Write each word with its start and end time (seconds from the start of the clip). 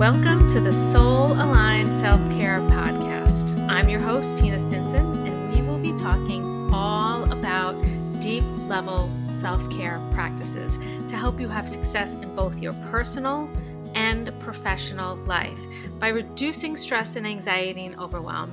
Welcome 0.00 0.48
to 0.48 0.60
the 0.60 0.72
Soul 0.72 1.32
Aligned 1.32 1.92
Self 1.92 2.18
Care 2.32 2.60
Podcast. 2.60 3.54
I'm 3.68 3.86
your 3.86 4.00
host, 4.00 4.38
Tina 4.38 4.58
Stinson, 4.58 5.04
and 5.26 5.52
we 5.54 5.60
will 5.60 5.78
be 5.78 5.92
talking 5.92 6.72
all 6.72 7.30
about 7.30 7.74
deep 8.18 8.42
level 8.66 9.10
self 9.30 9.70
care 9.70 10.00
practices 10.14 10.78
to 11.06 11.16
help 11.16 11.38
you 11.38 11.48
have 11.48 11.68
success 11.68 12.14
in 12.14 12.34
both 12.34 12.62
your 12.62 12.72
personal 12.90 13.46
and 13.94 14.32
professional 14.40 15.16
life 15.16 15.60
by 15.98 16.08
reducing 16.08 16.78
stress 16.78 17.16
and 17.16 17.26
anxiety 17.26 17.84
and 17.84 18.00
overwhelm, 18.00 18.50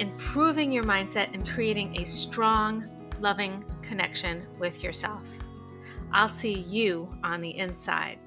improving 0.00 0.70
your 0.70 0.84
mindset, 0.84 1.32
and 1.32 1.48
creating 1.48 1.98
a 1.98 2.04
strong, 2.04 2.84
loving 3.20 3.64
connection 3.80 4.46
with 4.58 4.84
yourself. 4.84 5.26
I'll 6.12 6.28
see 6.28 6.58
you 6.58 7.08
on 7.24 7.40
the 7.40 7.56
inside. 7.56 8.18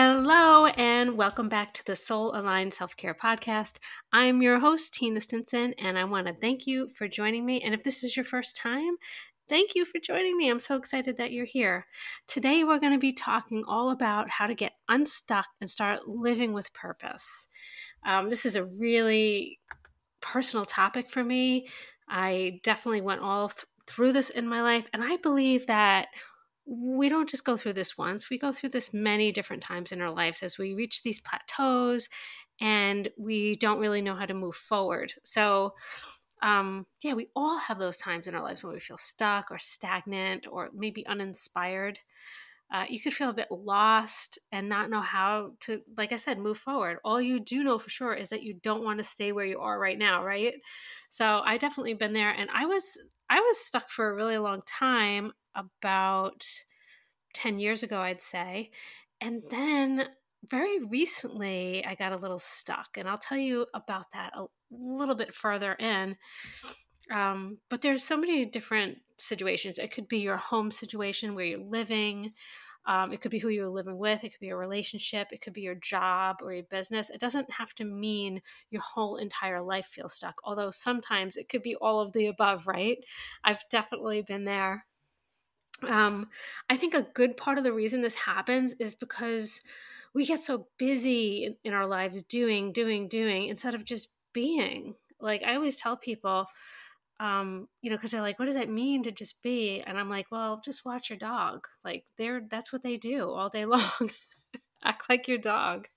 Hello, 0.00 0.66
and 0.66 1.16
welcome 1.16 1.48
back 1.48 1.74
to 1.74 1.84
the 1.84 1.96
Soul 1.96 2.30
Aligned 2.36 2.72
Self 2.72 2.96
Care 2.96 3.16
Podcast. 3.16 3.80
I'm 4.12 4.40
your 4.40 4.60
host, 4.60 4.94
Tina 4.94 5.20
Stinson, 5.20 5.74
and 5.76 5.98
I 5.98 6.04
want 6.04 6.28
to 6.28 6.34
thank 6.34 6.68
you 6.68 6.88
for 6.90 7.08
joining 7.08 7.44
me. 7.44 7.60
And 7.62 7.74
if 7.74 7.82
this 7.82 8.04
is 8.04 8.16
your 8.16 8.24
first 8.24 8.56
time, 8.56 8.94
thank 9.48 9.74
you 9.74 9.84
for 9.84 9.98
joining 9.98 10.36
me. 10.38 10.48
I'm 10.48 10.60
so 10.60 10.76
excited 10.76 11.16
that 11.16 11.32
you're 11.32 11.44
here. 11.44 11.84
Today, 12.28 12.62
we're 12.62 12.78
going 12.78 12.92
to 12.92 13.00
be 13.00 13.12
talking 13.12 13.64
all 13.66 13.90
about 13.90 14.30
how 14.30 14.46
to 14.46 14.54
get 14.54 14.74
unstuck 14.88 15.48
and 15.60 15.68
start 15.68 16.06
living 16.06 16.52
with 16.52 16.72
purpose. 16.72 17.48
Um, 18.06 18.30
this 18.30 18.46
is 18.46 18.54
a 18.54 18.66
really 18.78 19.58
personal 20.20 20.64
topic 20.64 21.10
for 21.10 21.24
me. 21.24 21.66
I 22.08 22.60
definitely 22.62 23.00
went 23.00 23.22
all 23.22 23.48
th- 23.48 23.64
through 23.88 24.12
this 24.12 24.30
in 24.30 24.46
my 24.46 24.62
life, 24.62 24.86
and 24.92 25.02
I 25.02 25.16
believe 25.16 25.66
that 25.66 26.06
we 26.70 27.08
don't 27.08 27.28
just 27.28 27.46
go 27.46 27.56
through 27.56 27.72
this 27.72 27.96
once, 27.96 28.28
we 28.28 28.38
go 28.38 28.52
through 28.52 28.68
this 28.68 28.92
many 28.92 29.32
different 29.32 29.62
times 29.62 29.90
in 29.90 30.02
our 30.02 30.10
lives 30.10 30.42
as 30.42 30.58
we 30.58 30.74
reach 30.74 31.02
these 31.02 31.18
plateaus 31.18 32.10
and 32.60 33.08
we 33.16 33.54
don't 33.54 33.80
really 33.80 34.02
know 34.02 34.14
how 34.14 34.26
to 34.26 34.34
move 34.34 34.54
forward. 34.54 35.14
So, 35.22 35.74
um, 36.42 36.86
yeah, 37.02 37.14
we 37.14 37.28
all 37.34 37.58
have 37.58 37.78
those 37.78 37.98
times 37.98 38.26
in 38.26 38.34
our 38.34 38.42
lives 38.42 38.62
when 38.62 38.72
we 38.74 38.80
feel 38.80 38.98
stuck 38.98 39.50
or 39.50 39.58
stagnant 39.58 40.46
or 40.50 40.68
maybe 40.74 41.06
uninspired. 41.06 41.98
Uh, 42.70 42.84
you 42.88 43.00
could 43.00 43.14
feel 43.14 43.30
a 43.30 43.34
bit 43.34 43.50
lost 43.50 44.38
and 44.52 44.68
not 44.68 44.90
know 44.90 45.00
how 45.00 45.52
to, 45.60 45.80
like 45.96 46.12
I 46.12 46.16
said, 46.16 46.38
move 46.38 46.58
forward. 46.58 46.98
All 47.02 47.20
you 47.20 47.40
do 47.40 47.62
know 47.62 47.78
for 47.78 47.88
sure 47.88 48.12
is 48.12 48.28
that 48.28 48.42
you 48.42 48.54
don't 48.62 48.84
want 48.84 48.98
to 48.98 49.04
stay 49.04 49.32
where 49.32 49.46
you 49.46 49.60
are 49.60 49.78
right 49.78 49.98
now, 49.98 50.22
right? 50.22 50.54
So 51.08 51.40
I 51.44 51.56
definitely 51.56 51.94
been 51.94 52.12
there, 52.12 52.30
and 52.30 52.50
I 52.54 52.66
was 52.66 52.98
I 53.30 53.40
was 53.40 53.58
stuck 53.58 53.88
for 53.88 54.10
a 54.10 54.14
really 54.14 54.38
long 54.38 54.62
time 54.66 55.32
about 55.54 56.44
10 57.34 57.58
years 57.58 57.82
ago, 57.82 58.00
I'd 58.00 58.22
say. 58.22 58.70
And 59.20 59.42
then 59.50 60.08
very 60.44 60.78
recently, 60.84 61.84
I 61.84 61.94
got 61.94 62.12
a 62.12 62.16
little 62.16 62.38
stuck, 62.38 62.96
and 62.96 63.08
I'll 63.08 63.18
tell 63.18 63.38
you 63.38 63.66
about 63.74 64.12
that 64.12 64.32
a 64.36 64.44
little 64.70 65.14
bit 65.14 65.34
further 65.34 65.72
in. 65.74 66.16
Um, 67.10 67.58
but 67.70 67.82
there's 67.82 68.04
so 68.04 68.16
many 68.16 68.44
different 68.44 68.98
situations. 69.18 69.78
It 69.78 69.92
could 69.92 70.08
be 70.08 70.18
your 70.18 70.36
home 70.36 70.70
situation 70.70 71.34
where 71.34 71.44
you're 71.44 71.58
living. 71.58 72.32
Um, 72.86 73.12
it 73.12 73.20
could 73.20 73.30
be 73.30 73.38
who 73.38 73.48
you're 73.48 73.68
living 73.68 73.98
with. 73.98 74.24
It 74.24 74.30
could 74.30 74.40
be 74.40 74.48
a 74.48 74.56
relationship. 74.56 75.28
It 75.30 75.42
could 75.42 75.52
be 75.52 75.60
your 75.60 75.74
job 75.74 76.36
or 76.42 76.52
your 76.52 76.64
business. 76.64 77.10
It 77.10 77.20
doesn't 77.20 77.50
have 77.52 77.74
to 77.74 77.84
mean 77.84 78.40
your 78.70 78.80
whole 78.80 79.16
entire 79.16 79.60
life 79.60 79.86
feels 79.86 80.14
stuck, 80.14 80.40
although 80.42 80.70
sometimes 80.70 81.36
it 81.36 81.48
could 81.50 81.62
be 81.62 81.76
all 81.76 82.00
of 82.00 82.12
the 82.12 82.26
above, 82.26 82.66
right? 82.66 82.98
I've 83.44 83.62
definitely 83.70 84.22
been 84.22 84.44
there. 84.44 84.86
Um, 85.86 86.28
I 86.70 86.76
think 86.76 86.94
a 86.94 87.02
good 87.14 87.36
part 87.36 87.58
of 87.58 87.64
the 87.64 87.72
reason 87.72 88.00
this 88.00 88.14
happens 88.14 88.72
is 88.74 88.94
because 88.94 89.62
we 90.14 90.24
get 90.24 90.40
so 90.40 90.68
busy 90.78 91.44
in, 91.44 91.56
in 91.64 91.72
our 91.74 91.86
lives 91.86 92.22
doing, 92.22 92.72
doing, 92.72 93.06
doing 93.06 93.48
instead 93.48 93.74
of 93.74 93.84
just 93.84 94.12
being. 94.32 94.94
Like 95.20 95.42
I 95.42 95.54
always 95.54 95.76
tell 95.76 95.96
people, 95.96 96.46
um, 97.20 97.68
you 97.82 97.90
know, 97.90 97.96
because 97.96 98.12
they're 98.12 98.22
like, 98.22 98.38
what 98.38 98.46
does 98.46 98.54
that 98.54 98.70
mean 98.70 99.02
to 99.02 99.10
just 99.10 99.42
be? 99.42 99.82
And 99.86 99.98
I'm 99.98 100.08
like, 100.08 100.26
well, 100.30 100.60
just 100.64 100.84
watch 100.84 101.10
your 101.10 101.18
dog. 101.18 101.66
Like 101.84 102.04
they're 102.16 102.42
that's 102.48 102.72
what 102.72 102.82
they 102.82 102.96
do 102.96 103.30
all 103.30 103.48
day 103.48 103.64
long. 103.66 104.10
Act 104.84 105.08
like 105.08 105.26
your 105.26 105.38
dog. 105.38 105.88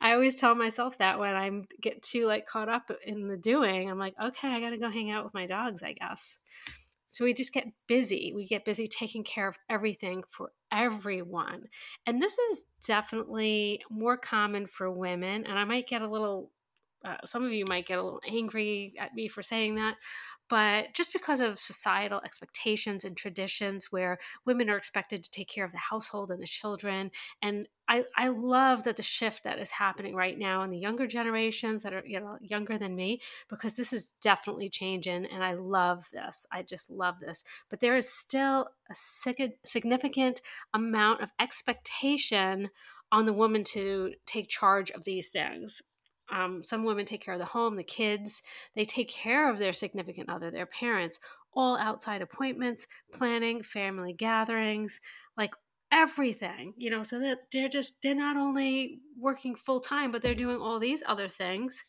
I 0.00 0.12
always 0.12 0.38
tell 0.38 0.54
myself 0.54 0.98
that 0.98 1.18
when 1.18 1.34
I 1.34 1.50
get 1.80 2.02
too 2.02 2.26
like 2.26 2.46
caught 2.46 2.68
up 2.68 2.90
in 3.04 3.28
the 3.28 3.36
doing, 3.36 3.90
I'm 3.90 3.98
like, 3.98 4.14
okay, 4.22 4.48
I 4.48 4.60
got 4.60 4.70
to 4.70 4.78
go 4.78 4.90
hang 4.90 5.10
out 5.10 5.24
with 5.24 5.34
my 5.34 5.46
dogs, 5.46 5.82
I 5.82 5.94
guess. 5.94 6.38
So 7.08 7.24
we 7.24 7.32
just 7.32 7.54
get 7.54 7.68
busy. 7.88 8.32
We 8.36 8.46
get 8.46 8.66
busy 8.66 8.86
taking 8.86 9.24
care 9.24 9.48
of 9.48 9.56
everything 9.70 10.22
for 10.28 10.52
everyone. 10.70 11.62
And 12.06 12.20
this 12.20 12.36
is 12.36 12.64
definitely 12.86 13.80
more 13.90 14.18
common 14.18 14.66
for 14.66 14.90
women. 14.90 15.46
And 15.46 15.58
I 15.58 15.64
might 15.64 15.88
get 15.88 16.02
a 16.02 16.08
little, 16.08 16.50
uh, 17.06 17.16
some 17.24 17.44
of 17.44 17.52
you 17.52 17.64
might 17.68 17.86
get 17.86 17.98
a 17.98 18.02
little 18.02 18.20
angry 18.28 18.94
at 18.98 19.14
me 19.14 19.28
for 19.28 19.42
saying 19.42 19.76
that, 19.76 19.96
but 20.48 20.94
just 20.94 21.12
because 21.12 21.40
of 21.40 21.58
societal 21.58 22.20
expectations 22.24 23.04
and 23.04 23.16
traditions 23.16 23.90
where 23.90 24.18
women 24.44 24.70
are 24.70 24.76
expected 24.76 25.22
to 25.22 25.30
take 25.30 25.48
care 25.48 25.64
of 25.64 25.72
the 25.72 25.78
household 25.78 26.30
and 26.30 26.40
the 26.40 26.46
children 26.46 27.10
and 27.42 27.66
I, 27.88 28.02
I 28.16 28.28
love 28.28 28.82
that 28.82 28.96
the 28.96 29.02
shift 29.04 29.44
that 29.44 29.60
is 29.60 29.70
happening 29.70 30.16
right 30.16 30.36
now 30.36 30.62
in 30.62 30.70
the 30.70 30.78
younger 30.78 31.06
generations 31.06 31.82
that 31.82 31.94
are 31.94 32.02
you 32.04 32.20
know 32.20 32.38
younger 32.40 32.78
than 32.78 32.96
me 32.96 33.20
because 33.48 33.76
this 33.76 33.92
is 33.92 34.12
definitely 34.20 34.68
changing 34.68 35.26
and 35.26 35.44
i 35.44 35.52
love 35.52 36.08
this. 36.12 36.46
I 36.52 36.62
just 36.62 36.90
love 36.90 37.20
this. 37.20 37.44
But 37.68 37.80
there 37.80 37.96
is 37.96 38.08
still 38.08 38.68
a 38.90 38.94
significant 39.64 40.40
amount 40.74 41.22
of 41.22 41.32
expectation 41.40 42.70
on 43.12 43.26
the 43.26 43.32
woman 43.32 43.62
to 43.62 44.14
take 44.26 44.48
charge 44.48 44.90
of 44.90 45.04
these 45.04 45.28
things 45.28 45.82
um, 46.30 46.62
some 46.62 46.84
women 46.84 47.04
take 47.04 47.22
care 47.22 47.34
of 47.34 47.40
the 47.40 47.46
home, 47.46 47.76
the 47.76 47.84
kids, 47.84 48.42
they 48.74 48.84
take 48.84 49.08
care 49.08 49.50
of 49.50 49.58
their 49.58 49.72
significant 49.72 50.28
other, 50.28 50.50
their 50.50 50.66
parents, 50.66 51.20
all 51.54 51.76
outside 51.78 52.22
appointments, 52.22 52.86
planning, 53.12 53.62
family 53.62 54.12
gatherings, 54.12 55.00
like 55.36 55.54
everything, 55.92 56.74
you 56.76 56.90
know, 56.90 57.02
so 57.02 57.20
that 57.20 57.38
they're 57.52 57.68
just, 57.68 58.02
they're 58.02 58.14
not 58.14 58.36
only 58.36 59.00
working 59.18 59.54
full 59.54 59.80
time, 59.80 60.12
but 60.12 60.20
they're 60.20 60.34
doing 60.34 60.58
all 60.58 60.78
these 60.78 61.02
other 61.06 61.28
things. 61.28 61.84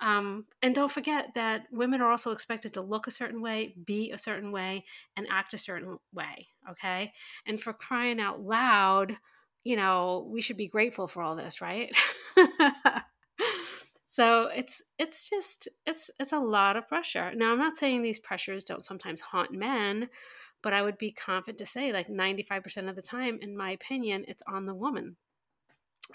Um, 0.00 0.46
and 0.62 0.74
don't 0.74 0.90
forget 0.90 1.28
that 1.36 1.66
women 1.70 2.00
are 2.00 2.10
also 2.10 2.32
expected 2.32 2.74
to 2.74 2.80
look 2.80 3.06
a 3.06 3.12
certain 3.12 3.40
way, 3.40 3.76
be 3.86 4.10
a 4.10 4.18
certain 4.18 4.50
way, 4.50 4.84
and 5.16 5.28
act 5.30 5.54
a 5.54 5.58
certain 5.58 5.98
way. 6.12 6.48
Okay. 6.68 7.12
And 7.46 7.60
for 7.60 7.72
crying 7.72 8.20
out 8.20 8.40
loud, 8.42 9.14
you 9.62 9.76
know, 9.76 10.28
we 10.28 10.42
should 10.42 10.56
be 10.56 10.66
grateful 10.66 11.06
for 11.06 11.22
all 11.22 11.36
this, 11.36 11.60
right? 11.60 11.94
so 14.12 14.50
it's 14.54 14.82
it's 14.98 15.30
just 15.30 15.70
it's 15.86 16.10
it's 16.18 16.34
a 16.34 16.38
lot 16.38 16.76
of 16.76 16.86
pressure. 16.86 17.32
Now 17.34 17.50
i'm 17.50 17.58
not 17.58 17.78
saying 17.78 18.02
these 18.02 18.18
pressures 18.18 18.62
don't 18.62 18.84
sometimes 18.84 19.22
haunt 19.22 19.52
men 19.52 20.10
but 20.62 20.74
i 20.74 20.82
would 20.82 20.98
be 20.98 21.10
confident 21.10 21.56
to 21.56 21.64
say 21.64 21.94
like 21.94 22.08
95% 22.08 22.90
of 22.90 22.94
the 22.94 23.00
time 23.00 23.38
in 23.40 23.56
my 23.56 23.70
opinion 23.70 24.26
it's 24.28 24.42
on 24.46 24.66
the 24.66 24.74
woman. 24.74 25.16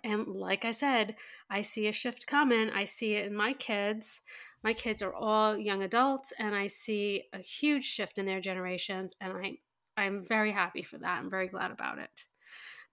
And 0.04 0.28
like 0.28 0.64
i 0.64 0.70
said 0.70 1.16
i 1.50 1.64
see 1.64 1.88
a 1.88 1.92
shift 1.92 2.28
coming. 2.28 2.70
I 2.70 2.84
see 2.84 3.16
it 3.16 3.26
in 3.26 3.36
my 3.36 3.54
kids. 3.54 4.22
My 4.62 4.74
kids 4.74 5.02
are 5.02 5.16
all 5.16 5.58
young 5.58 5.82
adults 5.82 6.32
and 6.38 6.54
i 6.54 6.68
see 6.68 7.24
a 7.34 7.40
huge 7.40 7.86
shift 7.86 8.20
in 8.20 8.28
their 8.28 8.42
generations 8.42 9.16
and 9.20 9.34
i 9.34 9.58
i'm 10.00 10.24
very 10.24 10.52
happy 10.52 10.84
for 10.84 11.00
that. 11.00 11.18
I'm 11.18 11.32
very 11.32 11.48
glad 11.48 11.72
about 11.72 11.98
it. 11.98 12.26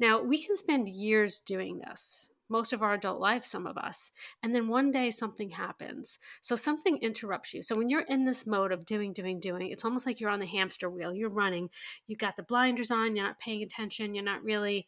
Now 0.00 0.22
we 0.22 0.42
can 0.42 0.56
spend 0.56 0.88
years 0.88 1.40
doing 1.40 1.80
this 1.80 2.33
most 2.48 2.72
of 2.72 2.82
our 2.82 2.94
adult 2.94 3.20
life, 3.20 3.44
some 3.44 3.66
of 3.66 3.76
us. 3.78 4.12
And 4.42 4.54
then 4.54 4.68
one 4.68 4.90
day 4.90 5.10
something 5.10 5.50
happens. 5.50 6.18
So 6.40 6.56
something 6.56 6.98
interrupts 6.98 7.54
you. 7.54 7.62
So 7.62 7.76
when 7.76 7.88
you're 7.88 8.02
in 8.02 8.24
this 8.24 8.46
mode 8.46 8.72
of 8.72 8.84
doing, 8.84 9.12
doing, 9.12 9.40
doing, 9.40 9.68
it's 9.68 9.84
almost 9.84 10.06
like 10.06 10.20
you're 10.20 10.30
on 10.30 10.40
the 10.40 10.46
hamster 10.46 10.90
wheel. 10.90 11.14
You're 11.14 11.30
running, 11.30 11.70
You've 12.06 12.18
got 12.18 12.36
the 12.36 12.42
blinders 12.42 12.90
on, 12.90 13.16
you're 13.16 13.26
not 13.26 13.38
paying 13.38 13.62
attention, 13.62 14.14
you're 14.14 14.24
not 14.24 14.44
really, 14.44 14.86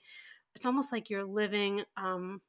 it's 0.55 0.67
almost 0.67 0.93
like 0.93 1.11
you're 1.11 1.25
living 1.25 1.83
um, 1.97 2.41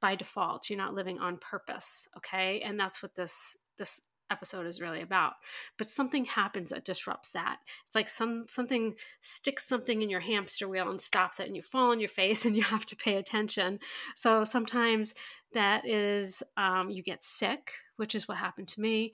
by 0.00 0.14
default. 0.14 0.70
You're 0.70 0.78
not 0.78 0.94
living 0.94 1.18
on 1.18 1.38
purpose. 1.38 2.08
Okay. 2.16 2.60
And 2.60 2.78
that's 2.78 3.02
what 3.02 3.14
this, 3.14 3.56
this 3.78 4.02
episode 4.30 4.66
is 4.66 4.80
really 4.80 5.00
about 5.00 5.34
but 5.76 5.88
something 5.88 6.24
happens 6.24 6.70
that 6.70 6.84
disrupts 6.84 7.30
that. 7.32 7.58
It's 7.86 7.94
like 7.94 8.08
some 8.08 8.44
something 8.48 8.94
sticks 9.20 9.66
something 9.66 10.02
in 10.02 10.10
your 10.10 10.20
hamster 10.20 10.68
wheel 10.68 10.90
and 10.90 11.00
stops 11.00 11.40
it 11.40 11.46
and 11.46 11.56
you 11.56 11.62
fall 11.62 11.90
on 11.90 12.00
your 12.00 12.08
face 12.08 12.44
and 12.44 12.56
you 12.56 12.62
have 12.62 12.86
to 12.86 12.96
pay 12.96 13.16
attention. 13.16 13.78
So 14.14 14.44
sometimes 14.44 15.14
that 15.52 15.86
is 15.86 16.42
um, 16.56 16.90
you 16.90 17.02
get 17.02 17.22
sick 17.22 17.72
which 17.96 18.14
is 18.14 18.26
what 18.26 18.38
happened 18.38 18.66
to 18.66 18.80
me 18.80 19.12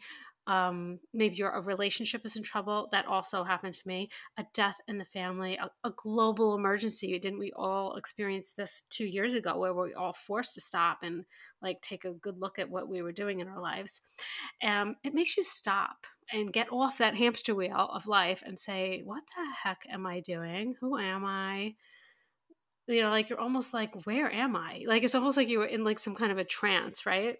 um, 0.50 0.98
maybe 1.14 1.36
your 1.36 1.50
a 1.50 1.60
relationship 1.60 2.22
is 2.24 2.34
in 2.34 2.42
trouble. 2.42 2.88
That 2.90 3.06
also 3.06 3.44
happened 3.44 3.74
to 3.74 3.86
me. 3.86 4.10
A 4.36 4.44
death 4.52 4.80
in 4.88 4.98
the 4.98 5.04
family, 5.04 5.56
a, 5.56 5.70
a, 5.86 5.92
global 5.96 6.56
emergency. 6.56 7.16
Didn't 7.20 7.38
we 7.38 7.52
all 7.54 7.94
experience 7.94 8.52
this 8.52 8.82
two 8.90 9.06
years 9.06 9.32
ago, 9.32 9.56
where 9.56 9.72
we 9.72 9.94
all 9.94 10.12
forced 10.12 10.54
to 10.56 10.60
stop 10.60 11.04
and 11.04 11.24
like 11.62 11.80
take 11.82 12.04
a 12.04 12.14
good 12.14 12.40
look 12.40 12.58
at 12.58 12.68
what 12.68 12.88
we 12.88 13.00
were 13.00 13.12
doing 13.12 13.38
in 13.38 13.46
our 13.46 13.60
lives? 13.60 14.00
Um, 14.60 14.96
it 15.04 15.14
makes 15.14 15.36
you 15.36 15.44
stop, 15.44 16.04
and 16.32 16.52
get 16.52 16.72
off 16.72 16.98
that 16.98 17.14
hamster 17.14 17.54
wheel 17.54 17.88
of 17.92 18.08
life 18.08 18.42
and 18.44 18.58
say, 18.58 19.02
what 19.04 19.22
the 19.36 19.44
heck 19.62 19.86
am 19.88 20.04
I 20.04 20.18
doing? 20.18 20.74
Who 20.80 20.98
am 20.98 21.24
I? 21.24 21.74
You 22.88 23.02
know, 23.02 23.10
like 23.10 23.28
you're 23.28 23.38
almost 23.38 23.72
like, 23.72 24.04
where 24.04 24.32
am 24.32 24.56
I? 24.56 24.82
Like 24.86 25.04
it's 25.04 25.14
almost 25.14 25.36
like 25.36 25.48
you 25.48 25.60
were 25.60 25.66
in 25.66 25.84
like 25.84 26.00
some 26.00 26.16
kind 26.16 26.32
of 26.32 26.38
a 26.38 26.44
trance, 26.44 27.06
right? 27.06 27.36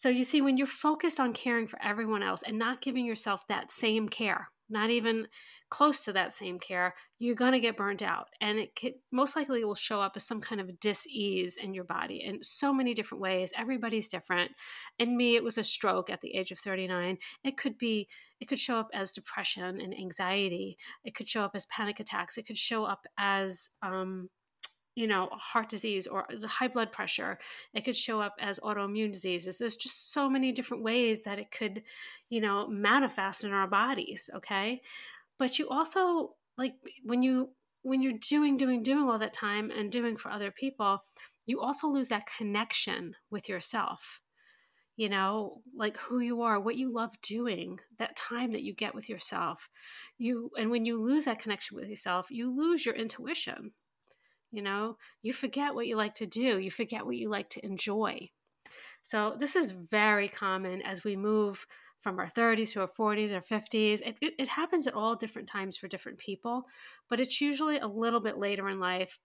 So 0.00 0.08
you 0.08 0.24
see, 0.24 0.40
when 0.40 0.56
you're 0.56 0.66
focused 0.66 1.20
on 1.20 1.34
caring 1.34 1.66
for 1.66 1.78
everyone 1.82 2.22
else 2.22 2.42
and 2.42 2.58
not 2.58 2.80
giving 2.80 3.04
yourself 3.04 3.46
that 3.48 3.70
same 3.70 4.08
care, 4.08 4.48
not 4.70 4.88
even 4.88 5.28
close 5.68 6.02
to 6.06 6.12
that 6.14 6.32
same 6.32 6.58
care, 6.58 6.94
you're 7.18 7.34
going 7.34 7.52
to 7.52 7.60
get 7.60 7.76
burnt 7.76 8.00
out. 8.00 8.28
And 8.40 8.58
it 8.58 8.74
could, 8.74 8.94
most 9.12 9.36
likely 9.36 9.62
will 9.62 9.74
show 9.74 10.00
up 10.00 10.12
as 10.16 10.26
some 10.26 10.40
kind 10.40 10.58
of 10.58 10.80
dis-ease 10.80 11.58
in 11.58 11.74
your 11.74 11.84
body 11.84 12.22
in 12.24 12.42
so 12.42 12.72
many 12.72 12.94
different 12.94 13.20
ways. 13.20 13.52
Everybody's 13.58 14.08
different. 14.08 14.52
In 14.98 15.18
me, 15.18 15.36
it 15.36 15.44
was 15.44 15.58
a 15.58 15.62
stroke 15.62 16.08
at 16.08 16.22
the 16.22 16.34
age 16.34 16.50
of 16.50 16.58
39. 16.58 17.18
It 17.44 17.58
could 17.58 17.76
be, 17.76 18.08
it 18.40 18.48
could 18.48 18.58
show 18.58 18.80
up 18.80 18.88
as 18.94 19.12
depression 19.12 19.82
and 19.82 19.94
anxiety. 19.94 20.78
It 21.04 21.14
could 21.14 21.28
show 21.28 21.44
up 21.44 21.50
as 21.54 21.66
panic 21.66 22.00
attacks. 22.00 22.38
It 22.38 22.46
could 22.46 22.56
show 22.56 22.86
up 22.86 23.04
as, 23.18 23.68
um, 23.82 24.30
you 24.94 25.06
know, 25.06 25.28
heart 25.32 25.68
disease 25.68 26.06
or 26.06 26.26
high 26.44 26.68
blood 26.68 26.92
pressure. 26.92 27.38
It 27.74 27.84
could 27.84 27.96
show 27.96 28.20
up 28.20 28.34
as 28.40 28.58
autoimmune 28.58 29.12
diseases. 29.12 29.58
There's 29.58 29.76
just 29.76 30.12
so 30.12 30.28
many 30.28 30.52
different 30.52 30.82
ways 30.82 31.22
that 31.22 31.38
it 31.38 31.50
could, 31.50 31.82
you 32.28 32.40
know, 32.40 32.66
manifest 32.68 33.44
in 33.44 33.52
our 33.52 33.68
bodies. 33.68 34.28
Okay. 34.34 34.82
But 35.38 35.58
you 35.58 35.68
also, 35.68 36.34
like, 36.58 36.74
when 37.04 37.22
you, 37.22 37.50
when 37.82 38.02
you're 38.02 38.12
doing, 38.28 38.56
doing, 38.56 38.82
doing 38.82 39.08
all 39.08 39.18
that 39.18 39.32
time 39.32 39.70
and 39.70 39.90
doing 39.90 40.16
for 40.16 40.30
other 40.30 40.50
people, 40.50 41.04
you 41.46 41.60
also 41.60 41.88
lose 41.88 42.08
that 42.08 42.28
connection 42.36 43.14
with 43.30 43.48
yourself. 43.48 44.20
You 44.96 45.08
know, 45.08 45.62
like 45.74 45.96
who 45.96 46.20
you 46.20 46.42
are, 46.42 46.60
what 46.60 46.76
you 46.76 46.92
love 46.92 47.18
doing, 47.22 47.80
that 47.98 48.16
time 48.16 48.52
that 48.52 48.62
you 48.62 48.74
get 48.74 48.94
with 48.94 49.08
yourself. 49.08 49.70
You, 50.18 50.50
and 50.58 50.70
when 50.70 50.84
you 50.84 51.00
lose 51.00 51.24
that 51.24 51.38
connection 51.38 51.78
with 51.78 51.88
yourself, 51.88 52.30
you 52.30 52.54
lose 52.54 52.84
your 52.84 52.94
intuition 52.94 53.72
you 54.50 54.62
know? 54.62 54.96
You 55.22 55.32
forget 55.32 55.74
what 55.74 55.86
you 55.86 55.96
like 55.96 56.14
to 56.14 56.26
do. 56.26 56.58
You 56.58 56.70
forget 56.70 57.04
what 57.04 57.16
you 57.16 57.28
like 57.28 57.50
to 57.50 57.64
enjoy. 57.64 58.30
So 59.02 59.36
this 59.38 59.56
is 59.56 59.70
very 59.70 60.28
common 60.28 60.82
as 60.82 61.04
we 61.04 61.16
move 61.16 61.66
from 62.00 62.18
our 62.18 62.26
30s 62.26 62.72
to 62.72 62.80
our 62.80 62.88
40s 62.88 63.30
or 63.30 63.40
50s 63.40 64.00
it, 64.00 64.16
it, 64.22 64.34
it 64.38 64.48
happens 64.48 64.86
at 64.86 64.94
all 64.94 65.14
different 65.14 65.46
times 65.46 65.76
for 65.76 65.86
different 65.86 66.16
people 66.16 66.64
but 67.10 67.20
it's 67.20 67.42
usually 67.42 67.78
a 67.78 67.86
little 67.86 68.20
bit 68.20 68.38
later 68.38 68.70
in 68.70 68.80
life 68.80 69.18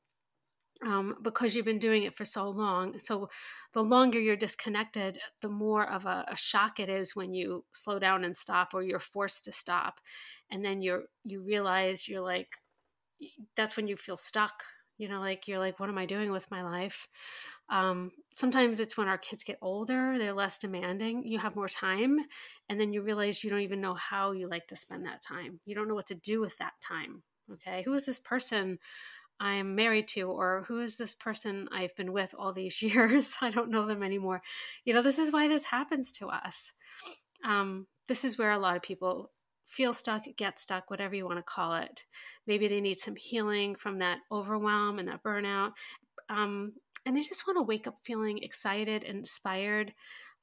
um, 0.85 1.15
because 1.21 1.55
you've 1.55 1.65
been 1.65 1.79
doing 1.79 2.03
it 2.03 2.15
for 2.15 2.25
so 2.25 2.49
long. 2.49 2.99
So, 2.99 3.29
the 3.73 3.83
longer 3.83 4.19
you're 4.19 4.35
disconnected, 4.35 5.19
the 5.41 5.49
more 5.49 5.89
of 5.89 6.05
a, 6.05 6.25
a, 6.27 6.35
shock 6.35 6.79
it 6.79 6.89
is 6.89 7.15
when 7.15 7.33
you 7.33 7.63
slow 7.71 7.97
down 7.97 8.25
and 8.25 8.35
stop, 8.35 8.73
or 8.73 8.83
you're 8.83 8.99
forced 8.99 9.45
to 9.45 9.53
stop, 9.53 10.01
and 10.51 10.65
then 10.65 10.81
you're 10.81 11.03
you 11.23 11.41
realize 11.41 12.09
you're 12.09 12.21
like, 12.21 12.57
that's 13.55 13.77
when 13.77 13.87
you 13.87 13.95
feel 13.95 14.17
stuck 14.17 14.63
you 14.97 15.07
know 15.09 15.19
like 15.19 15.47
you're 15.47 15.59
like 15.59 15.79
what 15.79 15.89
am 15.89 15.97
i 15.97 16.05
doing 16.05 16.31
with 16.31 16.49
my 16.51 16.63
life? 16.63 17.07
Um, 17.69 18.11
sometimes 18.33 18.79
it's 18.79 18.95
when 18.95 19.07
our 19.07 19.17
kids 19.17 19.43
get 19.43 19.57
older 19.61 20.17
they're 20.17 20.33
less 20.33 20.57
demanding 20.57 21.25
you 21.25 21.39
have 21.39 21.55
more 21.55 21.67
time 21.67 22.19
and 22.69 22.79
then 22.79 22.93
you 22.93 23.01
realize 23.01 23.43
you 23.43 23.49
don't 23.49 23.61
even 23.61 23.81
know 23.81 23.95
how 23.95 24.31
you 24.31 24.47
like 24.47 24.67
to 24.67 24.75
spend 24.75 25.05
that 25.05 25.21
time. 25.21 25.59
You 25.65 25.75
don't 25.75 25.87
know 25.87 25.95
what 25.95 26.07
to 26.07 26.15
do 26.15 26.41
with 26.41 26.57
that 26.59 26.73
time 26.81 27.23
okay? 27.53 27.83
Who 27.83 27.93
is 27.93 28.05
this 28.05 28.19
person 28.19 28.79
i'm 29.37 29.75
married 29.75 30.07
to 30.07 30.21
or 30.21 30.63
who 30.69 30.79
is 30.79 30.95
this 30.95 31.13
person 31.13 31.67
i've 31.73 31.93
been 31.97 32.13
with 32.13 32.33
all 32.37 32.53
these 32.53 32.81
years? 32.81 33.35
I 33.41 33.49
don't 33.49 33.71
know 33.71 33.85
them 33.85 34.03
anymore. 34.03 34.41
You 34.83 34.93
know 34.93 35.01
this 35.01 35.19
is 35.19 35.31
why 35.31 35.47
this 35.47 35.65
happens 35.65 36.11
to 36.13 36.27
us. 36.27 36.73
Um, 37.43 37.87
this 38.07 38.23
is 38.23 38.37
where 38.37 38.51
a 38.51 38.59
lot 38.59 38.75
of 38.75 38.81
people 38.81 39.31
feel 39.65 39.93
stuck, 39.93 40.25
get 40.37 40.59
stuck, 40.59 40.89
whatever 40.89 41.15
you 41.15 41.25
want 41.25 41.37
to 41.37 41.43
call 41.43 41.75
it. 41.75 42.03
Maybe 42.47 42.67
they 42.67 42.81
need 42.81 42.99
some 42.99 43.15
healing 43.15 43.75
from 43.75 43.99
that 43.99 44.19
overwhelm 44.31 44.99
and 44.99 45.07
that 45.07 45.23
burnout. 45.23 45.71
Um, 46.29 46.73
and 47.05 47.15
they 47.15 47.21
just 47.21 47.45
want 47.45 47.57
to 47.57 47.63
wake 47.63 47.87
up 47.87 47.97
feeling 48.03 48.39
excited, 48.41 49.03
inspired. 49.03 49.93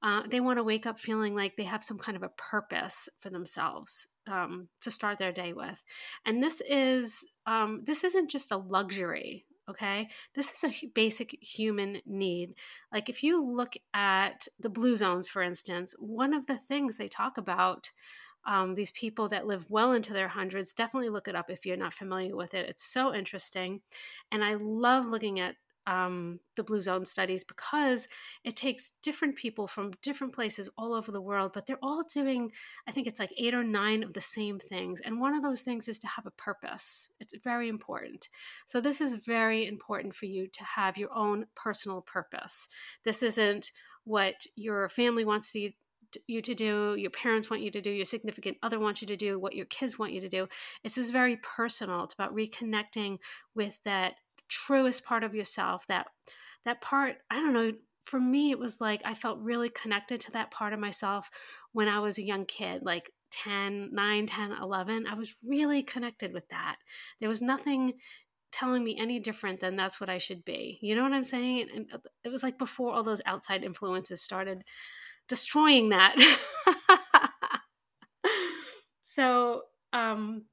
Uh, 0.03 0.23
they 0.29 0.41
want 0.41 0.59
to 0.59 0.65
wake 0.65 0.87
up 0.87 0.99
feeling 0.99 1.35
like 1.35 1.57
they 1.57 1.65
have 1.65 1.85
some 1.85 1.99
kind 1.99 2.17
of 2.17 2.23
a 2.23 2.31
purpose 2.31 3.09
for 3.21 3.31
themselves 3.31 4.09
um, 4.31 4.69
to 4.81 4.91
start 4.91 5.19
their 5.19 5.33
day 5.33 5.53
with. 5.53 5.85
And 6.27 6.43
this 6.43 6.61
is 6.69 7.25
um, 7.47 7.83
this 7.85 8.03
isn't 8.05 8.31
just 8.31 8.51
a 8.51 8.57
luxury. 8.57 9.47
Okay, 9.71 10.09
this 10.35 10.51
is 10.51 10.65
a 10.65 10.87
basic 10.93 11.39
human 11.41 11.99
need. 12.05 12.55
Like 12.93 13.09
if 13.09 13.23
you 13.23 13.45
look 13.45 13.75
at 13.95 14.49
the 14.59 14.69
blue 14.69 14.97
zones, 14.97 15.29
for 15.29 15.41
instance, 15.41 15.95
one 16.01 16.35
of 16.35 16.47
the 16.47 16.59
things 16.59 16.97
they 16.97 17.07
talk 17.07 17.39
about 17.39 17.91
um, 18.45 18.75
these 18.75 18.91
people 18.91 19.29
that 19.29 19.47
live 19.47 19.67
well 19.69 19.93
into 19.93 20.13
their 20.13 20.29
hundreds. 20.29 20.73
Definitely 20.73 21.11
look 21.11 21.29
it 21.29 21.37
up 21.37 21.51
if 21.51 21.65
you're 21.65 21.77
not 21.77 21.95
familiar 21.95 22.37
with 22.37 22.55
it. 22.55 22.69
It's 22.69 22.85
so 22.85 23.15
interesting. 23.15 23.81
And 24.31 24.45
I 24.45 24.55
love 24.55 25.07
looking 25.07 25.41
at 25.41 25.57
um, 25.87 26.39
the 26.55 26.63
Blue 26.63 26.81
Zone 26.81 27.05
studies 27.05 27.45
because 27.45 28.09
it 28.45 28.55
takes 28.57 28.93
different 29.03 29.37
people 29.37 29.67
from 29.67 29.93
different 30.03 30.33
places 30.33 30.69
all 30.79 30.95
over 30.95 31.11
the 31.11 31.21
world, 31.21 31.53
but 31.53 31.67
they're 31.67 31.79
all 31.83 32.05
doing, 32.05 32.53
I 32.87 32.93
think 32.93 33.07
it's 33.07 33.19
like 33.19 33.33
eight 33.37 33.55
or 33.55 33.65
nine 33.65 34.03
of 34.03 34.13
the 34.13 34.21
same 34.21 34.59
things. 34.59 35.01
And 35.01 35.21
one 35.21 35.35
of 35.35 35.43
those 35.43 35.63
things 35.63 35.89
is 35.89 35.99
to 36.01 36.07
have 36.07 36.27
a 36.27 36.31
purpose. 36.33 37.13
It's 37.21 37.37
very 37.43 37.69
important. 37.69 38.29
So, 38.67 38.81
this 38.81 39.01
is 39.01 39.15
very 39.15 39.67
important 39.67 40.15
for 40.15 40.27
you 40.27 40.47
to 40.47 40.65
have 40.65 40.97
your 40.97 41.13
own 41.15 41.47
personal 41.57 42.01
purpose. 42.01 42.69
This 43.05 43.23
isn't 43.23 43.73
what 44.05 44.47
your 44.57 44.89
family 44.89 45.25
wants 45.25 45.53
to 45.53 45.71
you 46.27 46.41
to 46.43 46.55
do, 46.55 46.95
your 46.97 47.11
parents 47.11 47.51
want 47.51 47.63
you 47.63 47.71
to 47.71 47.81
do, 47.81 47.91
your 47.91 48.05
significant 48.05 48.57
other 48.63 48.79
wants 48.79 49.01
you 49.01 49.07
to 49.09 49.17
do, 49.17 49.39
what 49.39 49.55
your 49.55 49.67
kids 49.67 49.99
want 49.99 50.13
you 50.13 50.21
to 50.21 50.29
do. 50.29 50.49
It's 50.85 50.97
just 50.97 51.13
very 51.13 51.37
personal. 51.37 52.05
It's 52.05 52.15
about 52.15 52.35
reconnecting 52.35 53.19
with 53.55 53.81
that 53.85 54.15
truest 54.49 55.05
part 55.05 55.25
of 55.25 55.35
yourself, 55.35 55.87
that 55.89 56.07
that 56.65 56.81
part, 56.81 57.17
I 57.31 57.37
don't 57.37 57.55
know, 57.55 57.73
for 58.05 58.21
me 58.21 58.51
it 58.51 58.59
was 58.59 58.81
like 58.81 59.01
I 59.05 59.15
felt 59.15 59.39
really 59.41 59.69
connected 59.69 60.21
to 60.23 60.33
that 60.33 60.51
part 60.51 60.73
of 60.73 60.81
myself 60.81 61.31
when 61.73 61.89
I 61.89 62.01
was 62.01 62.19
a 62.19 62.23
young 62.23 62.45
kid, 62.47 62.83
like 62.83 63.11
10, 63.31 63.91
9, 63.93 64.27
10, 64.27 64.53
11. 64.63 65.07
I 65.07 65.15
was 65.15 65.35
really 65.47 65.83
connected 65.83 66.33
with 66.33 66.49
that. 66.49 66.77
There 67.21 67.29
was 67.29 67.41
nothing 67.41 67.95
telling 68.53 68.85
me 68.85 68.97
any 68.99 69.19
different 69.19 69.61
than 69.61 69.77
that's 69.77 70.01
what 70.01 70.11
I 70.11 70.19
should 70.19 70.45
be. 70.45 70.79
You 70.83 70.95
know 70.95 71.03
what 71.03 71.13
I'm 71.13 71.25
saying? 71.25 71.69
And 71.75 71.87
uh, 71.93 71.99
it 72.23 72.29
was 72.29 72.43
like 72.43 72.59
before 72.59 72.93
all 72.93 73.03
those 73.03 73.23
outside 73.25 73.65
influences 73.65 74.23
started 74.23 74.63
destroying 75.29 75.91
that. 75.91 76.17
so 79.05 79.63
um, 79.93 80.45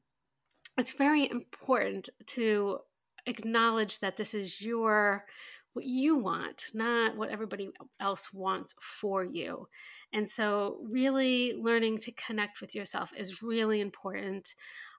it's 0.77 0.91
very 0.91 1.29
important 1.29 2.09
to 2.27 2.79
acknowledge 3.25 3.99
that 3.99 4.17
this 4.17 4.33
is 4.33 4.61
your 4.61 5.25
what 5.73 5.85
you 5.85 6.17
want, 6.17 6.65
not 6.73 7.15
what 7.15 7.29
everybody 7.29 7.69
else 7.99 8.33
wants 8.33 8.75
for 8.81 9.23
you. 9.23 9.67
And 10.11 10.27
so, 10.27 10.79
really 10.89 11.53
learning 11.53 11.99
to 11.99 12.11
connect 12.11 12.59
with 12.59 12.73
yourself 12.73 13.13
is 13.15 13.43
really 13.43 13.79
important. 13.79 14.55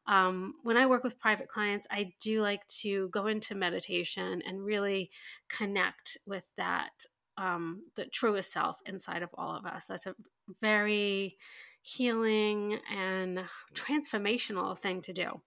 Um, 0.06 0.54
when 0.62 0.76
I 0.76 0.86
work 0.86 1.04
with 1.04 1.20
private 1.20 1.48
clients, 1.48 1.86
I 1.90 2.12
do 2.20 2.40
like 2.40 2.66
to 2.82 3.08
go 3.08 3.26
into 3.26 3.54
meditation 3.54 4.42
and 4.46 4.64
really 4.64 5.10
connect 5.48 6.16
with 6.26 6.44
that 6.56 7.04
um, 7.40 7.82
the 7.96 8.04
truest 8.04 8.52
self 8.52 8.76
inside 8.84 9.22
of 9.22 9.30
all 9.34 9.56
of 9.56 9.64
us. 9.64 9.86
That's 9.86 10.06
a 10.06 10.14
very 10.60 11.38
healing 11.82 12.78
and 12.94 13.44
transformational 13.74 14.78
thing 14.78 15.00
to 15.02 15.12
do. 15.12 15.40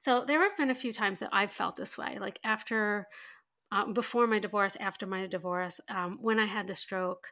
So 0.00 0.24
there 0.24 0.42
have 0.42 0.56
been 0.56 0.70
a 0.70 0.74
few 0.74 0.92
times 0.92 1.20
that 1.20 1.30
I've 1.32 1.52
felt 1.52 1.76
this 1.76 1.96
way, 1.98 2.18
like 2.18 2.40
after, 2.42 3.06
um, 3.70 3.92
before 3.92 4.26
my 4.26 4.38
divorce, 4.38 4.76
after 4.80 5.06
my 5.06 5.26
divorce, 5.26 5.80
um, 5.88 6.18
when 6.20 6.38
I 6.38 6.46
had 6.46 6.66
the 6.66 6.74
stroke. 6.74 7.28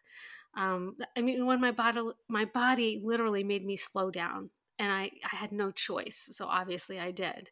Um, 0.54 0.96
I 1.16 1.22
mean, 1.22 1.46
when 1.46 1.60
my 1.60 1.72
body, 1.72 2.02
my 2.28 2.44
body 2.44 3.00
literally 3.02 3.44
made 3.44 3.64
me 3.64 3.76
slow 3.76 4.10
down, 4.10 4.50
and 4.78 4.92
I, 4.92 5.10
I 5.24 5.36
had 5.36 5.52
no 5.52 5.70
choice. 5.70 6.28
So 6.32 6.46
obviously, 6.46 7.00
I 7.00 7.10
did 7.10 7.50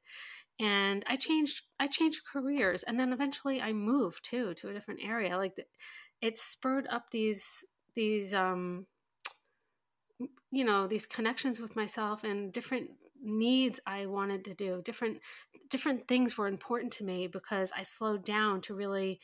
and 0.60 1.04
i 1.08 1.16
changed 1.16 1.62
i 1.80 1.86
changed 1.86 2.20
careers 2.30 2.82
and 2.84 2.98
then 2.98 3.12
eventually 3.12 3.60
i 3.60 3.72
moved 3.72 4.24
too 4.24 4.54
to 4.54 4.68
a 4.68 4.72
different 4.72 5.00
area 5.02 5.36
like 5.36 5.54
it 6.20 6.38
spurred 6.38 6.86
up 6.88 7.10
these 7.10 7.64
these 7.94 8.32
um 8.34 8.86
you 10.52 10.64
know 10.64 10.86
these 10.86 11.06
connections 11.06 11.58
with 11.60 11.74
myself 11.74 12.22
and 12.24 12.52
different 12.52 12.90
needs 13.22 13.80
i 13.86 14.06
wanted 14.06 14.44
to 14.44 14.54
do 14.54 14.80
different 14.84 15.18
different 15.68 16.06
things 16.06 16.36
were 16.36 16.46
important 16.46 16.92
to 16.92 17.04
me 17.04 17.26
because 17.26 17.72
i 17.76 17.82
slowed 17.82 18.24
down 18.24 18.60
to 18.60 18.74
really 18.74 19.20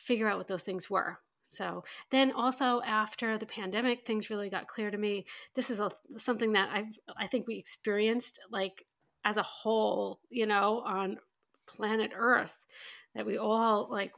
figure 0.00 0.28
out 0.28 0.38
what 0.38 0.48
those 0.48 0.62
things 0.62 0.88
were. 0.88 1.18
So 1.48 1.84
then 2.10 2.32
also 2.32 2.80
after 2.82 3.36
the 3.36 3.46
pandemic 3.46 4.06
things 4.06 4.30
really 4.30 4.48
got 4.50 4.68
clear 4.68 4.90
to 4.90 4.96
me. 4.96 5.26
This 5.54 5.68
is 5.68 5.80
a, 5.80 5.90
something 6.16 6.52
that 6.52 6.70
i 6.72 6.84
i 7.16 7.26
think 7.26 7.46
we 7.46 7.56
experienced 7.56 8.38
like 8.50 8.86
as 9.24 9.36
a 9.36 9.42
whole, 9.42 10.20
you 10.30 10.46
know, 10.46 10.82
on 10.86 11.18
planet 11.66 12.10
Earth. 12.14 12.66
that 13.14 13.26
we 13.26 13.36
all 13.36 13.88
like 13.90 14.12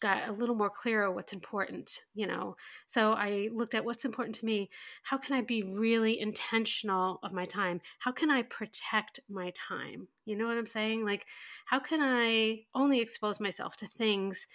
got 0.00 0.28
a 0.28 0.32
little 0.32 0.54
more 0.54 0.68
clear 0.68 1.10
what's 1.10 1.32
important, 1.32 2.00
you 2.14 2.26
know. 2.26 2.56
So 2.86 3.12
I 3.12 3.48
looked 3.52 3.74
at 3.74 3.86
what's 3.86 4.04
important 4.04 4.34
to 4.36 4.46
me. 4.46 4.68
How 5.02 5.16
can 5.16 5.34
I 5.34 5.40
be 5.40 5.62
really 5.62 6.20
intentional 6.20 7.20
of 7.22 7.32
my 7.32 7.46
time? 7.46 7.80
How 8.00 8.12
can 8.12 8.30
I 8.30 8.42
protect 8.42 9.20
my 9.30 9.50
time? 9.56 10.08
You 10.26 10.36
know 10.36 10.46
what 10.46 10.58
I'm 10.58 10.66
saying? 10.66 11.06
Like, 11.06 11.26
how 11.66 11.78
can 11.78 12.00
I 12.02 12.64
only 12.74 13.00
expose 13.00 13.40
myself 13.40 13.76
to 13.78 13.86
things 13.86 14.46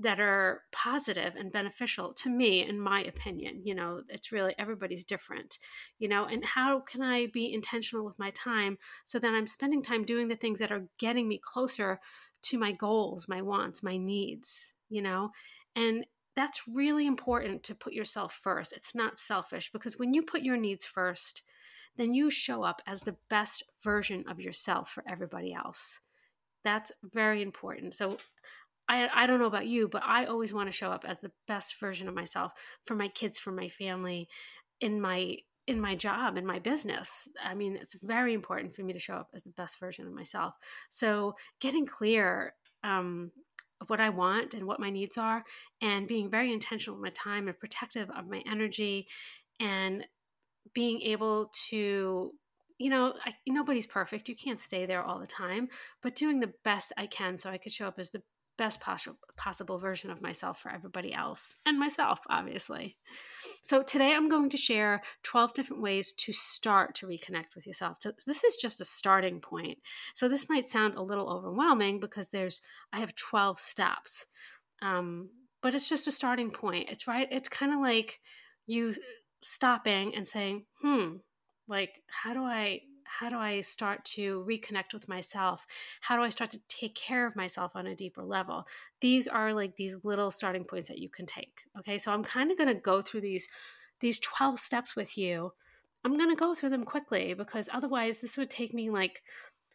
that 0.00 0.20
are 0.20 0.62
positive 0.70 1.34
and 1.36 1.50
beneficial 1.50 2.12
to 2.12 2.30
me 2.30 2.66
in 2.66 2.80
my 2.80 3.02
opinion 3.02 3.60
you 3.64 3.74
know 3.74 4.02
it's 4.08 4.30
really 4.30 4.54
everybody's 4.58 5.04
different 5.04 5.58
you 5.98 6.08
know 6.08 6.24
and 6.24 6.44
how 6.44 6.80
can 6.80 7.02
i 7.02 7.26
be 7.26 7.52
intentional 7.52 8.04
with 8.04 8.18
my 8.18 8.30
time 8.30 8.78
so 9.04 9.18
that 9.18 9.34
i'm 9.34 9.46
spending 9.46 9.82
time 9.82 10.04
doing 10.04 10.28
the 10.28 10.36
things 10.36 10.60
that 10.60 10.70
are 10.70 10.86
getting 10.98 11.26
me 11.28 11.38
closer 11.42 12.00
to 12.42 12.58
my 12.58 12.72
goals 12.72 13.26
my 13.28 13.42
wants 13.42 13.82
my 13.82 13.96
needs 13.96 14.74
you 14.88 15.02
know? 15.02 15.30
And 15.76 16.06
that's 16.34 16.62
really 16.72 17.06
important 17.06 17.62
to 17.64 17.74
put 17.74 17.92
yourself 17.92 18.32
first. 18.32 18.72
It's 18.72 18.94
not 18.94 19.18
selfish 19.18 19.72
because 19.72 19.98
when 19.98 20.14
you 20.14 20.22
put 20.22 20.42
your 20.42 20.56
needs 20.56 20.84
first 20.84 21.42
then 21.96 22.14
you 22.14 22.30
show 22.30 22.62
up 22.62 22.80
as 22.86 23.00
the 23.00 23.16
best 23.28 23.64
version 23.82 24.24
of 24.28 24.38
yourself 24.38 24.88
for 24.88 25.02
everybody 25.08 25.52
else. 25.52 25.98
That's 26.62 26.92
very 27.02 27.42
important. 27.42 27.92
So 27.92 28.18
I, 28.88 29.08
I 29.14 29.26
don't 29.26 29.38
know 29.38 29.46
about 29.46 29.66
you, 29.66 29.88
but 29.88 30.02
I 30.04 30.24
always 30.24 30.52
want 30.52 30.68
to 30.68 30.72
show 30.72 30.90
up 30.90 31.04
as 31.06 31.20
the 31.20 31.32
best 31.46 31.78
version 31.78 32.08
of 32.08 32.14
myself 32.14 32.52
for 32.86 32.94
my 32.94 33.08
kids, 33.08 33.38
for 33.38 33.52
my 33.52 33.68
family, 33.68 34.28
in 34.80 35.00
my 35.00 35.36
in 35.66 35.78
my 35.78 35.94
job 35.94 36.38
in 36.38 36.46
my 36.46 36.58
business. 36.58 37.28
I 37.44 37.54
mean 37.54 37.76
it's 37.76 37.94
very 38.02 38.32
important 38.32 38.74
for 38.74 38.82
me 38.82 38.94
to 38.94 38.98
show 38.98 39.14
up 39.14 39.28
as 39.34 39.42
the 39.42 39.50
best 39.50 39.78
version 39.78 40.06
of 40.06 40.14
myself. 40.14 40.54
So 40.88 41.34
getting 41.60 41.84
clear 41.84 42.54
um, 42.84 43.32
of 43.80 43.90
what 43.90 44.00
i 44.00 44.08
want 44.08 44.54
and 44.54 44.66
what 44.66 44.80
my 44.80 44.90
needs 44.90 45.18
are 45.18 45.44
and 45.80 46.06
being 46.06 46.30
very 46.30 46.52
intentional 46.52 46.96
with 46.96 47.04
my 47.04 47.10
time 47.10 47.48
and 47.48 47.58
protective 47.58 48.10
of 48.10 48.28
my 48.28 48.42
energy 48.50 49.06
and 49.60 50.06
being 50.74 51.00
able 51.02 51.50
to 51.68 52.32
you 52.78 52.90
know 52.90 53.14
I, 53.24 53.32
nobody's 53.46 53.86
perfect. 53.86 54.28
You 54.28 54.36
can't 54.36 54.60
stay 54.60 54.86
there 54.86 55.02
all 55.02 55.18
the 55.18 55.26
time 55.26 55.68
but 56.02 56.14
doing 56.14 56.40
the 56.40 56.52
best 56.64 56.92
i 56.96 57.06
can 57.06 57.38
so 57.38 57.50
i 57.50 57.58
could 57.58 57.72
show 57.72 57.86
up 57.86 57.98
as 57.98 58.10
the 58.10 58.22
best 58.58 58.80
possible 58.80 59.18
possible 59.36 59.78
version 59.78 60.10
of 60.10 60.20
myself 60.20 60.60
for 60.60 60.70
everybody 60.70 61.14
else 61.14 61.56
and 61.64 61.78
myself 61.78 62.18
obviously. 62.28 62.96
So 63.62 63.82
today 63.82 64.12
i'm 64.14 64.28
going 64.28 64.50
to 64.50 64.56
share 64.56 65.00
12 65.22 65.54
different 65.54 65.82
ways 65.82 66.12
to 66.12 66.32
start 66.32 66.94
to 66.96 67.06
reconnect 67.06 67.54
with 67.54 67.66
yourself. 67.66 67.98
This 68.26 68.44
is 68.44 68.56
just 68.56 68.80
a 68.80 68.84
starting 68.84 69.40
point. 69.40 69.78
So 70.14 70.28
this 70.28 70.50
might 70.50 70.68
sound 70.68 70.94
a 70.94 71.02
little 71.02 71.30
overwhelming 71.30 72.00
because 72.00 72.28
there's 72.28 72.60
i 72.92 73.00
have 73.00 73.14
12 73.14 73.58
steps 73.58 74.26
um, 74.82 75.30
but 75.60 75.74
it's 75.74 75.88
just 75.88 76.06
a 76.06 76.12
starting 76.12 76.50
point. 76.50 76.88
It's 76.90 77.06
right 77.06 77.28
it's 77.30 77.48
kind 77.48 77.72
of 77.72 77.80
like 77.80 78.20
you 78.66 78.94
stopping 79.40 80.14
and 80.14 80.26
saying 80.26 80.64
hmm 80.82 81.16
like 81.68 82.02
how 82.08 82.32
do 82.34 82.42
i 82.42 82.80
how 83.18 83.28
do 83.28 83.36
I 83.36 83.62
start 83.62 84.04
to 84.16 84.44
reconnect 84.48 84.94
with 84.94 85.08
myself? 85.08 85.66
How 86.02 86.16
do 86.16 86.22
I 86.22 86.28
start 86.28 86.50
to 86.52 86.60
take 86.68 86.94
care 86.94 87.26
of 87.26 87.34
myself 87.34 87.72
on 87.74 87.86
a 87.86 87.94
deeper 87.94 88.22
level? 88.22 88.64
These 89.00 89.26
are 89.26 89.52
like 89.52 89.74
these 89.74 90.04
little 90.04 90.30
starting 90.30 90.64
points 90.64 90.88
that 90.88 90.98
you 90.98 91.08
can 91.08 91.26
take. 91.26 91.62
Okay, 91.78 91.98
so 91.98 92.12
I'm 92.12 92.22
kind 92.22 92.52
of 92.52 92.56
going 92.56 92.72
to 92.72 92.80
go 92.80 93.00
through 93.00 93.22
these 93.22 93.48
these 94.00 94.20
12 94.20 94.60
steps 94.60 94.94
with 94.94 95.18
you. 95.18 95.52
I'm 96.04 96.16
going 96.16 96.30
to 96.30 96.36
go 96.36 96.54
through 96.54 96.68
them 96.68 96.84
quickly 96.84 97.34
because 97.34 97.68
otherwise 97.72 98.20
this 98.20 98.36
would 98.36 98.50
take 98.50 98.72
me 98.72 98.88
like 98.88 99.22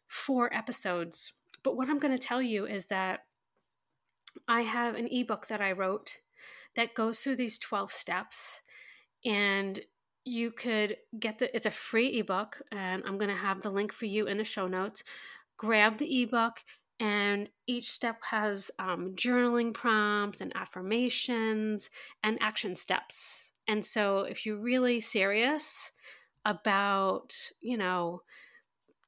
four 0.07 0.53
episodes. 0.53 1.33
But 1.63 1.75
what 1.75 1.89
I'm 1.89 1.99
going 1.99 2.17
to 2.17 2.27
tell 2.27 2.41
you 2.41 2.65
is 2.65 2.87
that 2.87 3.25
I 4.47 4.61
have 4.61 4.95
an 4.95 5.09
ebook 5.11 5.47
that 5.47 5.59
I 5.59 5.73
wrote 5.73 6.19
that 6.77 6.93
goes 6.93 7.19
through 7.19 7.35
these 7.35 7.57
12 7.57 7.91
steps 7.91 8.61
and 9.25 9.81
you 10.25 10.51
could 10.51 10.97
get 11.19 11.39
the 11.39 11.53
it's 11.55 11.65
a 11.65 11.71
free 11.71 12.19
ebook 12.19 12.61
and 12.71 13.03
i'm 13.05 13.17
going 13.17 13.29
to 13.29 13.35
have 13.35 13.61
the 13.61 13.69
link 13.69 13.91
for 13.91 14.05
you 14.05 14.27
in 14.27 14.37
the 14.37 14.43
show 14.43 14.67
notes. 14.67 15.03
Grab 15.57 15.97
the 15.97 16.23
ebook 16.23 16.63
and 16.99 17.49
each 17.67 17.89
step 17.89 18.17
has 18.29 18.71
um, 18.79 19.13
journaling 19.15 19.73
prompts 19.73 20.41
and 20.41 20.55
affirmations 20.55 21.89
and 22.23 22.37
action 22.41 22.75
steps. 22.75 23.53
And 23.67 23.83
so 23.83 24.19
if 24.19 24.45
you're 24.45 24.57
really 24.57 24.99
serious 24.99 25.91
about 26.45 27.33
you 27.61 27.77
know 27.77 28.21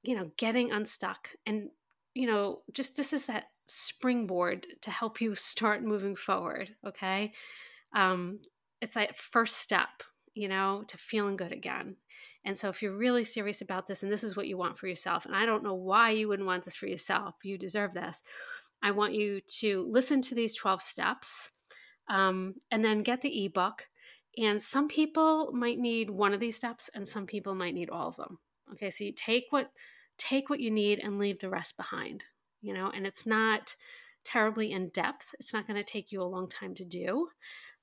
you 0.03 0.15
know 0.15 0.31
getting 0.37 0.71
unstuck 0.71 1.31
and 1.45 1.69
you 2.13 2.25
know 2.25 2.61
just 2.71 2.95
this 2.95 3.11
is 3.11 3.25
that 3.25 3.45
springboard 3.67 4.65
to 4.81 4.91
help 4.91 5.19
you 5.19 5.35
start 5.35 5.83
moving 5.83 6.15
forward 6.15 6.75
okay? 6.85 7.33
Um, 7.93 8.39
it's 8.81 8.95
like 8.95 9.15
first 9.15 9.57
step 9.57 10.03
you 10.35 10.47
know, 10.47 10.83
to 10.87 10.97
feeling 10.97 11.37
good 11.37 11.51
again. 11.51 11.95
And 12.43 12.57
so, 12.57 12.69
if 12.69 12.83
you're 12.83 12.95
really 12.95 13.23
serious 13.23 13.61
about 13.61 13.87
this 13.87 14.03
and 14.03 14.11
this 14.11 14.23
is 14.23 14.37
what 14.37 14.47
you 14.47 14.57
want 14.57 14.77
for 14.77 14.87
yourself, 14.87 15.25
and 15.25 15.35
I 15.35 15.45
don't 15.45 15.63
know 15.63 15.73
why 15.73 16.11
you 16.11 16.27
wouldn't 16.27 16.45
want 16.45 16.63
this 16.63 16.75
for 16.75 16.85
yourself, 16.85 17.35
you 17.43 17.57
deserve 17.57 17.93
this. 17.93 18.21
I 18.83 18.91
want 18.91 19.15
you 19.15 19.41
to 19.61 19.81
listen 19.89 20.21
to 20.23 20.35
these 20.35 20.55
12 20.55 20.81
steps 20.81 21.51
um, 22.07 22.55
and 22.69 22.85
then 22.85 23.01
get 23.01 23.21
the 23.21 23.45
ebook. 23.45 23.87
And 24.37 24.61
some 24.61 24.89
people 24.89 25.51
might 25.53 25.79
need 25.79 26.09
one 26.09 26.33
of 26.33 26.39
these 26.39 26.57
steps, 26.57 26.89
and 26.93 27.07
some 27.07 27.25
people 27.25 27.55
might 27.55 27.73
need 27.73 27.89
all 27.89 28.09
of 28.09 28.17
them. 28.17 28.37
Okay, 28.73 28.89
so 28.89 29.03
you 29.03 29.13
take 29.13 29.45
what 29.49 29.71
take 30.17 30.49
what 30.49 30.59
you 30.59 30.71
need 30.71 30.99
and 30.99 31.19
leave 31.19 31.39
the 31.39 31.49
rest 31.49 31.77
behind. 31.77 32.25
You 32.61 32.73
know, 32.73 32.91
and 32.93 33.07
it's 33.07 33.25
not 33.25 33.75
terribly 34.25 34.71
in 34.71 34.89
depth. 34.89 35.33
It's 35.39 35.53
not 35.53 35.67
going 35.67 35.81
to 35.81 35.83
take 35.83 36.11
you 36.11 36.21
a 36.21 36.23
long 36.23 36.49
time 36.49 36.73
to 36.75 36.85
do. 36.85 37.29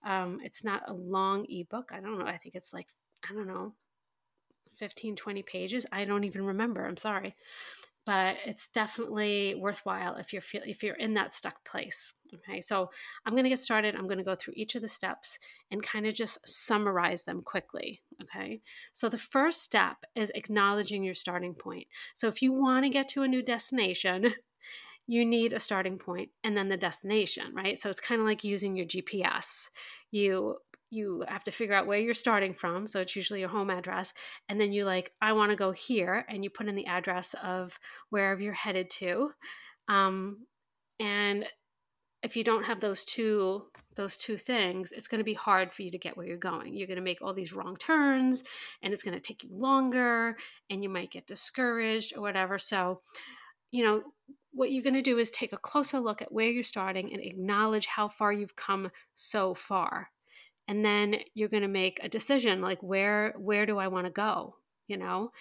Um, 0.04 0.40
it's 0.42 0.64
not 0.64 0.88
a 0.88 0.92
long 0.92 1.46
ebook. 1.48 1.90
I 1.92 2.00
don't 2.00 2.18
know. 2.18 2.26
I 2.26 2.36
think 2.36 2.54
it's 2.54 2.72
like, 2.72 2.88
I 3.28 3.34
don't 3.34 3.46
know, 3.46 3.74
15, 4.76 5.16
20 5.16 5.42
pages. 5.42 5.86
I 5.92 6.04
don't 6.04 6.24
even 6.24 6.44
remember. 6.44 6.86
I'm 6.86 6.96
sorry. 6.96 7.36
But 8.04 8.36
it's 8.44 8.66
definitely 8.66 9.54
worthwhile 9.54 10.16
if 10.16 10.32
you're 10.32 10.42
feel, 10.42 10.62
if 10.66 10.82
you're 10.82 10.96
in 10.96 11.14
that 11.14 11.34
stuck 11.34 11.64
place. 11.64 12.14
Okay, 12.34 12.60
so 12.60 12.90
I'm 13.24 13.34
going 13.34 13.44
to 13.44 13.50
get 13.50 13.60
started. 13.60 13.94
I'm 13.94 14.08
going 14.08 14.18
to 14.18 14.24
go 14.24 14.34
through 14.34 14.54
each 14.56 14.74
of 14.74 14.82
the 14.82 14.88
steps 14.88 15.38
and 15.70 15.82
kind 15.82 16.06
of 16.06 16.14
just 16.14 16.48
summarize 16.48 17.22
them 17.22 17.42
quickly. 17.42 18.00
Okay, 18.22 18.60
so 18.92 19.08
the 19.08 19.18
first 19.18 19.62
step 19.62 19.98
is 20.16 20.32
acknowledging 20.34 21.04
your 21.04 21.14
starting 21.14 21.54
point. 21.54 21.86
So 22.16 22.26
if 22.26 22.42
you 22.42 22.52
want 22.52 22.84
to 22.84 22.90
get 22.90 23.06
to 23.10 23.22
a 23.22 23.28
new 23.28 23.42
destination, 23.42 24.34
you 25.06 25.24
need 25.24 25.52
a 25.52 25.60
starting 25.60 25.98
point 25.98 26.30
and 26.44 26.56
then 26.56 26.68
the 26.68 26.76
destination, 26.76 27.54
right? 27.54 27.78
So 27.78 27.90
it's 27.90 28.00
kind 28.00 28.20
of 28.20 28.26
like 28.26 28.44
using 28.44 28.76
your 28.76 28.86
GPS. 28.86 29.68
You 30.10 30.56
you 30.90 31.24
have 31.26 31.42
to 31.44 31.50
figure 31.50 31.74
out 31.74 31.86
where 31.86 31.98
you're 31.98 32.12
starting 32.12 32.52
from, 32.52 32.86
so 32.86 33.00
it's 33.00 33.16
usually 33.16 33.40
your 33.40 33.48
home 33.48 33.70
address, 33.70 34.12
and 34.50 34.60
then 34.60 34.72
you 34.72 34.84
like 34.84 35.10
I 35.22 35.32
want 35.32 35.50
to 35.50 35.56
go 35.56 35.72
here, 35.72 36.26
and 36.28 36.44
you 36.44 36.50
put 36.50 36.68
in 36.68 36.74
the 36.74 36.86
address 36.86 37.34
of 37.42 37.78
wherever 38.10 38.42
you're 38.42 38.52
headed 38.52 38.90
to. 38.90 39.30
Um, 39.88 40.46
and 41.00 41.46
if 42.22 42.36
you 42.36 42.44
don't 42.44 42.64
have 42.64 42.80
those 42.80 43.04
two 43.04 43.64
those 43.94 44.16
two 44.16 44.36
things, 44.38 44.92
it's 44.92 45.08
going 45.08 45.18
to 45.18 45.24
be 45.24 45.34
hard 45.34 45.72
for 45.72 45.82
you 45.82 45.90
to 45.90 45.98
get 45.98 46.16
where 46.16 46.26
you're 46.26 46.36
going. 46.38 46.76
You're 46.76 46.86
going 46.86 46.96
to 46.96 47.02
make 47.02 47.20
all 47.20 47.34
these 47.34 47.52
wrong 47.52 47.76
turns, 47.76 48.44
and 48.82 48.92
it's 48.92 49.02
going 49.02 49.16
to 49.16 49.20
take 49.20 49.44
you 49.44 49.50
longer, 49.52 50.36
and 50.70 50.82
you 50.82 50.88
might 50.88 51.10
get 51.10 51.26
discouraged 51.26 52.14
or 52.16 52.22
whatever. 52.22 52.58
So, 52.58 53.00
you 53.70 53.84
know, 53.84 54.02
what 54.52 54.70
you're 54.70 54.82
going 54.82 54.94
to 54.94 55.02
do 55.02 55.18
is 55.18 55.30
take 55.30 55.52
a 55.52 55.58
closer 55.58 55.98
look 55.98 56.22
at 56.22 56.32
where 56.32 56.48
you're 56.48 56.62
starting 56.62 57.12
and 57.12 57.22
acknowledge 57.22 57.86
how 57.86 58.08
far 58.08 58.32
you've 58.32 58.56
come 58.56 58.90
so 59.14 59.54
far. 59.54 60.10
And 60.68 60.84
then 60.84 61.16
you're 61.34 61.48
going 61.48 61.62
to 61.62 61.68
make 61.68 61.98
a 62.02 62.08
decision 62.08 62.60
like 62.60 62.82
where 62.82 63.34
where 63.36 63.66
do 63.66 63.78
i 63.78 63.88
want 63.88 64.06
to 64.06 64.12
go 64.12 64.54
you 64.92 64.98
know? 64.98 65.32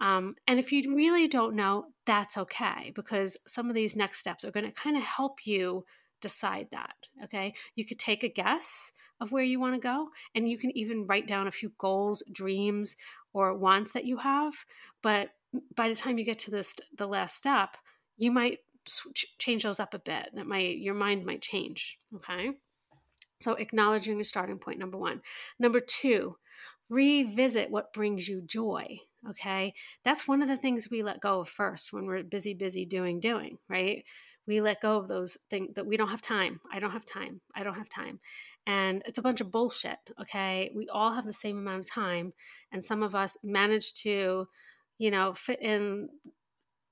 Um, 0.00 0.34
and 0.46 0.58
if 0.58 0.72
you 0.72 0.94
really 0.94 1.28
don't 1.28 1.56
know 1.56 1.86
that's 2.06 2.36
okay 2.36 2.92
because 2.94 3.36
some 3.46 3.68
of 3.68 3.74
these 3.74 3.96
next 3.96 4.18
steps 4.18 4.44
are 4.44 4.50
going 4.50 4.66
to 4.66 4.72
kind 4.72 4.96
of 4.96 5.02
help 5.02 5.46
you 5.46 5.84
decide 6.20 6.68
that 6.70 6.94
okay? 7.24 7.54
You 7.74 7.84
could 7.84 7.98
take 7.98 8.22
a 8.22 8.28
guess 8.28 8.92
of 9.20 9.32
where 9.32 9.44
you 9.44 9.60
want 9.60 9.74
to 9.74 9.80
go 9.80 10.08
and 10.34 10.48
you 10.48 10.58
can 10.58 10.76
even 10.76 11.06
write 11.06 11.26
down 11.26 11.46
a 11.46 11.52
few 11.52 11.72
goals 11.78 12.22
dreams 12.32 12.96
or 13.32 13.56
wants 13.56 13.92
that 13.92 14.04
you 14.04 14.16
have 14.16 14.54
but 15.02 15.30
by 15.76 15.88
the 15.88 15.94
time 15.94 16.18
you 16.18 16.24
get 16.24 16.38
to 16.40 16.50
this 16.50 16.74
the 16.96 17.06
last 17.06 17.36
step 17.36 17.76
you 18.16 18.30
might 18.30 18.58
switch, 18.86 19.26
change 19.38 19.62
those 19.62 19.80
up 19.80 19.94
a 19.94 19.98
bit. 19.98 20.30
That 20.34 20.46
might 20.46 20.78
your 20.78 20.94
mind 20.94 21.24
might 21.24 21.42
change. 21.42 21.98
Okay. 22.16 22.52
So 23.40 23.54
acknowledging 23.54 24.16
your 24.16 24.24
starting 24.24 24.58
point, 24.58 24.78
number 24.78 24.98
one. 24.98 25.20
Number 25.58 25.80
two, 25.80 26.36
revisit 26.88 27.70
what 27.70 27.92
brings 27.92 28.28
you 28.28 28.40
joy. 28.40 29.00
Okay. 29.28 29.74
That's 30.04 30.28
one 30.28 30.42
of 30.42 30.48
the 30.48 30.56
things 30.56 30.88
we 30.90 31.02
let 31.02 31.20
go 31.20 31.40
of 31.40 31.48
first 31.48 31.92
when 31.92 32.06
we're 32.06 32.22
busy, 32.22 32.54
busy 32.54 32.84
doing, 32.84 33.20
doing, 33.20 33.58
right? 33.68 34.04
We 34.46 34.60
let 34.60 34.80
go 34.80 34.98
of 34.98 35.08
those 35.08 35.38
things 35.48 35.74
that 35.74 35.86
we 35.86 35.96
don't 35.96 36.08
have 36.08 36.22
time. 36.22 36.60
I 36.72 36.80
don't 36.80 36.90
have 36.90 37.06
time. 37.06 37.40
I 37.54 37.62
don't 37.62 37.76
have 37.76 37.88
time. 37.88 38.18
And 38.66 39.02
it's 39.06 39.18
a 39.18 39.22
bunch 39.22 39.40
of 39.40 39.52
bullshit. 39.52 39.98
Okay. 40.20 40.70
We 40.74 40.88
all 40.88 41.12
have 41.12 41.24
the 41.24 41.32
same 41.32 41.58
amount 41.58 41.80
of 41.84 41.90
time. 41.90 42.32
And 42.72 42.82
some 42.82 43.02
of 43.02 43.14
us 43.14 43.36
manage 43.44 43.94
to, 44.02 44.48
you 44.98 45.10
know, 45.10 45.32
fit 45.34 45.60
in 45.60 46.08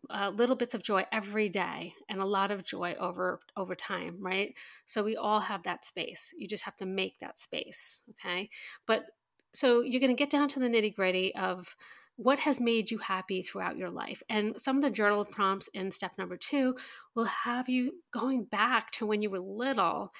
uh, 0.08 0.30
little 0.34 0.56
bits 0.56 0.74
of 0.74 0.82
joy 0.82 1.04
every 1.12 1.48
day 1.48 1.94
and 2.08 2.20
a 2.20 2.26
lot 2.26 2.50
of 2.50 2.64
joy 2.64 2.94
over 2.98 3.40
over 3.56 3.74
time 3.74 4.16
right? 4.20 4.54
So 4.86 5.02
we 5.02 5.16
all 5.16 5.40
have 5.40 5.62
that 5.64 5.84
space. 5.84 6.34
You 6.38 6.48
just 6.48 6.64
have 6.64 6.76
to 6.76 6.86
make 6.86 7.18
that 7.18 7.38
space 7.38 8.02
okay? 8.10 8.48
But 8.86 9.10
so 9.52 9.80
you're 9.80 10.00
going 10.00 10.14
to 10.14 10.20
get 10.20 10.30
down 10.30 10.48
to 10.48 10.60
the 10.60 10.68
nitty 10.68 10.94
gritty 10.94 11.34
of 11.34 11.74
what 12.16 12.40
has 12.40 12.60
made 12.60 12.90
you 12.90 12.98
happy 12.98 13.40
throughout 13.42 13.78
your 13.78 13.90
life. 13.90 14.22
And 14.28 14.60
some 14.60 14.76
of 14.76 14.82
the 14.82 14.90
journal 14.90 15.24
prompts 15.24 15.68
in 15.68 15.90
step 15.90 16.12
number 16.18 16.36
two 16.36 16.76
will 17.14 17.24
have 17.24 17.68
you 17.68 17.94
going 18.12 18.44
back 18.44 18.90
to 18.92 19.06
when 19.06 19.22
you 19.22 19.30
were 19.30 19.40
little 19.40 20.12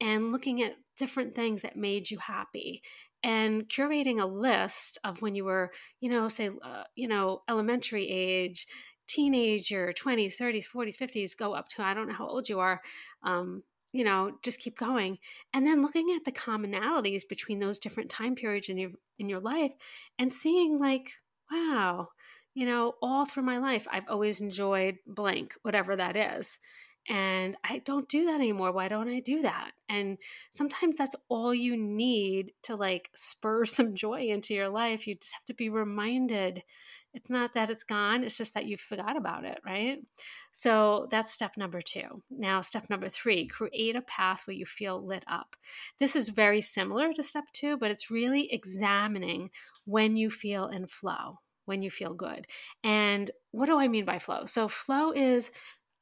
and 0.00 0.32
looking 0.32 0.62
at 0.62 0.76
different 0.96 1.34
things 1.34 1.62
that 1.62 1.76
made 1.76 2.10
you 2.10 2.18
happy 2.18 2.82
and 3.22 3.68
curating 3.68 4.20
a 4.20 4.26
list 4.26 4.98
of 5.04 5.22
when 5.22 5.34
you 5.34 5.44
were 5.44 5.70
you 6.00 6.10
know 6.10 6.28
say 6.28 6.50
uh, 6.62 6.84
you 6.94 7.06
know 7.06 7.42
elementary 7.48 8.08
age 8.08 8.66
teenager 9.06 9.92
20s 9.92 10.40
30s 10.40 10.66
40s 10.68 10.96
50s 10.96 11.36
go 11.36 11.54
up 11.54 11.68
to 11.68 11.82
i 11.82 11.94
don't 11.94 12.08
know 12.08 12.14
how 12.14 12.26
old 12.26 12.48
you 12.48 12.60
are 12.60 12.80
um, 13.22 13.62
you 13.92 14.04
know 14.04 14.32
just 14.42 14.60
keep 14.60 14.76
going 14.76 15.18
and 15.52 15.66
then 15.66 15.82
looking 15.82 16.14
at 16.16 16.24
the 16.24 16.32
commonalities 16.32 17.22
between 17.28 17.58
those 17.58 17.78
different 17.78 18.10
time 18.10 18.34
periods 18.34 18.68
in 18.68 18.78
your 18.78 18.90
in 19.18 19.28
your 19.28 19.40
life 19.40 19.72
and 20.18 20.32
seeing 20.32 20.78
like 20.78 21.12
wow 21.50 22.08
you 22.54 22.66
know 22.66 22.94
all 23.02 23.26
through 23.26 23.42
my 23.42 23.58
life 23.58 23.86
i've 23.90 24.08
always 24.08 24.40
enjoyed 24.40 24.96
blank 25.06 25.54
whatever 25.62 25.94
that 25.94 26.16
is 26.16 26.58
and 27.08 27.56
I 27.64 27.78
don't 27.78 28.08
do 28.08 28.26
that 28.26 28.36
anymore. 28.36 28.72
Why 28.72 28.88
don't 28.88 29.08
I 29.08 29.20
do 29.20 29.42
that? 29.42 29.72
And 29.88 30.18
sometimes 30.52 30.96
that's 30.96 31.16
all 31.28 31.52
you 31.52 31.76
need 31.76 32.52
to 32.62 32.76
like 32.76 33.10
spur 33.14 33.64
some 33.66 33.94
joy 33.94 34.28
into 34.28 34.54
your 34.54 34.68
life. 34.68 35.06
You 35.06 35.16
just 35.16 35.34
have 35.34 35.44
to 35.46 35.54
be 35.54 35.68
reminded. 35.68 36.62
It's 37.14 37.30
not 37.30 37.54
that 37.54 37.68
it's 37.68 37.84
gone, 37.84 38.24
it's 38.24 38.38
just 38.38 38.54
that 38.54 38.64
you 38.64 38.76
forgot 38.76 39.16
about 39.16 39.44
it, 39.44 39.60
right? 39.66 39.98
So 40.50 41.08
that's 41.10 41.32
step 41.32 41.56
number 41.56 41.80
two. 41.80 42.22
Now, 42.30 42.60
step 42.62 42.88
number 42.88 43.08
three 43.08 43.46
create 43.46 43.96
a 43.96 44.02
path 44.02 44.46
where 44.46 44.56
you 44.56 44.64
feel 44.64 45.04
lit 45.04 45.24
up. 45.26 45.56
This 45.98 46.16
is 46.16 46.30
very 46.30 46.60
similar 46.60 47.12
to 47.12 47.22
step 47.22 47.44
two, 47.52 47.76
but 47.76 47.90
it's 47.90 48.10
really 48.10 48.52
examining 48.52 49.50
when 49.84 50.16
you 50.16 50.30
feel 50.30 50.68
in 50.68 50.86
flow, 50.86 51.40
when 51.66 51.82
you 51.82 51.90
feel 51.90 52.14
good. 52.14 52.46
And 52.82 53.30
what 53.50 53.66
do 53.66 53.78
I 53.78 53.88
mean 53.88 54.04
by 54.04 54.18
flow? 54.18 54.46
So, 54.46 54.68
flow 54.68 55.12
is 55.12 55.52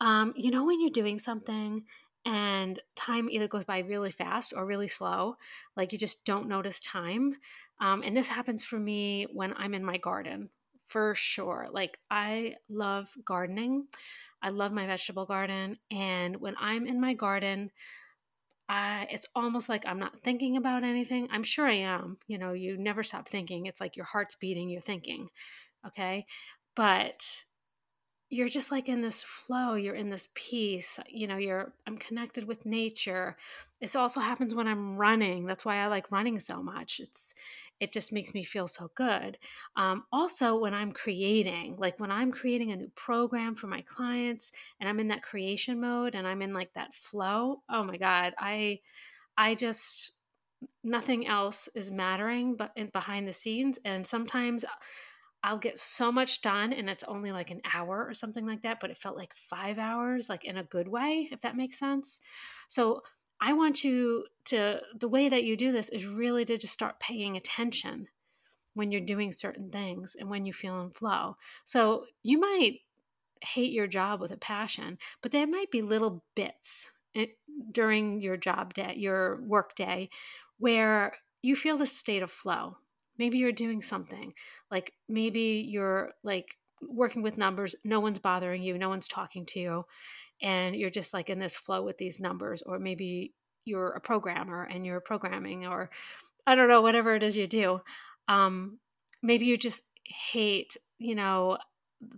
um, 0.00 0.33
you 0.35 0.50
know, 0.50 0.64
when 0.64 0.81
you're 0.81 0.90
doing 0.90 1.19
something 1.19 1.85
and 2.25 2.81
time 2.97 3.29
either 3.31 3.49
goes 3.49 3.64
by 3.64 3.81
really 3.81 4.11
fast 4.11 4.52
or 4.57 4.67
really 4.67 4.88
slow, 4.88 5.37
like 5.76 5.93
you 5.93 5.99
just 5.99 6.25
don't 6.25 6.49
notice 6.49 6.81
time. 6.81 7.35
Um, 7.81 8.02
and 8.02 8.17
this 8.17 8.29
happens 8.29 8.64
for 8.64 8.79
me 8.79 9.26
when 9.33 9.55
I'm 9.57 9.75
in 9.75 9.85
my 9.85 9.97
garden 9.97 10.50
for 10.91 11.15
sure. 11.15 11.69
Like, 11.71 11.99
I 12.11 12.57
love 12.69 13.17
gardening, 13.25 13.87
I 14.43 14.49
love 14.49 14.73
my 14.73 14.87
vegetable 14.87 15.25
garden. 15.25 15.77
And 15.91 16.41
when 16.41 16.57
I'm 16.59 16.87
in 16.87 17.01
my 17.01 17.15
garden, 17.15 17.71
I, 18.69 19.07
it's 19.11 19.27
almost 19.35 19.69
like 19.69 19.87
I'm 19.87 19.99
not 19.99 20.21
thinking 20.21 20.57
about 20.57 20.83
anything. 20.83 21.29
I'm 21.31 21.43
sure 21.45 21.67
I 21.67 21.75
am. 21.75 22.17
You 22.27 22.39
know, 22.39 22.53
you 22.53 22.77
never 22.77 23.03
stop 23.03 23.29
thinking. 23.29 23.67
It's 23.67 23.81
like 23.81 23.97
your 23.97 24.07
heart's 24.07 24.35
beating, 24.35 24.69
you're 24.69 24.81
thinking. 24.81 25.29
Okay. 25.87 26.27
But 26.75 27.45
you're 28.31 28.49
just 28.49 28.71
like 28.71 28.89
in 28.89 29.03
this 29.03 29.25
flow 29.25 29.75
you're 29.75 29.97
in 29.97 30.09
this 30.09 30.29
peace 30.35 31.01
you 31.09 31.27
know 31.27 31.37
you're 31.37 31.73
i'm 31.87 31.99
connected 31.99 32.47
with 32.47 32.65
nature 32.65 33.37
this 33.81 33.97
also 33.97 34.21
happens 34.21 34.55
when 34.55 34.69
i'm 34.69 34.97
running 34.97 35.47
that's 35.47 35.65
why 35.65 35.79
i 35.79 35.89
like 35.89 36.13
running 36.13 36.39
so 36.39 36.63
much 36.63 37.01
it's 37.01 37.35
it 37.81 37.93
just 37.93 38.13
makes 38.13 38.35
me 38.35 38.45
feel 38.45 38.67
so 38.67 38.89
good 38.95 39.39
um, 39.77 40.05
also 40.13 40.59
when 40.59 40.75
i'm 40.75 40.93
creating 40.93 41.77
like 41.79 41.99
when 41.99 42.11
i'm 42.11 42.31
creating 42.31 42.71
a 42.71 42.77
new 42.77 42.91
program 42.95 43.55
for 43.55 43.67
my 43.67 43.81
clients 43.83 44.53
and 44.79 44.89
i'm 44.89 45.01
in 45.01 45.09
that 45.09 45.23
creation 45.23 45.81
mode 45.81 46.15
and 46.15 46.27
i'm 46.27 46.43
in 46.43 46.53
like 46.53 46.73
that 46.75 46.95
flow 46.95 47.63
oh 47.71 47.83
my 47.83 47.97
god 47.97 48.33
i 48.39 48.79
i 49.37 49.55
just 49.55 50.13
nothing 50.85 51.27
else 51.27 51.69
is 51.75 51.91
mattering 51.91 52.55
but 52.55 52.71
in 52.77 52.89
behind 52.93 53.27
the 53.27 53.33
scenes 53.33 53.79
and 53.85 54.07
sometimes 54.07 54.65
I'll 55.43 55.59
get 55.59 55.79
so 55.79 56.13
much 56.13 56.43
done 56.43 56.73
and 56.73 56.91
it's 56.91 57.05
only 57.05 57.33
like 57.33 57.51
an 57.51 57.63
hour 57.73 58.05
or 58.07 58.13
something 58.13 58.47
like 58.47 58.63
that, 58.63 58.79
but 58.79 58.91
it 58.91 58.99
felt 58.99 59.17
like 59.17 59.35
five 59.35 59.79
hours, 59.79 60.29
like 60.29 60.45
in 60.45 60.59
a 60.59 60.65
good 60.65 60.87
way, 60.87 61.28
if 61.33 61.41
that 61.41 61.57
makes 61.57 61.78
sense. 61.78 62.21
So 62.69 63.00
I 63.41 63.53
want 63.53 63.85
you 63.85 64.26
to, 64.47 64.81
the 64.99 65.09
way 65.09 65.29
that 65.29 65.45
you 65.45 65.57
do 65.57 65.73
this 65.73 65.89
is 65.89 66.07
really 66.07 66.45
to 66.45 66.59
just 66.59 66.73
start 66.73 67.00
paying 67.00 67.37
attention 67.37 68.09
when 68.75 68.93
you're 68.93 69.00
doing 69.00 69.33
certain 69.33 69.71
things 69.71 70.17
and 70.19 70.29
when 70.29 70.45
you 70.45 70.53
feel 70.53 70.81
in 70.83 70.91
flow. 70.91 71.37
So 71.65 72.05
you 72.23 72.39
might 72.39 72.81
hate 73.43 73.73
your 73.73 73.87
job 73.87 74.21
with 74.21 74.31
a 74.31 74.37
passion, 74.37 74.99
but 75.23 75.33
there 75.33 75.47
might 75.47 75.71
be 75.71 75.83
little 75.83 76.23
bits 76.35 76.91
during 77.73 78.21
your 78.21 78.37
job 78.37 78.75
day, 78.75 78.95
your 78.97 79.41
work 79.43 79.75
day, 79.75 80.11
where 80.59 81.15
you 81.43 81.57
feel 81.57 81.76
the 81.76 81.87
state 81.87 82.23
of 82.23 82.31
flow 82.31 82.76
maybe 83.21 83.37
you're 83.37 83.53
doing 83.53 83.83
something 83.83 84.33
like 84.71 84.95
maybe 85.09 85.65
you're 85.69 86.13
like 86.25 86.57
working 86.81 87.23
with 87.23 87.37
numbers 87.37 87.76
no 87.85 88.00
one's 88.00 88.19
bothering 88.19 88.63
you 88.63 88.79
no 88.79 88.89
one's 88.89 89.07
talking 89.07 89.45
to 89.45 89.61
you 89.61 89.85
and 90.43 90.76
you're 90.76 90.91
just 90.91 91.13
like 91.15 91.31
in 91.31 91.39
this 91.39 91.57
flow 91.57 91.83
with 91.83 91.99
these 91.99 92.21
numbers 92.21 92.63
or 92.63 92.79
maybe 92.79 93.33
you're 93.65 93.91
a 93.91 94.00
programmer 94.00 94.65
and 94.65 94.87
you're 94.87 95.00
programming 95.00 95.67
or 95.67 95.91
i 96.47 96.55
don't 96.55 96.69
know 96.69 96.83
whatever 96.83 97.15
it 97.15 97.23
is 97.23 97.37
you 97.37 97.47
do 97.47 97.81
um, 98.29 98.79
maybe 99.23 99.47
you 99.47 99.57
just 99.57 99.91
hate 100.05 100.76
you 100.99 101.15
know 101.15 101.59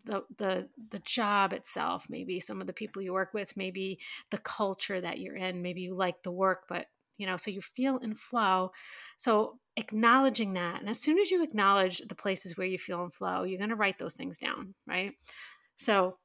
the 0.05 0.23
the 0.39 0.69
the 0.91 1.01
job 1.01 1.53
itself 1.53 2.07
maybe 2.09 2.39
some 2.39 2.61
of 2.61 2.67
the 2.67 2.73
people 2.73 3.03
you 3.03 3.13
work 3.13 3.35
with 3.35 3.57
maybe 3.57 3.99
the 4.31 4.39
culture 4.39 5.01
that 5.01 5.19
you're 5.19 5.37
in 5.37 5.63
maybe 5.63 5.81
you 5.81 5.95
like 5.95 6.23
the 6.23 6.31
work 6.31 6.65
but 6.69 6.87
you 7.19 7.27
know 7.27 7.37
so 7.37 7.51
you 7.51 7.61
feel 7.61 7.99
in 7.99 8.15
flow. 8.15 8.73
So 9.19 9.59
acknowledging 9.77 10.53
that 10.53 10.81
and 10.81 10.89
as 10.89 11.01
soon 11.01 11.19
as 11.19 11.31
you 11.31 11.43
acknowledge 11.43 11.99
the 11.99 12.15
places 12.15 12.57
where 12.57 12.67
you 12.67 12.79
feel 12.79 13.03
in 13.05 13.11
flow 13.11 13.43
you're 13.43 13.59
going 13.59 13.71
to 13.71 13.77
write 13.77 13.99
those 13.99 14.15
things 14.15 14.39
down 14.39 14.75
right? 14.87 15.13
So 15.79 16.19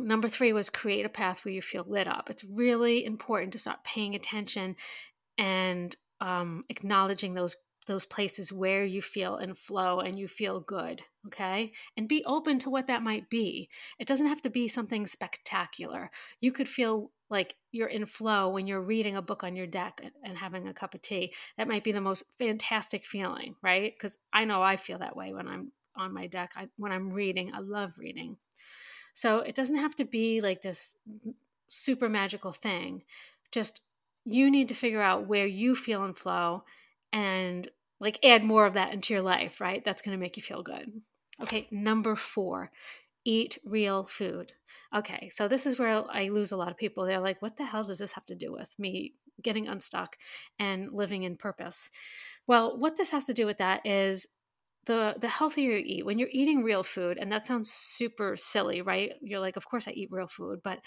number 0.00 0.28
three 0.28 0.52
was 0.52 0.70
create 0.70 1.06
a 1.06 1.10
path 1.10 1.44
where 1.44 1.54
you 1.54 1.62
feel 1.62 1.84
lit 1.86 2.06
up. 2.06 2.30
It's 2.30 2.44
really 2.44 3.04
important 3.04 3.52
to 3.52 3.58
start 3.58 3.84
paying 3.84 4.14
attention 4.14 4.76
and 5.38 5.94
um, 6.20 6.64
acknowledging 6.68 7.34
those 7.34 7.56
those 7.86 8.04
places 8.04 8.52
where 8.52 8.84
you 8.84 9.02
feel 9.02 9.38
in 9.38 9.54
flow 9.54 10.00
and 10.00 10.14
you 10.14 10.28
feel 10.28 10.60
good 10.60 11.02
okay? 11.26 11.72
And 11.96 12.08
be 12.08 12.24
open 12.24 12.58
to 12.60 12.70
what 12.70 12.86
that 12.86 13.02
might 13.02 13.28
be. 13.28 13.68
It 13.98 14.08
doesn't 14.08 14.26
have 14.26 14.42
to 14.42 14.50
be 14.50 14.68
something 14.68 15.06
spectacular. 15.06 16.10
You 16.40 16.52
could 16.52 16.68
feel 16.68 17.10
like 17.28 17.54
you're 17.72 17.88
in 17.88 18.06
flow 18.06 18.48
when 18.48 18.66
you're 18.66 18.80
reading 18.82 19.16
a 19.16 19.22
book 19.22 19.44
on 19.44 19.54
your 19.54 19.66
deck 19.66 20.00
and 20.24 20.36
having 20.36 20.66
a 20.66 20.74
cup 20.74 20.94
of 20.94 21.02
tea. 21.02 21.32
That 21.56 21.68
might 21.68 21.84
be 21.84 21.92
the 21.92 22.00
most 22.00 22.24
fantastic 22.38 23.06
feeling 23.06 23.54
right? 23.62 23.92
Because 23.96 24.16
i 24.32 24.44
know 24.44 24.62
i 24.62 24.76
feel 24.76 24.98
that 24.98 25.16
way 25.16 25.32
when 25.32 25.46
i'm 25.46 25.72
on 25.96 26.14
my 26.14 26.26
deck. 26.26 26.52
I, 26.56 26.68
when 26.76 26.92
i'm 26.92 27.10
reading 27.10 27.52
i 27.54 27.60
love 27.60 27.92
reading 27.98 28.36
so 29.14 29.38
it 29.38 29.54
doesn't 29.54 29.78
have 29.78 29.94
to 29.94 30.04
be 30.04 30.40
like 30.40 30.62
this 30.62 30.98
super 31.66 32.08
magical 32.08 32.52
thing 32.52 33.02
just 33.52 33.80
you 34.24 34.50
need 34.50 34.68
to 34.68 34.74
figure 34.74 35.02
out 35.02 35.26
where 35.26 35.46
you 35.46 35.74
feel 35.74 36.04
in 36.04 36.14
flow 36.14 36.62
and 37.12 37.70
like 38.00 38.18
add 38.24 38.42
more 38.42 38.66
of 38.66 38.74
that 38.74 38.92
into 38.92 39.12
your 39.12 39.22
life 39.22 39.60
right 39.60 39.84
that's 39.84 40.02
going 40.02 40.16
to 40.16 40.20
make 40.20 40.36
you 40.36 40.42
feel 40.42 40.62
good 40.62 41.00
okay 41.40 41.66
number 41.70 42.16
four 42.16 42.70
eat 43.24 43.58
real 43.64 44.04
food. 44.06 44.52
Okay, 44.94 45.30
so 45.30 45.48
this 45.48 45.66
is 45.66 45.78
where 45.78 46.04
I 46.10 46.28
lose 46.28 46.52
a 46.52 46.56
lot 46.56 46.70
of 46.70 46.76
people. 46.76 47.04
They're 47.04 47.20
like, 47.20 47.40
what 47.42 47.56
the 47.56 47.64
hell 47.64 47.84
does 47.84 47.98
this 47.98 48.12
have 48.12 48.26
to 48.26 48.34
do 48.34 48.52
with 48.52 48.78
me 48.78 49.14
getting 49.42 49.68
unstuck 49.68 50.16
and 50.58 50.92
living 50.92 51.22
in 51.22 51.36
purpose? 51.36 51.90
Well, 52.46 52.78
what 52.78 52.96
this 52.96 53.10
has 53.10 53.24
to 53.24 53.34
do 53.34 53.46
with 53.46 53.58
that 53.58 53.84
is 53.86 54.28
the 54.86 55.14
the 55.20 55.28
healthier 55.28 55.72
you 55.72 55.82
eat 55.84 56.06
when 56.06 56.18
you're 56.18 56.28
eating 56.32 56.62
real 56.62 56.82
food 56.82 57.18
and 57.18 57.30
that 57.30 57.46
sounds 57.46 57.70
super 57.70 58.36
silly 58.36 58.80
right 58.80 59.12
you're 59.20 59.40
like 59.40 59.56
of 59.56 59.66
course 59.66 59.86
i 59.86 59.90
eat 59.90 60.08
real 60.10 60.26
food 60.26 60.60
but 60.64 60.80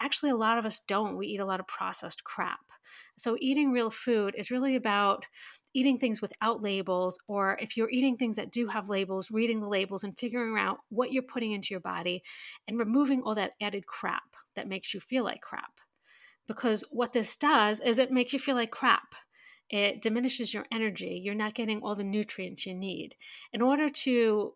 actually 0.00 0.30
a 0.30 0.36
lot 0.36 0.58
of 0.58 0.64
us 0.64 0.80
don't 0.80 1.16
we 1.16 1.26
eat 1.26 1.40
a 1.40 1.44
lot 1.44 1.60
of 1.60 1.66
processed 1.66 2.24
crap 2.24 2.60
so 3.18 3.36
eating 3.40 3.70
real 3.70 3.90
food 3.90 4.34
is 4.36 4.50
really 4.50 4.76
about 4.76 5.26
eating 5.74 5.98
things 5.98 6.22
without 6.22 6.62
labels, 6.62 7.18
or 7.26 7.58
if 7.60 7.76
you're 7.76 7.90
eating 7.90 8.16
things 8.16 8.36
that 8.36 8.52
do 8.52 8.68
have 8.68 8.88
labels, 8.88 9.30
reading 9.30 9.60
the 9.60 9.68
labels 9.68 10.04
and 10.04 10.16
figuring 10.16 10.56
out 10.56 10.78
what 10.88 11.12
you're 11.12 11.22
putting 11.22 11.52
into 11.52 11.74
your 11.74 11.80
body 11.80 12.22
and 12.68 12.78
removing 12.78 13.22
all 13.22 13.34
that 13.34 13.54
added 13.60 13.86
crap 13.86 14.22
that 14.54 14.68
makes 14.68 14.94
you 14.94 15.00
feel 15.00 15.24
like 15.24 15.40
crap. 15.40 15.80
Because 16.46 16.84
what 16.90 17.12
this 17.12 17.36
does 17.36 17.80
is 17.80 17.98
it 17.98 18.12
makes 18.12 18.32
you 18.32 18.38
feel 18.38 18.54
like 18.54 18.70
crap. 18.70 19.14
It 19.70 20.02
diminishes 20.02 20.52
your 20.52 20.66
energy. 20.70 21.20
You're 21.22 21.34
not 21.34 21.54
getting 21.54 21.80
all 21.82 21.94
the 21.94 22.04
nutrients 22.04 22.66
you 22.66 22.74
need. 22.74 23.16
In 23.52 23.62
order 23.62 23.88
to, 23.88 24.54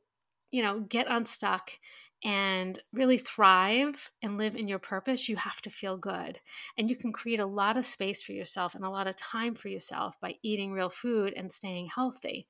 you 0.50 0.62
know, 0.62 0.80
get 0.80 1.06
unstuck 1.08 1.70
and 2.24 2.78
really 2.92 3.18
thrive 3.18 4.10
and 4.22 4.38
live 4.38 4.56
in 4.56 4.68
your 4.68 4.78
purpose, 4.78 5.28
you 5.28 5.36
have 5.36 5.62
to 5.62 5.70
feel 5.70 5.96
good. 5.96 6.40
And 6.76 6.90
you 6.90 6.96
can 6.96 7.12
create 7.12 7.40
a 7.40 7.46
lot 7.46 7.76
of 7.76 7.86
space 7.86 8.22
for 8.22 8.32
yourself 8.32 8.74
and 8.74 8.84
a 8.84 8.90
lot 8.90 9.06
of 9.06 9.16
time 9.16 9.54
for 9.54 9.68
yourself 9.68 10.20
by 10.20 10.34
eating 10.42 10.72
real 10.72 10.90
food 10.90 11.32
and 11.36 11.52
staying 11.52 11.88
healthy. 11.94 12.46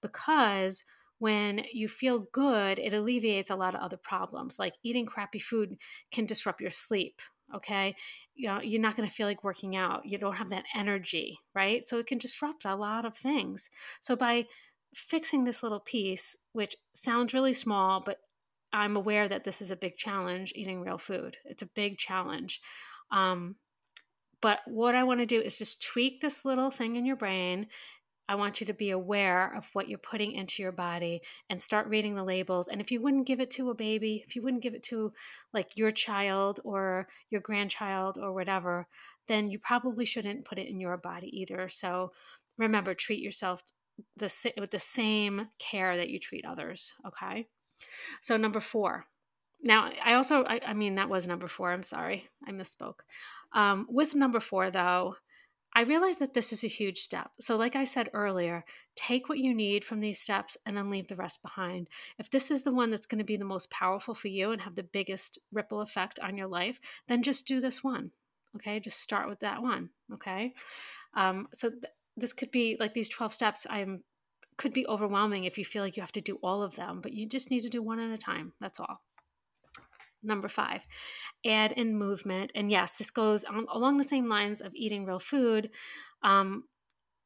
Because 0.00 0.84
when 1.18 1.62
you 1.70 1.86
feel 1.86 2.26
good, 2.32 2.78
it 2.78 2.94
alleviates 2.94 3.50
a 3.50 3.56
lot 3.56 3.74
of 3.74 3.82
other 3.82 3.98
problems. 3.98 4.58
Like 4.58 4.74
eating 4.82 5.04
crappy 5.04 5.38
food 5.38 5.76
can 6.10 6.24
disrupt 6.24 6.62
your 6.62 6.70
sleep. 6.70 7.20
Okay. 7.54 7.94
You 8.34 8.48
know, 8.48 8.60
you're 8.62 8.80
not 8.80 8.96
going 8.96 9.08
to 9.08 9.14
feel 9.14 9.26
like 9.26 9.44
working 9.44 9.76
out. 9.76 10.06
You 10.06 10.18
don't 10.18 10.36
have 10.36 10.50
that 10.50 10.64
energy, 10.74 11.38
right? 11.54 11.84
So 11.84 11.98
it 11.98 12.06
can 12.06 12.18
disrupt 12.18 12.64
a 12.64 12.76
lot 12.76 13.04
of 13.04 13.16
things. 13.16 13.70
So 14.00 14.16
by 14.16 14.46
fixing 14.94 15.44
this 15.44 15.62
little 15.62 15.80
piece, 15.80 16.36
which 16.52 16.76
sounds 16.92 17.34
really 17.34 17.52
small, 17.52 18.00
but 18.00 18.18
I'm 18.72 18.96
aware 18.96 19.28
that 19.28 19.44
this 19.44 19.60
is 19.60 19.70
a 19.70 19.76
big 19.76 19.96
challenge 19.96 20.52
eating 20.54 20.80
real 20.80 20.98
food. 20.98 21.38
It's 21.44 21.62
a 21.62 21.70
big 21.74 21.98
challenge. 21.98 22.60
Um, 23.10 23.56
but 24.40 24.60
what 24.66 24.94
I 24.94 25.04
want 25.04 25.20
to 25.20 25.26
do 25.26 25.40
is 25.40 25.58
just 25.58 25.84
tweak 25.84 26.20
this 26.20 26.44
little 26.44 26.70
thing 26.70 26.96
in 26.96 27.04
your 27.04 27.16
brain. 27.16 27.66
I 28.30 28.36
want 28.36 28.60
you 28.60 28.66
to 28.68 28.72
be 28.72 28.90
aware 28.90 29.52
of 29.56 29.68
what 29.72 29.88
you're 29.88 29.98
putting 29.98 30.30
into 30.30 30.62
your 30.62 30.70
body 30.70 31.20
and 31.48 31.60
start 31.60 31.88
reading 31.88 32.14
the 32.14 32.22
labels. 32.22 32.68
And 32.68 32.80
if 32.80 32.92
you 32.92 33.02
wouldn't 33.02 33.26
give 33.26 33.40
it 33.40 33.50
to 33.52 33.70
a 33.70 33.74
baby, 33.74 34.22
if 34.24 34.36
you 34.36 34.42
wouldn't 34.42 34.62
give 34.62 34.76
it 34.76 34.84
to 34.84 35.12
like 35.52 35.76
your 35.76 35.90
child 35.90 36.60
or 36.62 37.08
your 37.28 37.40
grandchild 37.40 38.18
or 38.18 38.32
whatever, 38.32 38.86
then 39.26 39.50
you 39.50 39.58
probably 39.58 40.04
shouldn't 40.04 40.44
put 40.44 40.60
it 40.60 40.68
in 40.68 40.78
your 40.78 40.96
body 40.96 41.40
either. 41.40 41.68
So 41.68 42.12
remember, 42.56 42.94
treat 42.94 43.20
yourself 43.20 43.64
the, 44.16 44.32
with 44.56 44.70
the 44.70 44.78
same 44.78 45.48
care 45.58 45.96
that 45.96 46.10
you 46.10 46.20
treat 46.20 46.44
others. 46.44 46.94
Okay. 47.04 47.48
So, 48.20 48.36
number 48.36 48.60
four. 48.60 49.06
Now, 49.60 49.90
I 50.04 50.14
also, 50.14 50.44
I, 50.44 50.60
I 50.68 50.72
mean, 50.72 50.94
that 50.94 51.08
was 51.08 51.26
number 51.26 51.48
four. 51.48 51.72
I'm 51.72 51.82
sorry. 51.82 52.28
I 52.46 52.52
misspoke. 52.52 53.00
Um, 53.54 53.86
with 53.90 54.14
number 54.14 54.38
four, 54.38 54.70
though, 54.70 55.16
I 55.74 55.82
realize 55.82 56.18
that 56.18 56.34
this 56.34 56.52
is 56.52 56.64
a 56.64 56.68
huge 56.68 56.98
step. 56.98 57.30
So, 57.38 57.56
like 57.56 57.76
I 57.76 57.84
said 57.84 58.10
earlier, 58.12 58.64
take 58.96 59.28
what 59.28 59.38
you 59.38 59.54
need 59.54 59.84
from 59.84 60.00
these 60.00 60.18
steps 60.18 60.56
and 60.66 60.76
then 60.76 60.90
leave 60.90 61.06
the 61.06 61.16
rest 61.16 61.42
behind. 61.42 61.88
If 62.18 62.28
this 62.30 62.50
is 62.50 62.64
the 62.64 62.74
one 62.74 62.90
that's 62.90 63.06
going 63.06 63.20
to 63.20 63.24
be 63.24 63.36
the 63.36 63.44
most 63.44 63.70
powerful 63.70 64.14
for 64.14 64.28
you 64.28 64.50
and 64.50 64.60
have 64.62 64.74
the 64.74 64.82
biggest 64.82 65.38
ripple 65.52 65.80
effect 65.80 66.18
on 66.18 66.36
your 66.36 66.48
life, 66.48 66.80
then 67.06 67.22
just 67.22 67.46
do 67.46 67.60
this 67.60 67.84
one. 67.84 68.10
Okay. 68.56 68.80
Just 68.80 69.00
start 69.00 69.28
with 69.28 69.40
that 69.40 69.62
one. 69.62 69.90
Okay. 70.12 70.54
Um, 71.14 71.48
so, 71.52 71.70
th- 71.70 71.84
this 72.16 72.32
could 72.32 72.50
be 72.50 72.76
like 72.80 72.94
these 72.94 73.08
12 73.08 73.32
steps. 73.32 73.66
I'm 73.70 74.02
could 74.56 74.74
be 74.74 74.86
overwhelming 74.88 75.44
if 75.44 75.56
you 75.56 75.64
feel 75.64 75.82
like 75.82 75.96
you 75.96 76.02
have 76.02 76.12
to 76.12 76.20
do 76.20 76.38
all 76.42 76.62
of 76.62 76.76
them, 76.76 77.00
but 77.00 77.12
you 77.12 77.26
just 77.26 77.50
need 77.50 77.60
to 77.60 77.70
do 77.70 77.80
one 77.80 77.98
at 77.98 78.10
a 78.10 78.18
time. 78.18 78.52
That's 78.60 78.78
all. 78.78 79.00
Number 80.22 80.48
five, 80.48 80.86
add 81.46 81.72
in 81.72 81.96
movement. 81.96 82.50
And 82.54 82.70
yes, 82.70 82.96
this 82.96 83.10
goes 83.10 83.44
on, 83.44 83.66
along 83.72 83.96
the 83.96 84.04
same 84.04 84.28
lines 84.28 84.60
of 84.60 84.74
eating 84.74 85.06
real 85.06 85.18
food. 85.18 85.70
Um, 86.22 86.64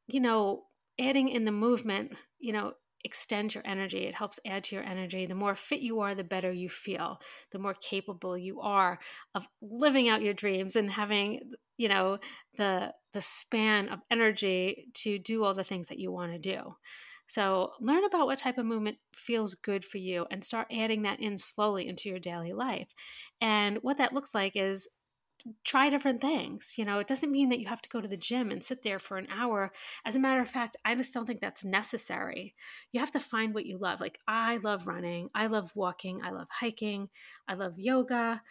you 0.07 0.19
know, 0.19 0.63
adding 0.99 1.29
in 1.29 1.45
the 1.45 1.51
movement, 1.51 2.13
you 2.39 2.53
know, 2.53 2.73
extends 3.03 3.53
your 3.53 3.63
energy. 3.67 3.99
It 3.99 4.15
helps 4.15 4.39
add 4.45 4.63
to 4.65 4.75
your 4.75 4.83
energy. 4.83 5.25
The 5.25 5.35
more 5.35 5.55
fit 5.55 5.81
you 5.81 5.99
are, 5.99 6.15
the 6.15 6.23
better 6.23 6.51
you 6.51 6.69
feel. 6.69 7.19
The 7.51 7.59
more 7.59 7.75
capable 7.75 8.37
you 8.37 8.61
are 8.61 8.99
of 9.35 9.47
living 9.61 10.09
out 10.09 10.23
your 10.23 10.33
dreams 10.33 10.75
and 10.75 10.89
having, 10.89 11.51
you 11.77 11.87
know, 11.87 12.17
the 12.57 12.93
the 13.13 13.21
span 13.21 13.89
of 13.89 13.99
energy 14.11 14.87
to 15.03 15.19
do 15.19 15.43
all 15.43 15.53
the 15.53 15.63
things 15.63 15.87
that 15.87 15.99
you 15.99 16.11
want 16.11 16.33
to 16.33 16.39
do. 16.39 16.75
So 17.27 17.71
learn 17.79 18.03
about 18.05 18.27
what 18.27 18.37
type 18.37 18.57
of 18.57 18.65
movement 18.65 18.97
feels 19.13 19.55
good 19.55 19.83
for 19.83 19.97
you 19.97 20.25
and 20.29 20.43
start 20.43 20.67
adding 20.71 21.01
that 21.03 21.19
in 21.19 21.37
slowly 21.37 21.87
into 21.87 22.09
your 22.09 22.19
daily 22.19 22.53
life. 22.53 22.93
And 23.41 23.79
what 23.81 23.97
that 23.97 24.13
looks 24.13 24.35
like 24.35 24.55
is 24.55 24.87
try 25.63 25.89
different 25.89 26.21
things. 26.21 26.73
You 26.77 26.85
know, 26.85 26.99
it 26.99 27.07
doesn't 27.07 27.31
mean 27.31 27.49
that 27.49 27.59
you 27.59 27.67
have 27.67 27.81
to 27.81 27.89
go 27.89 28.01
to 28.01 28.07
the 28.07 28.17
gym 28.17 28.51
and 28.51 28.63
sit 28.63 28.83
there 28.83 28.99
for 28.99 29.17
an 29.17 29.27
hour. 29.31 29.71
As 30.05 30.15
a 30.15 30.19
matter 30.19 30.41
of 30.41 30.49
fact, 30.49 30.77
I 30.83 30.95
just 30.95 31.13
don't 31.13 31.25
think 31.25 31.39
that's 31.39 31.65
necessary. 31.65 32.55
You 32.91 32.99
have 32.99 33.11
to 33.11 33.19
find 33.19 33.53
what 33.53 33.65
you 33.65 33.77
love. 33.77 34.01
Like, 34.01 34.19
I 34.27 34.57
love 34.57 34.87
running, 34.87 35.29
I 35.35 35.47
love 35.47 35.71
walking, 35.75 36.21
I 36.23 36.31
love 36.31 36.47
hiking, 36.51 37.09
I 37.47 37.53
love 37.53 37.73
yoga. 37.77 38.41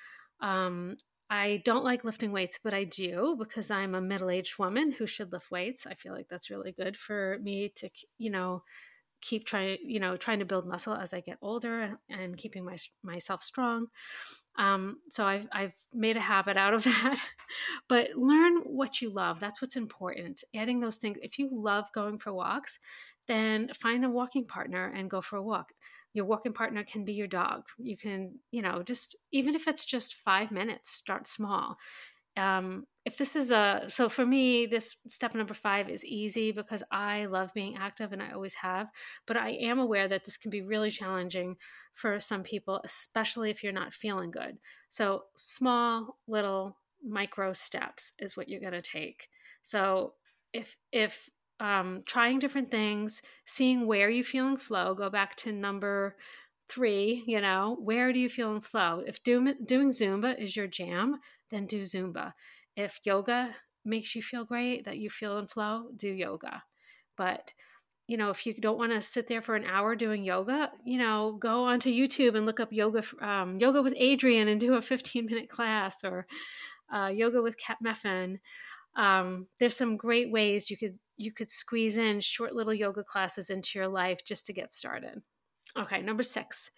Um, 0.41 0.97
I 1.31 1.63
don't 1.65 1.85
like 1.85 2.05
lifting 2.05 2.33
weights, 2.33 2.61
but 2.63 2.75
I 2.75 2.85
do 2.85 3.37
because 3.39 3.71
I'm 3.71 3.95
a 3.95 4.01
middle 4.01 4.31
aged 4.31 4.59
woman 4.59 4.93
who 4.93 5.07
should 5.07 5.33
lift 5.33 5.51
weights. 5.51 5.87
I 5.87 5.95
feel 5.95 6.13
like 6.13 6.29
that's 6.29 6.51
really 6.51 6.73
good 6.73 6.97
for 6.97 7.39
me 7.43 7.73
to, 7.77 7.89
you 8.19 8.31
know, 8.31 8.63
keep 9.23 9.47
trying, 9.47 9.79
you 9.83 9.99
know, 9.99 10.19
trying 10.19 10.41
to 10.41 10.45
build 10.45 10.67
muscle 10.67 10.95
as 10.95 11.15
I 11.15 11.21
get 11.21 11.39
older 11.41 11.99
and, 12.11 12.37
keeping 12.37 12.65
my, 12.65 12.77
myself 13.03 13.43
strong. 13.43 13.87
Um, 14.59 14.99
so 15.09 15.27
I've, 15.27 15.49
I've 15.51 15.73
made 15.95 16.19
a 16.19 16.21
habit 16.21 16.59
out 16.59 16.75
of 16.75 16.85
that. 16.85 17.23
but 17.89 18.11
learn 18.17 18.59
what 18.59 19.01
you 19.01 19.09
love. 19.09 19.41
That's 19.41 19.63
what's 19.63 19.77
important. 19.77 20.45
Adding 20.55 20.81
those 20.81 20.99
things. 20.99 21.17
If 21.23 21.39
you 21.39 21.49
love 21.51 21.91
going 21.95 22.19
for 22.19 22.35
walks, 22.35 22.79
then 23.27 23.71
find 23.75 24.05
a 24.05 24.11
walking 24.11 24.47
partner 24.47 24.93
and 24.95 25.09
go 25.09 25.23
for 25.23 25.37
a 25.37 25.43
walk 25.43 25.73
your 26.15 26.25
walking 26.25 26.55
partner 26.55 26.83
can 26.85 27.05
be 27.05 27.13
your 27.13 27.27
dog. 27.27 27.65
You 27.79 27.97
can 27.97 28.39
you 28.51 28.63
know 28.63 28.83
just 28.83 29.17
even 29.31 29.55
if 29.55 29.69
it's 29.69 29.85
just 29.85 30.15
five 30.15 30.51
minutes 30.51 30.91
start 30.91 31.27
small. 31.27 31.77
Um, 32.37 32.87
if 33.05 33.17
this 33.19 33.37
is 33.37 33.51
a 33.51 33.85
so 33.89 34.09
for 34.09 34.27
me 34.27 34.67
this 34.67 34.97
step 35.07 35.35
number 35.35 35.55
five 35.55 35.89
is 35.89 36.05
easy 36.05 36.51
because 36.51 36.83
i 36.91 37.27
love 37.27 37.53
being 37.55 37.77
active 37.77 38.13
and 38.13 38.21
i 38.21 38.33
always 38.33 38.55
have 38.55 38.89
but 39.27 39.37
i 39.37 39.51
am 39.51 39.79
aware 39.79 40.09
that 40.09 40.25
this 40.25 40.39
can 40.39 40.51
be 40.51 40.63
really 40.63 40.91
challenging 40.91 41.57
for 41.95 42.19
some 42.19 42.43
people 42.43 42.81
especially 42.85 43.51
if 43.51 43.63
you're 43.63 43.73
not 43.73 43.95
feeling 43.95 44.31
good. 44.31 44.59
So 44.91 45.25
small 45.37 46.19
little 46.27 46.77
micro 47.03 47.53
steps 47.53 48.13
is 48.19 48.37
what 48.37 48.49
you're 48.49 48.61
going 48.61 48.73
to 48.73 48.83
take. 48.83 49.29
So 49.63 50.15
if 50.53 50.77
if 50.93 51.31
um, 51.61 52.01
trying 52.07 52.39
different 52.39 52.71
things, 52.71 53.23
seeing 53.47 53.87
where 53.87 54.11
you 54.11 54.25
feel 54.25 54.47
in 54.49 54.57
flow. 54.57 54.95
Go 54.95 55.11
back 55.11 55.37
to 55.37 55.53
number 55.53 56.17
three, 56.69 57.23
you 57.27 57.41
know, 57.41 57.77
where 57.81 58.13
do 58.13 58.19
you 58.19 58.29
feel 58.29 58.55
in 58.55 58.61
flow? 58.61 59.03
If 59.07 59.23
do, 59.23 59.55
doing 59.65 59.91
Zumba 59.91 60.41
is 60.41 60.57
your 60.57 60.67
jam, 60.67 61.21
then 61.51 61.67
do 61.67 61.83
Zumba. 61.83 62.33
If 62.77 63.01
yoga 63.05 63.55
makes 63.85 64.15
you 64.15 64.23
feel 64.23 64.45
great, 64.45 64.85
that 64.85 64.99
you 64.99 65.11
feel 65.11 65.39
in 65.39 65.47
flow, 65.47 65.89
do 65.97 66.09
yoga. 66.11 66.63
But 67.17 67.53
you 68.07 68.19
know, 68.19 68.29
if 68.29 68.45
you 68.45 68.53
don't 68.55 68.77
want 68.77 68.93
to 68.93 69.01
sit 69.01 69.29
there 69.29 69.41
for 69.41 69.55
an 69.55 69.65
hour 69.65 69.97
doing 69.97 70.25
yoga, 70.25 70.71
you 70.85 70.99
know, 70.99 71.39
go 71.41 71.65
onto 71.65 71.91
YouTube 71.91 72.37
and 72.37 72.45
look 72.45 72.61
up 72.61 72.71
yoga, 72.71 73.03
um, 73.21 73.59
yoga 73.59 73.81
with 73.81 73.95
Adriene, 73.95 74.51
and 74.51 74.61
do 74.61 74.75
a 74.75 74.83
15 74.83 75.25
minute 75.25 75.49
class 75.49 76.05
or 76.05 76.27
uh, 76.95 77.07
yoga 77.07 77.41
with 77.41 77.57
Cat 77.57 77.79
Meffan. 77.83 78.41
Um, 78.97 79.49
there's 79.59 79.77
some 79.77 79.97
great 79.97 80.31
ways 80.31 80.71
you 80.71 80.77
could 80.77 80.99
you 81.17 81.33
could 81.33 81.51
squeeze 81.51 81.97
in 81.97 82.21
short 82.21 82.55
little 82.55 82.75
yoga 82.75 83.05
classes 83.05 83.51
into 83.51 83.79
your 83.79 83.89
life 83.89 84.25
just 84.25 84.47
to 84.47 84.53
get 84.53 84.73
started. 84.73 85.23
Okay, 85.77 86.03
number 86.03 86.23
six, 86.23 86.71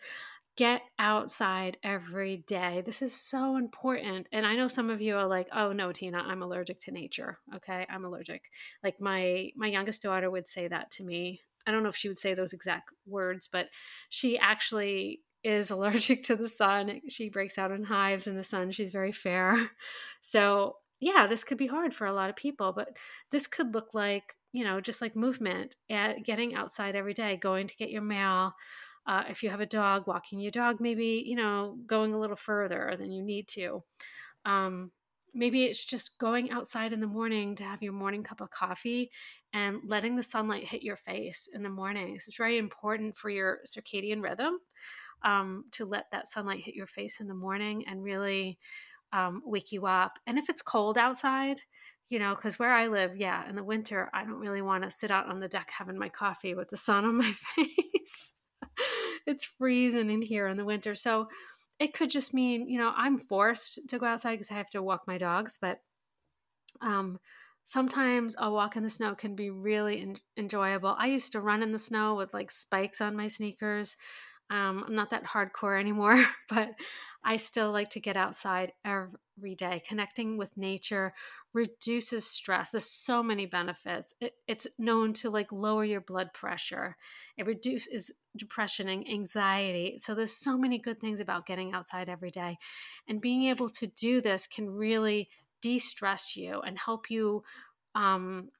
get 0.56 0.82
outside 0.98 1.76
every 1.82 2.38
day. 2.38 2.82
This 2.84 3.02
is 3.02 3.14
so 3.14 3.56
important. 3.56 4.26
And 4.32 4.46
I 4.46 4.56
know 4.56 4.68
some 4.68 4.90
of 4.90 5.00
you 5.02 5.16
are 5.16 5.26
like, 5.26 5.48
oh 5.54 5.72
no, 5.72 5.92
Tina, 5.92 6.18
I'm 6.18 6.42
allergic 6.42 6.78
to 6.80 6.92
nature. 6.92 7.38
Okay, 7.54 7.86
I'm 7.90 8.04
allergic. 8.04 8.50
Like 8.82 9.00
my 9.00 9.50
my 9.56 9.68
youngest 9.68 10.02
daughter 10.02 10.30
would 10.30 10.46
say 10.46 10.68
that 10.68 10.90
to 10.92 11.04
me. 11.04 11.40
I 11.66 11.72
don't 11.72 11.82
know 11.82 11.88
if 11.88 11.96
she 11.96 12.08
would 12.08 12.18
say 12.18 12.32
those 12.32 12.52
exact 12.52 12.90
words, 13.06 13.48
but 13.50 13.68
she 14.08 14.38
actually 14.38 15.20
is 15.44 15.70
allergic 15.70 16.22
to 16.24 16.36
the 16.36 16.48
sun. 16.48 17.00
She 17.08 17.28
breaks 17.28 17.58
out 17.58 17.70
in 17.70 17.84
hives 17.84 18.26
in 18.26 18.36
the 18.36 18.42
sun. 18.42 18.70
She's 18.70 18.90
very 18.90 19.12
fair. 19.12 19.70
So 20.20 20.76
yeah, 21.00 21.26
this 21.26 21.44
could 21.44 21.58
be 21.58 21.66
hard 21.66 21.94
for 21.94 22.06
a 22.06 22.12
lot 22.12 22.30
of 22.30 22.36
people, 22.36 22.72
but 22.72 22.96
this 23.30 23.46
could 23.46 23.74
look 23.74 23.94
like, 23.94 24.34
you 24.52 24.64
know, 24.64 24.80
just 24.80 25.02
like 25.02 25.14
movement, 25.14 25.76
at 25.90 26.24
getting 26.24 26.54
outside 26.54 26.96
every 26.96 27.14
day, 27.14 27.36
going 27.36 27.66
to 27.66 27.76
get 27.76 27.90
your 27.90 28.02
mail. 28.02 28.54
Uh, 29.06 29.24
if 29.28 29.42
you 29.42 29.50
have 29.50 29.60
a 29.60 29.66
dog, 29.66 30.06
walking 30.06 30.40
your 30.40 30.50
dog, 30.50 30.80
maybe, 30.80 31.22
you 31.24 31.36
know, 31.36 31.78
going 31.86 32.12
a 32.12 32.18
little 32.18 32.36
further 32.36 32.96
than 32.98 33.12
you 33.12 33.22
need 33.22 33.46
to. 33.46 33.82
Um, 34.44 34.90
maybe 35.34 35.64
it's 35.64 35.84
just 35.84 36.18
going 36.18 36.50
outside 36.50 36.92
in 36.92 37.00
the 37.00 37.06
morning 37.06 37.54
to 37.56 37.62
have 37.62 37.82
your 37.82 37.92
morning 37.92 38.22
cup 38.22 38.40
of 38.40 38.50
coffee 38.50 39.10
and 39.52 39.78
letting 39.86 40.16
the 40.16 40.22
sunlight 40.22 40.66
hit 40.66 40.82
your 40.82 40.96
face 40.96 41.48
in 41.52 41.62
the 41.62 41.68
mornings. 41.68 42.24
It's 42.26 42.38
very 42.38 42.56
important 42.56 43.18
for 43.18 43.28
your 43.28 43.58
circadian 43.66 44.22
rhythm 44.22 44.58
um, 45.22 45.64
to 45.72 45.84
let 45.84 46.10
that 46.10 46.28
sunlight 46.28 46.62
hit 46.64 46.74
your 46.74 46.86
face 46.86 47.20
in 47.20 47.28
the 47.28 47.34
morning 47.34 47.84
and 47.86 48.02
really 48.02 48.58
um, 49.12 49.42
wake 49.44 49.72
you 49.72 49.86
up. 49.86 50.18
And 50.26 50.38
if 50.38 50.48
it's 50.48 50.62
cold 50.62 50.98
outside, 50.98 51.62
you 52.08 52.18
know, 52.18 52.34
because 52.34 52.58
where 52.58 52.72
I 52.72 52.86
live, 52.88 53.16
yeah, 53.16 53.48
in 53.48 53.56
the 53.56 53.64
winter, 53.64 54.10
I 54.14 54.24
don't 54.24 54.40
really 54.40 54.62
want 54.62 54.84
to 54.84 54.90
sit 54.90 55.10
out 55.10 55.26
on 55.28 55.40
the 55.40 55.48
deck 55.48 55.70
having 55.76 55.98
my 55.98 56.08
coffee 56.08 56.54
with 56.54 56.68
the 56.70 56.76
sun 56.76 57.04
on 57.04 57.16
my 57.16 57.32
face. 57.56 58.32
it's 59.26 59.44
freezing 59.58 60.10
in 60.10 60.22
here 60.22 60.46
in 60.48 60.56
the 60.56 60.64
winter. 60.64 60.94
So 60.94 61.28
it 61.78 61.94
could 61.94 62.10
just 62.10 62.32
mean, 62.34 62.68
you 62.68 62.78
know, 62.78 62.92
I'm 62.96 63.18
forced 63.18 63.88
to 63.88 63.98
go 63.98 64.06
outside 64.06 64.32
because 64.32 64.50
I 64.50 64.54
have 64.54 64.70
to 64.70 64.82
walk 64.82 65.02
my 65.06 65.18
dogs, 65.18 65.58
but 65.60 65.80
um, 66.80 67.18
sometimes 67.64 68.36
a 68.38 68.50
walk 68.50 68.76
in 68.76 68.82
the 68.82 68.90
snow 68.90 69.14
can 69.14 69.34
be 69.34 69.50
really 69.50 70.00
en- 70.00 70.16
enjoyable. 70.36 70.94
I 70.98 71.06
used 71.06 71.32
to 71.32 71.40
run 71.40 71.62
in 71.62 71.72
the 71.72 71.78
snow 71.78 72.14
with 72.14 72.34
like 72.34 72.50
spikes 72.50 73.00
on 73.00 73.16
my 73.16 73.26
sneakers 73.28 73.96
Um, 74.50 74.84
I'm 74.88 74.96
not 74.96 75.10
that 75.10 75.26
hardcore 75.26 75.78
anymore, 75.80 76.16
but 76.50 76.70
I 77.26 77.38
still 77.38 77.72
like 77.72 77.88
to 77.90 78.00
get 78.00 78.16
outside 78.16 78.72
every 78.84 79.56
day. 79.56 79.82
Connecting 79.86 80.36
with 80.36 80.56
nature 80.56 81.12
reduces 81.52 82.24
stress. 82.24 82.70
There's 82.70 82.88
so 82.88 83.20
many 83.20 83.46
benefits. 83.46 84.14
It, 84.20 84.34
it's 84.46 84.68
known 84.78 85.12
to 85.14 85.28
like 85.28 85.50
lower 85.50 85.84
your 85.84 86.00
blood 86.00 86.32
pressure. 86.32 86.96
It 87.36 87.44
reduces 87.44 88.12
depression 88.36 88.88
and 88.88 89.06
anxiety. 89.08 89.96
So 89.98 90.14
there's 90.14 90.36
so 90.36 90.56
many 90.56 90.78
good 90.78 91.00
things 91.00 91.18
about 91.18 91.46
getting 91.46 91.74
outside 91.74 92.08
every 92.08 92.30
day. 92.30 92.58
And 93.08 93.20
being 93.20 93.42
able 93.44 93.70
to 93.70 93.88
do 93.88 94.20
this 94.20 94.46
can 94.46 94.70
really 94.70 95.28
de-stress 95.60 96.36
you 96.36 96.60
and 96.60 96.78
help 96.78 97.10
you 97.10 97.42
um, 97.96 98.50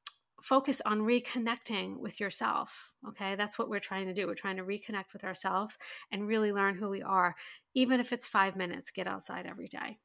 focus 0.42 0.80
on 0.84 1.00
reconnecting 1.00 1.98
with 1.98 2.20
yourself. 2.20 2.92
Okay, 3.08 3.36
that's 3.36 3.58
what 3.58 3.68
we're 3.68 3.80
trying 3.80 4.06
to 4.06 4.14
do. 4.14 4.26
We're 4.26 4.34
trying 4.34 4.56
to 4.56 4.64
reconnect 4.64 5.12
with 5.12 5.24
ourselves 5.24 5.78
and 6.10 6.26
really 6.26 6.52
learn 6.52 6.74
who 6.76 6.88
we 6.88 7.02
are, 7.02 7.36
even 7.76 8.00
if 8.00 8.12
it's 8.12 8.26
five 8.26 8.56
minutes, 8.56 8.90
get 8.90 9.06
outside 9.06 9.46
every 9.46 9.68
day. 9.68 9.98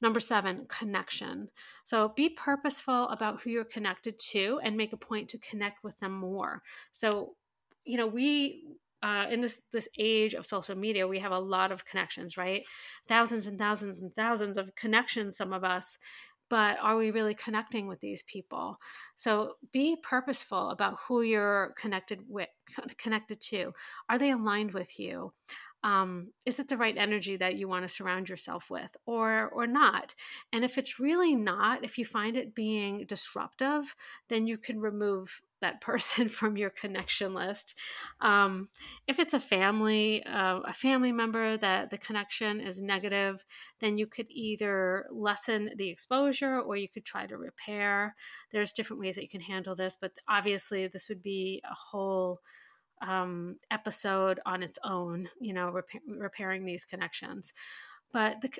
Number 0.00 0.20
seven, 0.20 0.66
connection. 0.68 1.48
So 1.84 2.12
be 2.16 2.30
purposeful 2.30 3.08
about 3.08 3.42
who 3.42 3.50
you're 3.50 3.64
connected 3.64 4.18
to 4.30 4.58
and 4.64 4.76
make 4.76 4.92
a 4.94 4.96
point 4.96 5.28
to 5.28 5.38
connect 5.38 5.84
with 5.84 5.98
them 5.98 6.12
more. 6.12 6.62
So, 6.92 7.34
you 7.84 7.98
know, 7.98 8.06
we 8.06 8.64
uh, 9.02 9.26
in 9.30 9.40
this 9.40 9.62
this 9.72 9.88
age 9.98 10.34
of 10.34 10.46
social 10.46 10.76
media, 10.76 11.08
we 11.08 11.18
have 11.18 11.32
a 11.32 11.38
lot 11.38 11.72
of 11.72 11.84
connections, 11.84 12.36
right? 12.36 12.62
Thousands 13.06 13.46
and 13.46 13.58
thousands 13.58 13.98
and 13.98 14.14
thousands 14.14 14.56
of 14.56 14.74
connections. 14.74 15.36
Some 15.36 15.52
of 15.52 15.64
us, 15.64 15.98
but 16.50 16.78
are 16.82 16.96
we 16.96 17.10
really 17.12 17.34
connecting 17.34 17.86
with 17.86 18.00
these 18.00 18.22
people 18.24 18.78
so 19.16 19.54
be 19.72 19.96
purposeful 20.02 20.70
about 20.70 20.98
who 21.06 21.22
you're 21.22 21.72
connected 21.78 22.20
with 22.28 22.48
connected 22.98 23.40
to 23.40 23.72
are 24.10 24.18
they 24.18 24.30
aligned 24.30 24.72
with 24.74 24.98
you 24.98 25.32
um, 25.82 26.32
is 26.46 26.58
it 26.58 26.68
the 26.68 26.76
right 26.76 26.96
energy 26.96 27.36
that 27.36 27.56
you 27.56 27.68
want 27.68 27.84
to 27.84 27.88
surround 27.88 28.28
yourself 28.28 28.70
with 28.70 28.96
or 29.06 29.48
or 29.48 29.66
not 29.66 30.14
and 30.52 30.64
if 30.64 30.78
it's 30.78 31.00
really 31.00 31.34
not 31.34 31.84
if 31.84 31.98
you 31.98 32.04
find 32.04 32.36
it 32.36 32.54
being 32.54 33.04
disruptive 33.06 33.94
then 34.28 34.46
you 34.46 34.58
can 34.58 34.80
remove 34.80 35.42
that 35.60 35.80
person 35.80 36.28
from 36.28 36.56
your 36.56 36.70
connection 36.70 37.34
list. 37.34 37.78
Um, 38.20 38.68
if 39.06 39.18
it's 39.18 39.34
a 39.34 39.40
family, 39.40 40.24
uh, 40.24 40.60
a 40.60 40.72
family 40.72 41.12
member 41.12 41.56
that 41.56 41.90
the 41.90 41.98
connection 41.98 42.60
is 42.60 42.82
negative, 42.82 43.44
then 43.80 43.98
you 43.98 44.06
could 44.06 44.26
either 44.30 45.06
lessen 45.10 45.70
the 45.76 45.88
exposure 45.88 46.58
or 46.58 46.76
you 46.76 46.88
could 46.88 47.04
try 47.04 47.26
to 47.26 47.36
repair. 47.36 48.14
There's 48.50 48.72
different 48.72 49.00
ways 49.00 49.14
that 49.14 49.22
you 49.22 49.28
can 49.28 49.42
handle 49.42 49.74
this, 49.74 49.96
but 49.96 50.12
obviously 50.28 50.86
this 50.86 51.08
would 51.08 51.22
be 51.22 51.62
a 51.70 51.74
whole 51.74 52.40
um, 53.00 53.56
episode 53.70 54.40
on 54.46 54.62
its 54.62 54.78
own. 54.84 55.28
You 55.40 55.54
know, 55.54 55.70
rep- 55.70 55.88
repairing 56.06 56.64
these 56.64 56.84
connections. 56.84 57.52
But 58.12 58.40
the, 58.40 58.50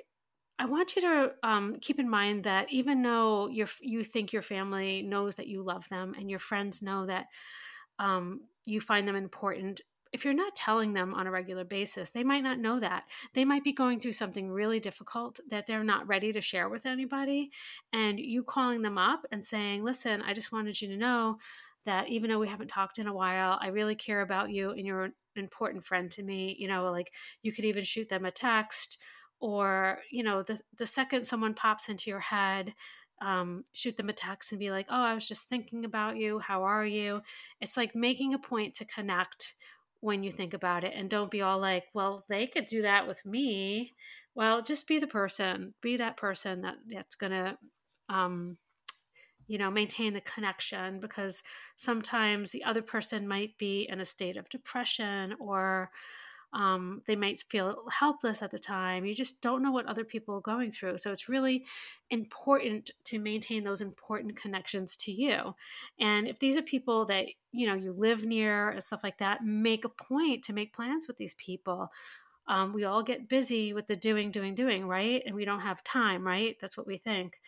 I 0.59 0.65
want 0.65 0.95
you 0.95 1.01
to 1.01 1.33
um, 1.43 1.75
keep 1.81 1.99
in 1.99 2.09
mind 2.09 2.43
that 2.43 2.71
even 2.71 3.01
though 3.01 3.47
you 3.47 3.65
you 3.81 4.03
think 4.03 4.31
your 4.31 4.43
family 4.43 5.01
knows 5.01 5.35
that 5.37 5.47
you 5.47 5.63
love 5.63 5.89
them 5.89 6.13
and 6.17 6.29
your 6.29 6.39
friends 6.39 6.81
know 6.81 7.05
that 7.07 7.27
um, 7.99 8.41
you 8.65 8.79
find 8.79 9.07
them 9.07 9.15
important, 9.15 9.81
if 10.13 10.25
you're 10.25 10.33
not 10.33 10.55
telling 10.55 10.93
them 10.93 11.13
on 11.13 11.25
a 11.25 11.31
regular 11.31 11.63
basis, 11.63 12.11
they 12.11 12.23
might 12.23 12.43
not 12.43 12.59
know 12.59 12.79
that. 12.79 13.05
They 13.33 13.45
might 13.45 13.63
be 13.63 13.71
going 13.71 13.99
through 13.99 14.13
something 14.13 14.51
really 14.51 14.79
difficult 14.79 15.39
that 15.49 15.67
they're 15.67 15.83
not 15.83 16.07
ready 16.07 16.33
to 16.33 16.41
share 16.41 16.67
with 16.67 16.85
anybody. 16.85 17.51
And 17.93 18.19
you 18.19 18.43
calling 18.43 18.81
them 18.81 18.97
up 18.97 19.25
and 19.31 19.45
saying, 19.45 19.83
listen, 19.83 20.21
I 20.21 20.33
just 20.33 20.51
wanted 20.51 20.81
you 20.81 20.89
to 20.89 20.97
know 20.97 21.37
that 21.85 22.09
even 22.09 22.29
though 22.29 22.39
we 22.39 22.47
haven't 22.47 22.67
talked 22.67 22.99
in 22.99 23.07
a 23.07 23.13
while, 23.13 23.57
I 23.61 23.67
really 23.67 23.95
care 23.95 24.21
about 24.21 24.51
you 24.51 24.71
and 24.71 24.85
you're 24.85 25.05
an 25.05 25.13
important 25.35 25.85
friend 25.85 26.11
to 26.11 26.23
me. 26.23 26.55
You 26.59 26.67
know, 26.67 26.91
like 26.91 27.11
you 27.41 27.51
could 27.51 27.65
even 27.65 27.83
shoot 27.83 28.09
them 28.09 28.25
a 28.25 28.31
text 28.31 28.97
or 29.41 29.99
you 30.09 30.23
know 30.23 30.43
the 30.43 30.59
the 30.77 30.85
second 30.85 31.25
someone 31.25 31.53
pops 31.53 31.89
into 31.89 32.09
your 32.09 32.19
head 32.19 32.73
um, 33.21 33.63
shoot 33.73 33.97
them 33.97 34.09
a 34.09 34.13
text 34.13 34.51
and 34.51 34.59
be 34.59 34.71
like 34.71 34.87
oh 34.89 35.01
i 35.01 35.13
was 35.13 35.27
just 35.27 35.49
thinking 35.49 35.83
about 35.83 36.15
you 36.15 36.39
how 36.39 36.63
are 36.63 36.85
you 36.85 37.21
it's 37.59 37.75
like 37.75 37.95
making 37.95 38.33
a 38.33 38.39
point 38.39 38.73
to 38.75 38.85
connect 38.85 39.55
when 39.99 40.23
you 40.23 40.31
think 40.31 40.53
about 40.53 40.83
it 40.83 40.93
and 40.95 41.09
don't 41.09 41.29
be 41.29 41.41
all 41.41 41.59
like 41.59 41.83
well 41.93 42.23
they 42.29 42.47
could 42.47 42.65
do 42.65 42.83
that 42.83 43.07
with 43.07 43.23
me 43.25 43.93
well 44.33 44.61
just 44.61 44.87
be 44.87 44.97
the 44.97 45.07
person 45.07 45.73
be 45.81 45.97
that 45.97 46.17
person 46.17 46.61
that 46.61 46.75
that's 46.87 47.15
gonna 47.15 47.57
um, 48.09 48.57
you 49.51 49.57
know 49.57 49.69
maintain 49.69 50.13
the 50.13 50.21
connection 50.21 51.01
because 51.01 51.43
sometimes 51.75 52.51
the 52.51 52.63
other 52.63 52.81
person 52.81 53.27
might 53.27 53.57
be 53.57 53.85
in 53.91 53.99
a 53.99 54.05
state 54.05 54.37
of 54.37 54.47
depression 54.47 55.35
or 55.41 55.91
um, 56.53 57.01
they 57.05 57.15
might 57.15 57.41
feel 57.49 57.83
helpless 57.89 58.41
at 58.41 58.51
the 58.51 58.59
time. 58.59 59.05
You 59.05 59.15
just 59.15 59.41
don't 59.41 59.61
know 59.61 59.71
what 59.71 59.85
other 59.85 60.03
people 60.03 60.35
are 60.35 60.41
going 60.41 60.71
through. 60.71 60.97
So 60.97 61.11
it's 61.11 61.29
really 61.29 61.65
important 62.09 62.91
to 63.05 63.19
maintain 63.19 63.63
those 63.63 63.81
important 63.81 64.35
connections 64.35 64.95
to 64.97 65.11
you. 65.11 65.55
And 65.99 66.27
if 66.27 66.39
these 66.39 66.57
are 66.57 66.61
people 66.61 67.05
that 67.05 67.27
you 67.51 67.67
know 67.67 67.73
you 67.73 67.91
live 67.91 68.25
near 68.25 68.69
and 68.69 68.83
stuff 68.83 69.03
like 69.03 69.17
that, 69.17 69.43
make 69.43 69.83
a 69.83 69.89
point 69.89 70.43
to 70.45 70.53
make 70.53 70.73
plans 70.73 71.07
with 71.07 71.17
these 71.17 71.35
people. 71.35 71.91
Um, 72.47 72.73
we 72.73 72.83
all 72.83 73.03
get 73.03 73.29
busy 73.29 73.73
with 73.73 73.87
the 73.87 73.95
doing, 73.95 74.31
doing, 74.31 74.55
doing, 74.55 74.87
right? 74.87 75.21
And 75.25 75.35
we 75.35 75.45
don't 75.45 75.61
have 75.61 75.83
time, 75.83 76.25
right? 76.25 76.57
That's 76.59 76.75
what 76.75 76.87
we 76.87 76.97
think. 76.97 77.39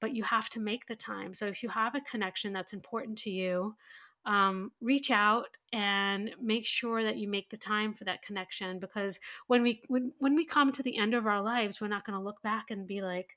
But 0.00 0.12
you 0.14 0.24
have 0.24 0.50
to 0.50 0.60
make 0.60 0.86
the 0.86 0.96
time. 0.96 1.34
So 1.34 1.46
if 1.46 1.62
you 1.62 1.68
have 1.68 1.94
a 1.94 2.00
connection 2.00 2.52
that's 2.52 2.72
important 2.72 3.18
to 3.18 3.30
you, 3.30 3.76
um, 4.24 4.70
reach 4.80 5.10
out 5.10 5.56
and 5.72 6.30
make 6.40 6.64
sure 6.64 7.02
that 7.02 7.16
you 7.16 7.28
make 7.28 7.50
the 7.50 7.56
time 7.56 7.92
for 7.92 8.04
that 8.04 8.22
connection 8.22 8.78
because 8.78 9.18
when 9.48 9.62
we 9.62 9.82
when, 9.88 10.12
when 10.18 10.36
we 10.36 10.44
come 10.44 10.70
to 10.70 10.82
the 10.82 10.96
end 10.96 11.14
of 11.14 11.26
our 11.26 11.42
lives 11.42 11.80
we're 11.80 11.88
not 11.88 12.04
going 12.04 12.16
to 12.16 12.24
look 12.24 12.40
back 12.40 12.70
and 12.70 12.86
be 12.86 13.02
like 13.02 13.36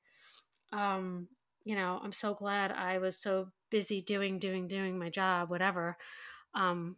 um, 0.71 1.27
you 1.63 1.75
know 1.75 1.99
i'm 2.03 2.13
so 2.13 2.35
glad 2.35 2.71
i 2.71 2.99
was 2.99 3.17
so 3.17 3.47
busy 3.71 3.99
doing 3.99 4.37
doing 4.37 4.67
doing 4.67 4.99
my 4.99 5.09
job 5.09 5.49
whatever 5.49 5.97
um, 6.53 6.95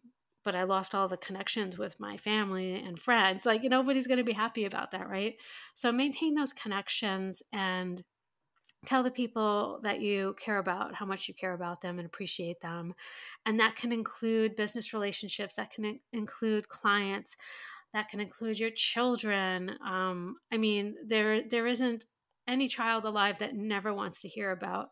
but 0.47 0.55
i 0.55 0.63
lost 0.63 0.95
all 0.95 1.10
the 1.10 1.17
connections 1.17 1.77
with 1.77 1.99
my 1.99 2.15
family 2.15 2.75
and 2.75 2.97
friends 2.97 3.45
like 3.45 3.62
nobody's 3.63 4.07
going 4.07 4.17
to 4.17 4.23
be 4.23 4.31
happy 4.31 4.63
about 4.63 4.91
that 4.91 5.07
right? 5.10 5.36
So 5.73 5.91
maintain 5.91 6.36
those 6.36 6.53
connections 6.53 7.41
and 7.51 8.03
tell 8.86 9.03
the 9.03 9.12
people 9.12 9.79
that 9.83 9.99
you 9.99 10.36
care 10.39 10.60
about 10.60 10.95
how 10.95 11.05
much 11.05 11.27
you 11.27 11.33
care 11.33 11.53
about 11.53 11.81
them 11.81 11.97
and 11.97 12.05
appreciate 12.05 12.62
them. 12.62 12.93
And 13.45 13.60
that 13.60 13.75
can 13.75 13.91
include 13.91 14.55
business 14.55 14.93
relationships 14.93 15.55
that 15.55 15.71
can 15.71 15.99
include 16.13 16.69
clients 16.69 17.36
that 17.93 18.10
can 18.10 18.19
include 18.19 18.60
your 18.60 18.71
children. 18.71 19.71
Um, 19.86 20.36
i 20.51 20.57
mean 20.57 20.95
there 21.05 21.41
there 21.47 21.67
isn't 21.67 22.05
any 22.47 22.67
child 22.67 23.03
alive 23.05 23.39
that 23.39 23.55
never 23.55 23.93
wants 23.93 24.21
to 24.21 24.27
hear 24.27 24.51
about 24.51 24.89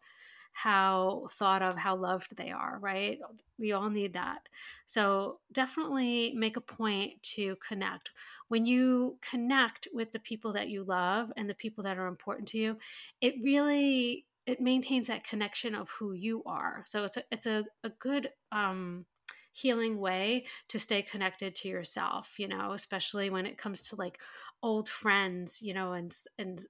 how 0.56 1.28
thought 1.32 1.62
of, 1.62 1.78
how 1.78 1.98
loved 1.98 2.38
they 2.38 2.50
are, 2.50 2.78
right? 2.80 3.20
We 3.60 3.74
all 3.74 3.90
need 3.90 4.14
that. 4.14 4.48
So 4.86 5.40
definitely 5.52 6.34
make 6.34 6.56
a 6.56 6.62
point 6.62 7.22
to 7.36 7.58
connect. 7.58 8.12
When 8.48 8.66
you 8.66 9.18
connect 9.22 9.90
with 9.94 10.14
the 10.14 10.20
people 10.20 10.54
that 10.54 10.70
you 10.70 10.86
love 10.86 11.30
and 11.36 11.50
the 11.50 11.54
people 11.54 11.84
that 11.84 11.98
are 11.98 12.08
important 12.08 12.48
to 12.50 12.58
you, 12.58 12.78
it 13.20 13.36
really 13.44 14.26
it 14.46 14.62
maintains 14.62 15.08
that 15.08 15.26
connection 15.26 15.76
of 15.76 15.90
who 15.90 16.14
you 16.14 16.42
are. 16.46 16.84
So 16.86 17.04
it's 17.04 17.18
a 17.18 17.24
it's 17.32 17.48
a, 17.48 17.66
a 17.84 17.90
good 17.90 18.30
um 18.54 19.06
healing 19.52 20.00
way 20.00 20.46
to 20.70 20.80
stay 20.80 21.02
connected 21.02 21.54
to 21.56 21.68
yourself, 21.68 22.40
you 22.40 22.48
know, 22.48 22.72
especially 22.72 23.30
when 23.30 23.46
it 23.46 23.58
comes 23.58 23.82
to 23.82 23.98
like 23.98 24.20
old 24.64 24.88
friends, 24.88 25.62
you 25.62 25.74
know, 25.74 25.92
and 25.92 26.16
and 26.40 26.62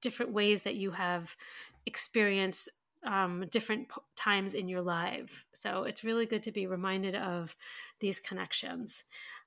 different 0.00 0.32
ways 0.32 0.62
that 0.62 0.76
you 0.76 0.92
have 0.92 1.36
experienced 1.86 2.68
um, 3.06 3.44
different 3.50 3.88
p- 3.88 4.00
times 4.16 4.54
in 4.54 4.68
your 4.68 4.82
life. 4.82 5.44
So 5.54 5.84
it's 5.84 6.04
really 6.04 6.26
good 6.26 6.42
to 6.44 6.52
be 6.52 6.66
reminded 6.66 7.14
of 7.14 7.56
these 8.00 8.20
connections. 8.20 9.04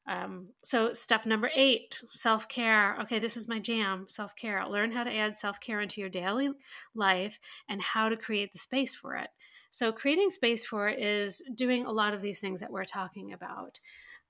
Um, 0.08 0.50
so, 0.64 0.94
step 0.94 1.26
number 1.26 1.50
eight 1.56 2.00
self 2.12 2.48
care. 2.48 2.96
Okay, 3.02 3.18
this 3.18 3.36
is 3.36 3.48
my 3.48 3.60
jam 3.60 4.06
self 4.08 4.36
care. 4.36 4.64
Learn 4.68 4.92
how 4.92 5.04
to 5.04 5.12
add 5.16 5.36
self 5.36 5.60
care 5.60 5.82
into 5.82 6.00
your 6.00 6.12
daily 6.12 6.50
life 6.94 7.40
and 7.68 7.82
how 7.82 8.10
to 8.10 8.18
create 8.18 8.54
the 8.54 8.60
space 8.60 8.94
for 8.94 9.16
it. 9.16 9.30
So, 9.72 9.92
creating 9.92 10.30
space 10.30 10.64
for 10.64 10.88
it 10.88 11.00
is 11.00 11.42
doing 11.56 11.86
a 11.86 11.92
lot 11.92 12.14
of 12.14 12.22
these 12.22 12.40
things 12.40 12.60
that 12.60 12.72
we're 12.72 12.86
talking 12.86 13.34
about. 13.34 13.80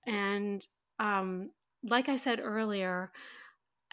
And 0.07 0.65
um, 0.97 1.51
like 1.83 2.07
I 2.07 2.15
said 2.15 2.39
earlier, 2.41 3.11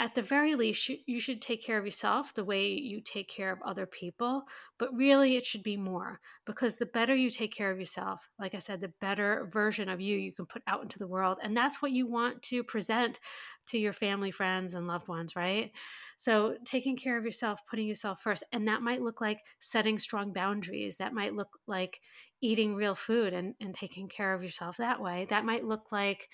at 0.03 0.17
the 0.17 0.23
very 0.23 0.57
least, 0.57 0.91
you 1.07 1.21
should 1.21 1.41
take 1.41 1.65
care 1.65 1.79
of 1.79 1.85
yourself 1.85 2.35
the 2.35 2.45
way 2.45 2.71
you 2.73 3.01
take 3.01 3.29
care 3.29 3.53
of 3.53 3.63
other 3.63 3.87
people. 3.87 4.43
But 4.77 4.93
really, 4.97 5.37
it 5.37 5.47
should 5.47 5.63
be 5.63 5.77
more 5.77 6.19
because 6.45 6.77
the 6.77 6.87
better 6.87 7.15
you 7.15 7.31
take 7.31 7.55
care 7.55 7.71
of 7.71 7.79
yourself, 7.79 8.29
like 8.37 8.53
I 8.53 8.59
said, 8.59 8.81
the 8.81 8.93
better 9.01 9.49
version 9.53 9.89
of 9.89 10.01
you 10.01 10.17
you 10.17 10.33
can 10.33 10.47
put 10.47 10.63
out 10.67 10.83
into 10.83 10.99
the 10.99 11.07
world. 11.07 11.39
And 11.41 11.57
that's 11.57 11.81
what 11.81 11.93
you 11.93 12.09
want 12.09 12.43
to 12.43 12.65
present 12.65 13.21
to 13.69 13.79
your 13.79 13.93
family, 13.93 14.33
friends, 14.33 14.75
and 14.75 14.89
loved 14.89 15.07
ones, 15.07 15.37
right? 15.37 15.71
So, 16.19 16.57
taking 16.65 16.97
care 16.97 17.17
of 17.17 17.25
yourself, 17.25 17.61
putting 17.71 17.87
yourself 17.87 18.21
first. 18.23 18.43
And 18.51 18.67
that 18.67 18.83
might 18.83 19.03
look 19.03 19.21
like 19.21 19.39
setting 19.61 20.01
strong 20.01 20.33
boundaries. 20.33 20.97
That 20.97 21.15
might 21.15 21.35
look 21.35 21.61
like 21.69 22.01
eating 22.41 22.75
real 22.75 22.97
food 22.97 23.33
and, 23.33 23.55
and 23.61 23.73
taking 23.73 24.09
care 24.09 24.35
of 24.35 24.43
yourself 24.43 24.79
that 24.79 25.01
way. 25.01 25.27
That 25.31 25.45
might 25.45 25.65
look 25.65 25.93
like, 25.93 26.29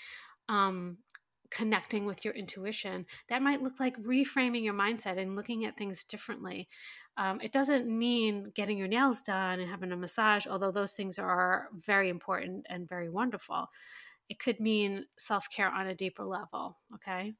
um, 0.48 0.96
connecting 1.50 2.04
with 2.04 2.24
your 2.24 2.34
intuition. 2.34 3.06
That 3.28 3.42
might 3.42 3.62
look 3.62 3.80
like 3.80 4.00
reframing 4.02 4.64
your 4.64 4.74
mindset 4.74 5.18
and 5.18 5.36
looking 5.36 5.64
at 5.64 5.76
things 5.76 6.04
differently. 6.04 6.68
Um, 7.16 7.40
it 7.40 7.52
doesn't 7.52 7.86
mean 7.86 8.52
getting 8.54 8.78
your 8.78 8.88
nails 8.88 9.22
done 9.22 9.60
and 9.60 9.68
having 9.70 9.92
a 9.92 9.96
massage, 9.96 10.46
although 10.46 10.70
those 10.70 10.92
things 10.92 11.18
are 11.18 11.68
very 11.74 12.08
important 12.08 12.66
and 12.68 12.88
very 12.88 13.08
wonderful. 13.08 13.66
It 14.28 14.38
could 14.38 14.60
mean 14.60 15.06
self 15.16 15.48
care 15.50 15.70
on 15.70 15.86
a 15.86 15.94
deeper 15.94 16.24
level. 16.24 16.78
Okay. 16.94 17.34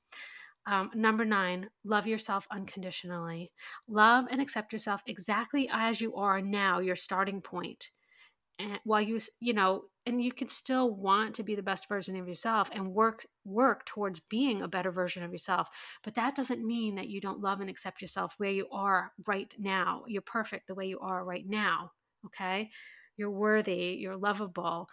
Um, 0.67 0.91
number 0.95 1.25
nine, 1.25 1.71
love 1.85 2.07
yourself 2.07 2.47
unconditionally. 2.51 3.53
Love 3.89 4.27
and 4.31 4.41
accept 4.41 4.73
yourself 4.73 5.03
exactly 5.07 5.69
as 5.73 6.01
you 6.01 6.15
are 6.17 6.43
now, 6.43 6.79
your 6.79 6.97
starting 6.97 7.41
point. 7.41 7.91
And 8.59 8.79
while 8.85 9.01
you, 9.01 9.21
you 9.41 9.53
know, 9.53 9.85
and 10.09 10.25
you 10.25 10.33
can 10.33 10.49
still 10.49 10.91
want 10.91 11.35
to 11.35 11.43
be 11.43 11.55
the 11.55 11.63
best 11.63 11.87
version 11.87 12.17
of 12.17 12.27
yourself 12.27 12.71
and 12.73 12.95
work 12.95 13.27
work 13.45 13.85
towards 13.85 14.21
being 14.21 14.63
a 14.63 14.69
better 14.69 14.91
version 14.91 15.23
of 15.23 15.33
yourself 15.33 15.69
but 16.03 16.15
that 16.15 16.35
doesn't 16.35 16.67
mean 16.67 16.95
that 16.95 17.09
you 17.09 17.21
don't 17.21 17.41
love 17.41 17.61
and 17.61 17.69
accept 17.69 18.01
yourself 18.01 18.35
where 18.39 18.51
you 18.51 18.67
are 18.73 19.13
right 19.27 19.55
now. 19.59 20.05
You're 20.07 20.23
perfect 20.23 20.67
the 20.67 20.75
way 20.75 20.87
you 20.87 20.99
are 21.01 21.25
right 21.25 21.47
now 21.47 21.93
okay? 22.27 22.71
You're 23.17 23.31
worthy 23.31 23.99
you're 24.01 24.17
lovable 24.17 24.89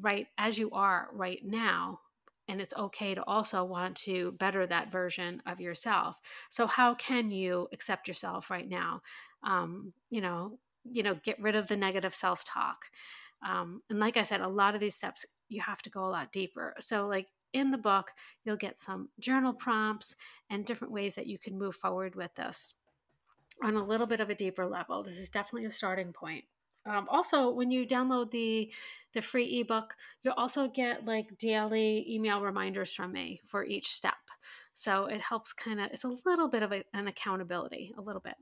right 0.00 0.28
as 0.38 0.58
you 0.58 0.70
are 0.70 1.08
right 1.12 1.40
now 1.44 2.00
and 2.48 2.60
it's 2.60 2.74
okay 2.76 3.16
to 3.16 3.24
also 3.24 3.64
want 3.64 3.96
to 3.96 4.30
better 4.32 4.64
that 4.64 4.92
version 4.92 5.42
of 5.46 5.60
yourself. 5.60 6.16
So 6.48 6.68
how 6.68 6.94
can 6.94 7.32
you 7.32 7.66
accept 7.72 8.06
yourself 8.06 8.48
right 8.48 8.68
now? 8.68 9.02
Um, 9.42 9.92
you 10.10 10.20
know 10.20 10.58
you 10.92 11.02
know 11.02 11.14
get 11.22 11.40
rid 11.40 11.56
of 11.56 11.66
the 11.66 11.76
negative 11.76 12.14
self-talk 12.14 12.86
um, 13.46 13.82
and 13.90 13.98
like 13.98 14.16
i 14.16 14.22
said 14.22 14.40
a 14.40 14.48
lot 14.48 14.74
of 14.74 14.80
these 14.80 14.94
steps 14.94 15.26
you 15.48 15.60
have 15.60 15.82
to 15.82 15.90
go 15.90 16.04
a 16.04 16.08
lot 16.10 16.32
deeper. 16.32 16.74
So 16.80 17.06
like 17.06 17.28
in 17.52 17.70
the 17.70 17.78
book 17.78 18.12
you'll 18.44 18.56
get 18.56 18.78
some 18.78 19.08
journal 19.18 19.52
prompts 19.52 20.16
and 20.50 20.64
different 20.64 20.92
ways 20.92 21.14
that 21.14 21.26
you 21.26 21.38
can 21.38 21.58
move 21.58 21.74
forward 21.74 22.14
with 22.14 22.34
this 22.34 22.74
on 23.62 23.74
a 23.74 23.84
little 23.84 24.06
bit 24.06 24.20
of 24.20 24.28
a 24.30 24.34
deeper 24.34 24.66
level. 24.66 25.02
This 25.02 25.18
is 25.18 25.30
definitely 25.30 25.66
a 25.66 25.70
starting 25.70 26.12
point. 26.12 26.44
Um, 26.84 27.06
also 27.10 27.50
when 27.50 27.70
you 27.70 27.86
download 27.86 28.30
the 28.30 28.72
the 29.12 29.22
free 29.22 29.60
ebook 29.60 29.94
you'll 30.22 30.34
also 30.34 30.68
get 30.68 31.04
like 31.04 31.38
daily 31.38 32.04
email 32.08 32.42
reminders 32.42 32.92
from 32.92 33.12
me 33.12 33.40
for 33.46 33.64
each 33.64 33.88
step. 33.88 34.14
So 34.74 35.06
it 35.06 35.20
helps 35.20 35.52
kind 35.52 35.80
of 35.80 35.90
it's 35.92 36.04
a 36.04 36.16
little 36.26 36.48
bit 36.48 36.62
of 36.62 36.72
a, 36.72 36.84
an 36.92 37.08
accountability 37.08 37.94
a 37.96 38.02
little 38.02 38.20
bit 38.20 38.34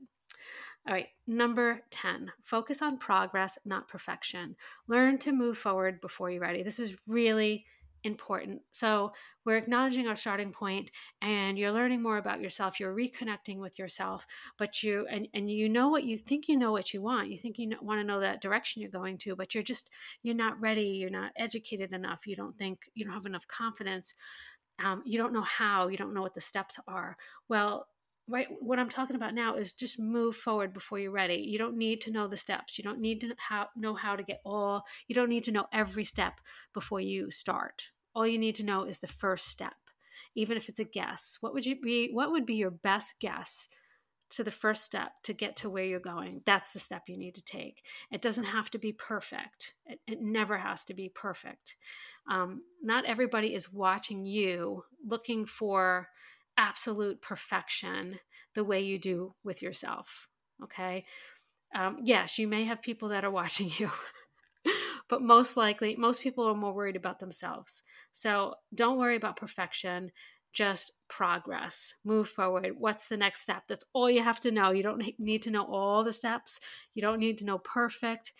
all 0.87 0.93
right, 0.93 1.07
number 1.25 1.81
10, 1.89 2.31
focus 2.43 2.81
on 2.81 2.97
progress, 2.97 3.57
not 3.65 3.87
perfection. 3.87 4.55
Learn 4.87 5.17
to 5.19 5.31
move 5.31 5.57
forward 5.57 5.99
before 5.99 6.29
you're 6.29 6.41
ready. 6.41 6.61
This 6.61 6.79
is 6.79 6.99
really 7.07 7.65
important. 8.03 8.61
So, 8.71 9.13
we're 9.45 9.57
acknowledging 9.57 10.07
our 10.07 10.15
starting 10.15 10.51
point 10.51 10.91
and 11.21 11.57
you're 11.57 11.71
learning 11.71 12.01
more 12.01 12.17
about 12.17 12.41
yourself. 12.41 12.79
You're 12.79 12.95
reconnecting 12.95 13.57
with 13.57 13.77
yourself, 13.79 14.25
but 14.57 14.81
you 14.83 15.07
and 15.09 15.27
and 15.33 15.49
you 15.49 15.69
know 15.69 15.89
what 15.89 16.03
you 16.03 16.17
think 16.17 16.47
you 16.47 16.57
know 16.57 16.71
what 16.71 16.93
you 16.93 17.01
want. 17.01 17.29
You 17.29 17.37
think 17.37 17.57
you 17.57 17.67
know, 17.67 17.77
want 17.81 17.99
to 17.99 18.03
know 18.03 18.19
that 18.19 18.41
direction 18.41 18.81
you're 18.81 18.91
going 18.91 19.17
to, 19.19 19.35
but 19.35 19.53
you're 19.53 19.63
just 19.63 19.91
you're 20.23 20.35
not 20.35 20.59
ready, 20.59 20.87
you're 20.87 21.09
not 21.11 21.31
educated 21.37 21.93
enough. 21.93 22.25
You 22.25 22.35
don't 22.35 22.57
think 22.57 22.89
you 22.95 23.05
don't 23.05 23.13
have 23.13 23.25
enough 23.27 23.47
confidence. 23.47 24.15
Um, 24.83 25.01
you 25.05 25.17
don't 25.17 25.33
know 25.33 25.41
how, 25.41 25.87
you 25.87 25.97
don't 25.97 26.13
know 26.13 26.21
what 26.21 26.33
the 26.33 26.41
steps 26.41 26.79
are. 26.87 27.17
Well, 27.47 27.87
right 28.27 28.47
what 28.59 28.79
i'm 28.79 28.89
talking 28.89 29.15
about 29.15 29.33
now 29.33 29.55
is 29.55 29.73
just 29.73 29.99
move 29.99 30.35
forward 30.35 30.73
before 30.73 30.99
you're 30.99 31.11
ready. 31.11 31.35
You 31.35 31.57
don't 31.57 31.77
need 31.77 32.01
to 32.01 32.11
know 32.11 32.27
the 32.27 32.37
steps. 32.37 32.77
You 32.77 32.83
don't 32.83 32.99
need 32.99 33.21
to 33.21 33.35
how, 33.37 33.67
know 33.75 33.93
how 33.93 34.15
to 34.15 34.23
get 34.23 34.41
all 34.45 34.83
you 35.07 35.15
don't 35.15 35.29
need 35.29 35.43
to 35.45 35.51
know 35.51 35.67
every 35.71 36.03
step 36.03 36.39
before 36.73 37.01
you 37.01 37.31
start. 37.31 37.91
All 38.13 38.25
you 38.25 38.37
need 38.37 38.55
to 38.55 38.63
know 38.63 38.83
is 38.83 38.99
the 38.99 39.07
first 39.07 39.47
step. 39.47 39.73
Even 40.35 40.57
if 40.57 40.69
it's 40.69 40.79
a 40.79 40.85
guess 40.85 41.37
what 41.41 41.53
would 41.53 41.65
you 41.65 41.79
be 41.79 42.09
what 42.11 42.31
would 42.31 42.45
be 42.45 42.55
your 42.55 42.71
best 42.71 43.19
guess 43.19 43.67
to 44.31 44.43
the 44.43 44.51
first 44.51 44.83
step 44.83 45.11
to 45.23 45.33
get 45.33 45.55
to 45.57 45.69
where 45.69 45.83
you're 45.83 45.99
going? 45.99 46.41
That's 46.45 46.73
the 46.73 46.79
step 46.79 47.03
you 47.07 47.17
need 47.17 47.35
to 47.35 47.43
take. 47.43 47.83
It 48.11 48.21
doesn't 48.21 48.45
have 48.45 48.71
to 48.71 48.79
be 48.79 48.91
perfect. 48.91 49.75
It, 49.85 49.99
it 50.07 50.21
never 50.21 50.57
has 50.57 50.83
to 50.85 50.93
be 50.93 51.09
perfect. 51.09 51.75
Um, 52.29 52.63
not 52.81 53.05
everybody 53.05 53.53
is 53.53 53.71
watching 53.71 54.25
you 54.25 54.83
looking 55.05 55.45
for 55.45 56.09
absolute 56.57 57.21
perfection 57.21 58.19
the 58.53 58.63
way 58.63 58.81
you 58.81 58.97
do 58.97 59.35
with 59.43 59.61
yourself. 59.61 60.27
Okay. 60.63 61.05
Um, 61.73 61.97
yes, 62.03 62.39
you 62.39 62.47
may 62.47 62.65
have 62.65 62.81
people 62.81 63.09
that 63.09 63.25
are 63.25 63.31
watching 63.41 63.69
you, 63.77 63.91
but 65.09 65.21
most 65.21 65.57
likely, 65.57 65.95
most 65.95 66.21
people 66.21 66.47
are 66.47 66.55
more 66.55 66.73
worried 66.73 66.95
about 66.95 67.19
themselves. 67.19 67.83
So 68.13 68.55
don't 68.73 68.97
worry 68.97 69.15
about 69.15 69.35
perfection, 69.35 70.11
just 70.53 70.93
progress, 71.09 71.95
move 72.05 72.29
forward. 72.29 72.75
What's 72.77 73.09
the 73.09 73.17
next 73.17 73.41
step? 73.41 73.63
That's 73.67 73.83
all 73.91 74.09
you 74.09 74.23
have 74.23 74.39
to 74.41 74.51
know. 74.51 74.71
You 74.71 74.83
don't 74.83 75.03
need 75.19 75.41
to 75.43 75.51
know 75.51 75.65
all 75.65 76.03
the 76.03 76.13
steps, 76.13 76.61
you 76.93 77.01
don't 77.01 77.19
need 77.19 77.37
to 77.39 77.45
know 77.45 77.57
perfect. 77.59 78.31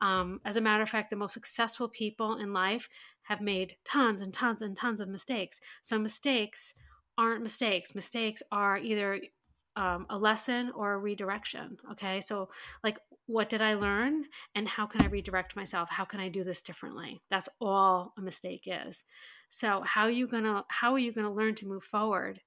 Um, 0.00 0.40
as 0.44 0.56
a 0.56 0.60
matter 0.60 0.82
of 0.82 0.90
fact, 0.90 1.10
the 1.10 1.16
most 1.16 1.34
successful 1.34 1.88
people 1.88 2.36
in 2.36 2.52
life 2.52 2.88
have 3.22 3.40
made 3.40 3.76
tons 3.84 4.20
and 4.20 4.34
tons 4.34 4.60
and 4.60 4.76
tons 4.76 5.00
of 5.00 5.08
mistakes. 5.08 5.60
So, 5.82 5.98
mistakes 5.98 6.74
aren't 7.16 7.42
mistakes. 7.42 7.94
Mistakes 7.94 8.42
are 8.50 8.76
either 8.76 9.20
um, 9.76 10.06
a 10.08 10.18
lesson 10.18 10.70
or 10.74 10.92
a 10.92 10.98
redirection. 10.98 11.78
Okay. 11.92 12.20
So, 12.20 12.48
like, 12.82 12.98
what 13.26 13.48
did 13.48 13.62
I 13.62 13.74
learn 13.74 14.24
and 14.54 14.68
how 14.68 14.86
can 14.86 15.02
I 15.02 15.08
redirect 15.08 15.56
myself? 15.56 15.88
How 15.90 16.04
can 16.04 16.20
I 16.20 16.28
do 16.28 16.44
this 16.44 16.62
differently? 16.62 17.22
That's 17.30 17.48
all 17.60 18.12
a 18.18 18.20
mistake 18.20 18.64
is. 18.66 19.04
So, 19.50 19.82
how 19.84 20.02
are 20.02 20.10
you 20.10 20.26
going 20.26 20.44
to, 20.44 20.64
how 20.68 20.92
are 20.92 20.98
you 20.98 21.12
going 21.12 21.26
to 21.26 21.32
learn 21.32 21.54
to 21.56 21.66
move 21.66 21.84
forward 21.84 22.40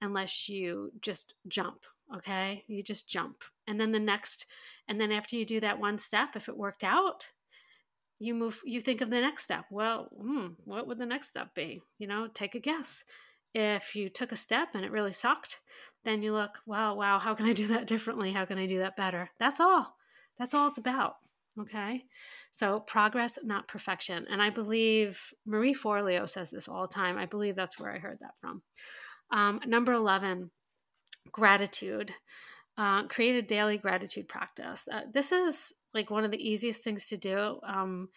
unless 0.00 0.48
you 0.48 0.92
just 1.00 1.34
jump? 1.46 1.84
Okay. 2.14 2.64
You 2.66 2.82
just 2.82 3.08
jump. 3.08 3.44
And 3.66 3.80
then 3.80 3.92
the 3.92 4.00
next, 4.00 4.46
and 4.88 5.00
then 5.00 5.12
after 5.12 5.36
you 5.36 5.44
do 5.44 5.60
that 5.60 5.80
one 5.80 5.98
step, 5.98 6.30
if 6.36 6.48
it 6.48 6.56
worked 6.56 6.84
out, 6.84 7.30
you 8.18 8.34
move, 8.34 8.60
you 8.64 8.80
think 8.80 9.00
of 9.00 9.10
the 9.10 9.20
next 9.20 9.44
step. 9.44 9.66
Well, 9.70 10.08
hmm, 10.20 10.48
what 10.64 10.86
would 10.86 10.98
the 10.98 11.06
next 11.06 11.28
step 11.28 11.54
be? 11.54 11.80
You 11.98 12.08
know, 12.08 12.28
take 12.32 12.54
a 12.54 12.60
guess 12.60 13.04
if 13.54 13.94
you 13.94 14.08
took 14.08 14.32
a 14.32 14.36
step 14.36 14.68
and 14.74 14.84
it 14.84 14.90
really 14.90 15.12
sucked, 15.12 15.60
then 16.04 16.22
you 16.22 16.32
look, 16.32 16.58
wow, 16.66 16.94
wow, 16.94 17.18
how 17.18 17.34
can 17.34 17.46
I 17.46 17.52
do 17.52 17.66
that 17.68 17.86
differently? 17.86 18.32
How 18.32 18.44
can 18.44 18.58
I 18.58 18.66
do 18.66 18.78
that 18.78 18.96
better? 18.96 19.30
That's 19.38 19.60
all. 19.60 19.96
That's 20.38 20.54
all 20.54 20.68
it's 20.68 20.78
about. 20.78 21.16
Okay. 21.60 22.04
So 22.52 22.80
progress, 22.80 23.38
not 23.42 23.68
perfection. 23.68 24.26
And 24.30 24.40
I 24.40 24.50
believe 24.50 25.32
Marie 25.44 25.74
Forleo 25.74 26.28
says 26.28 26.50
this 26.50 26.68
all 26.68 26.82
the 26.82 26.94
time. 26.94 27.18
I 27.18 27.26
believe 27.26 27.56
that's 27.56 27.78
where 27.80 27.92
I 27.92 27.98
heard 27.98 28.18
that 28.20 28.34
from. 28.40 28.62
Um, 29.32 29.60
number 29.66 29.92
11, 29.92 30.50
gratitude. 31.32 32.12
Uh, 32.76 33.08
create 33.08 33.34
a 33.34 33.42
daily 33.42 33.76
gratitude 33.76 34.28
practice. 34.28 34.86
Uh, 34.90 35.00
this 35.12 35.32
is 35.32 35.74
like 35.94 36.10
one 36.10 36.24
of 36.24 36.30
the 36.30 36.48
easiest 36.48 36.84
things 36.84 37.08
to 37.08 37.16
do. 37.16 37.58
Um, 37.66 38.08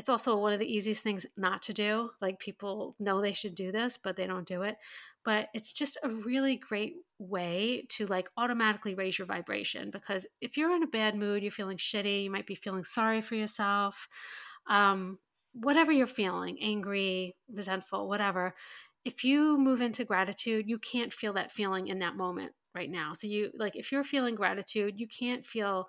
it's 0.00 0.08
also 0.08 0.34
one 0.34 0.54
of 0.54 0.58
the 0.58 0.72
easiest 0.74 1.04
things 1.04 1.26
not 1.36 1.60
to 1.60 1.74
do. 1.74 2.08
Like 2.22 2.38
people 2.38 2.96
know 2.98 3.20
they 3.20 3.34
should 3.34 3.54
do 3.54 3.70
this, 3.70 3.98
but 3.98 4.16
they 4.16 4.26
don't 4.26 4.48
do 4.48 4.62
it. 4.62 4.78
But 5.26 5.48
it's 5.52 5.74
just 5.74 5.98
a 6.02 6.08
really 6.08 6.56
great 6.56 6.94
way 7.18 7.84
to 7.90 8.06
like 8.06 8.30
automatically 8.38 8.94
raise 8.94 9.18
your 9.18 9.26
vibration 9.26 9.90
because 9.90 10.26
if 10.40 10.56
you're 10.56 10.74
in 10.74 10.82
a 10.82 10.86
bad 10.86 11.16
mood, 11.16 11.42
you're 11.42 11.52
feeling 11.52 11.76
shitty, 11.76 12.24
you 12.24 12.30
might 12.30 12.46
be 12.46 12.54
feeling 12.54 12.82
sorry 12.82 13.20
for 13.20 13.34
yourself, 13.34 14.08
um, 14.70 15.18
whatever 15.52 15.92
you're 15.92 16.06
feeling, 16.06 16.56
angry, 16.62 17.36
resentful, 17.52 18.08
whatever. 18.08 18.54
If 19.04 19.22
you 19.22 19.58
move 19.58 19.82
into 19.82 20.06
gratitude, 20.06 20.66
you 20.66 20.78
can't 20.78 21.12
feel 21.12 21.34
that 21.34 21.52
feeling 21.52 21.88
in 21.88 21.98
that 21.98 22.16
moment 22.16 22.52
right 22.74 22.90
now. 22.90 23.12
So 23.12 23.26
you 23.26 23.50
like 23.54 23.76
if 23.76 23.92
you're 23.92 24.02
feeling 24.02 24.34
gratitude, 24.34 24.98
you 24.98 25.08
can't 25.08 25.44
feel 25.44 25.88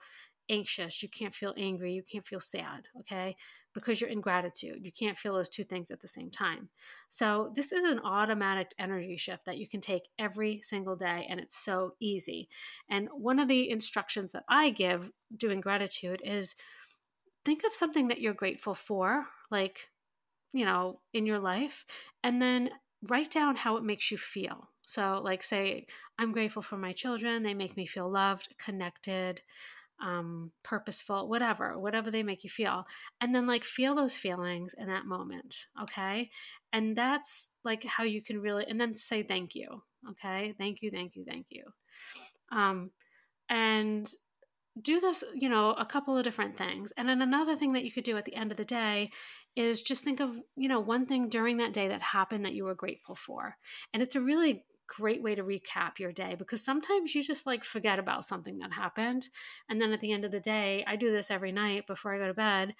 anxious, 0.51 1.01
you 1.01 1.09
can't 1.09 1.33
feel 1.33 1.53
angry, 1.57 1.93
you 1.93 2.03
can't 2.03 2.25
feel 2.25 2.39
sad, 2.39 2.83
okay? 2.99 3.35
because 3.73 4.01
you're 4.01 4.09
in 4.09 4.21
gratitude. 4.21 4.79
You 4.83 4.91
can't 4.91 5.17
feel 5.17 5.33
those 5.33 5.49
two 5.49 5.63
things 5.63 5.91
at 5.91 6.01
the 6.01 6.07
same 6.07 6.29
time. 6.29 6.69
So, 7.09 7.51
this 7.55 7.71
is 7.71 7.83
an 7.83 7.99
automatic 7.99 8.73
energy 8.77 9.17
shift 9.17 9.45
that 9.45 9.57
you 9.57 9.67
can 9.67 9.81
take 9.81 10.09
every 10.19 10.61
single 10.61 10.95
day, 10.95 11.25
and 11.29 11.39
it's 11.39 11.57
so 11.57 11.95
easy. 11.99 12.49
And 12.89 13.09
one 13.11 13.39
of 13.39 13.47
the 13.47 13.69
instructions 13.69 14.31
that 14.33 14.43
I 14.49 14.69
give 14.71 15.11
doing 15.35 15.61
gratitude 15.61 16.21
is 16.23 16.55
think 17.45 17.63
of 17.63 17.73
something 17.73 18.09
that 18.09 18.21
you're 18.21 18.33
grateful 18.33 18.75
for, 18.75 19.25
like, 19.49 19.89
you 20.53 20.65
know, 20.65 20.99
in 21.13 21.25
your 21.25 21.39
life, 21.39 21.85
and 22.23 22.41
then 22.41 22.71
write 23.07 23.31
down 23.31 23.55
how 23.55 23.77
it 23.77 23.83
makes 23.83 24.11
you 24.11 24.17
feel. 24.17 24.69
So, 24.83 25.21
like, 25.23 25.43
say, 25.43 25.87
I'm 26.19 26.33
grateful 26.33 26.61
for 26.61 26.77
my 26.77 26.91
children, 26.91 27.43
they 27.43 27.53
make 27.53 27.77
me 27.77 27.85
feel 27.85 28.09
loved, 28.09 28.55
connected 28.57 29.41
um, 30.01 30.51
purposeful, 30.63 31.29
whatever, 31.29 31.77
whatever 31.79 32.11
they 32.11 32.23
make 32.23 32.43
you 32.43 32.49
feel. 32.49 32.85
And 33.19 33.33
then 33.33 33.47
like 33.47 33.63
feel 33.63 33.95
those 33.95 34.17
feelings 34.17 34.73
in 34.77 34.87
that 34.87 35.05
moment. 35.05 35.55
Okay. 35.81 36.29
And 36.73 36.95
that's 36.95 37.51
like 37.63 37.83
how 37.83 38.03
you 38.03 38.23
can 38.23 38.41
really, 38.41 38.65
and 38.67 38.79
then 38.79 38.95
say 38.95 39.23
thank 39.23 39.55
you. 39.55 39.83
Okay. 40.11 40.53
Thank 40.57 40.81
you, 40.81 40.91
thank 40.91 41.15
you, 41.15 41.23
thank 41.27 41.47
you. 41.49 41.63
Um, 42.51 42.91
and 43.49 44.09
do 44.81 44.99
this, 44.99 45.23
you 45.35 45.49
know, 45.49 45.71
a 45.71 45.85
couple 45.85 46.17
of 46.17 46.23
different 46.23 46.57
things. 46.57 46.93
And 46.97 47.07
then 47.07 47.21
another 47.21 47.55
thing 47.55 47.73
that 47.73 47.83
you 47.83 47.91
could 47.91 48.05
do 48.05 48.17
at 48.17 48.25
the 48.25 48.35
end 48.35 48.51
of 48.51 48.57
the 48.57 48.65
day 48.65 49.11
is 49.55 49.81
just 49.81 50.03
think 50.03 50.21
of, 50.21 50.31
you 50.55 50.69
know, 50.69 50.79
one 50.79 51.05
thing 51.05 51.27
during 51.27 51.57
that 51.57 51.73
day 51.73 51.89
that 51.89 52.01
happened 52.01 52.45
that 52.45 52.53
you 52.53 52.63
were 52.63 52.73
grateful 52.73 53.15
for. 53.15 53.57
And 53.93 54.01
it's 54.01 54.15
a 54.15 54.21
really 54.21 54.63
great 54.97 55.23
way 55.23 55.35
to 55.35 55.43
recap 55.43 55.99
your 55.99 56.11
day 56.11 56.35
because 56.37 56.63
sometimes 56.63 57.15
you 57.15 57.23
just 57.23 57.47
like 57.47 57.63
forget 57.63 57.97
about 57.97 58.25
something 58.25 58.59
that 58.59 58.73
happened. 58.73 59.29
And 59.69 59.79
then 59.79 59.93
at 59.93 60.01
the 60.01 60.11
end 60.11 60.25
of 60.25 60.31
the 60.31 60.39
day, 60.39 60.83
I 60.85 60.97
do 60.97 61.11
this 61.11 61.31
every 61.31 61.51
night 61.51 61.87
before 61.87 62.13
I 62.13 62.17
go 62.17 62.27
to 62.27 62.33
bed. 62.33 62.75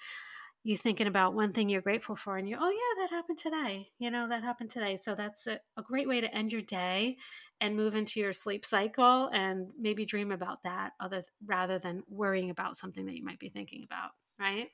You 0.64 0.76
thinking 0.76 1.08
about 1.08 1.34
one 1.34 1.52
thing 1.52 1.68
you're 1.68 1.80
grateful 1.80 2.14
for 2.14 2.36
and 2.36 2.48
you 2.48 2.56
oh 2.60 2.70
yeah 2.70 3.02
that 3.02 3.10
happened 3.10 3.38
today. 3.38 3.88
You 3.98 4.10
know 4.10 4.28
that 4.28 4.42
happened 4.42 4.70
today. 4.70 4.96
So 4.96 5.14
that's 5.14 5.46
a, 5.46 5.58
a, 5.76 5.82
great 5.82 6.06
way 6.06 6.20
to 6.20 6.32
end 6.32 6.52
your 6.52 6.62
day 6.62 7.16
and 7.60 7.74
move 7.74 7.96
into 7.96 8.20
your 8.20 8.32
sleep 8.32 8.64
cycle 8.64 9.28
and 9.32 9.68
maybe 9.76 10.04
dream 10.04 10.30
about 10.30 10.62
that 10.62 10.92
other 11.00 11.24
rather 11.44 11.80
than 11.80 12.04
worrying 12.08 12.50
about 12.50 12.76
something 12.76 13.06
that 13.06 13.16
you 13.16 13.24
might 13.24 13.40
be 13.40 13.48
thinking 13.48 13.82
about 13.84 14.10
right 14.38 14.68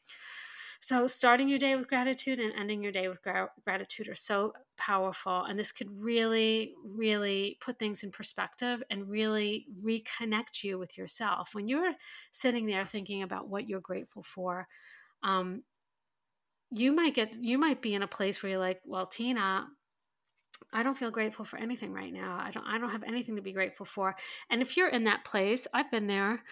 so 0.81 1.07
starting 1.07 1.49
your 1.49 1.59
day 1.59 1.75
with 1.75 1.89
gratitude 1.89 2.39
and 2.39 2.53
ending 2.55 2.83
your 2.83 2.93
day 2.93 3.09
with 3.09 3.23
gra- 3.23 3.51
gratitude 3.65 4.09
are 4.09 4.15
so 4.15 4.53
powerful 4.77 5.45
and 5.45 5.59
this 5.59 5.73
could 5.73 5.89
really 6.03 6.75
really 6.97 7.59
put 7.61 7.79
things 7.79 8.05
in 8.05 8.11
perspective 8.13 8.83
and 8.91 9.09
really 9.09 9.67
reconnect 9.85 10.63
you 10.63 10.79
with 10.79 10.97
yourself. 10.97 11.55
When 11.55 11.69
you're 11.69 11.93
sitting 12.33 12.67
there 12.67 12.87
thinking 12.87 13.23
about 13.23 13.49
what 13.49 13.69
you're 13.69 13.81
grateful 13.81 14.23
for 14.23 14.69
um, 15.23 15.63
you 16.71 16.93
might 16.93 17.15
get 17.15 17.35
you 17.35 17.59
might 17.59 17.81
be 17.83 17.95
in 17.95 18.03
a 18.03 18.07
place 18.09 18.43
where 18.43 18.51
you're 18.51 18.61
like 18.61 18.81
well 18.85 19.07
tina 19.07 19.67
i 20.73 20.83
don't 20.83 20.99
feel 20.99 21.11
grateful 21.11 21.45
for 21.45 21.59
anything 21.59 21.93
right 21.93 22.13
now. 22.13 22.37
I 22.41 22.51
don't 22.51 22.67
i 22.67 22.79
don't 22.79 22.91
have 22.91 23.05
anything 23.05 23.37
to 23.37 23.43
be 23.43 23.53
grateful 23.53 23.87
for. 23.87 24.17
And 24.51 24.61
if 24.61 24.77
you're 24.77 24.89
in 24.89 25.05
that 25.05 25.25
place 25.25 25.67
i've 25.73 25.91
been 25.91 26.07
there 26.07 26.43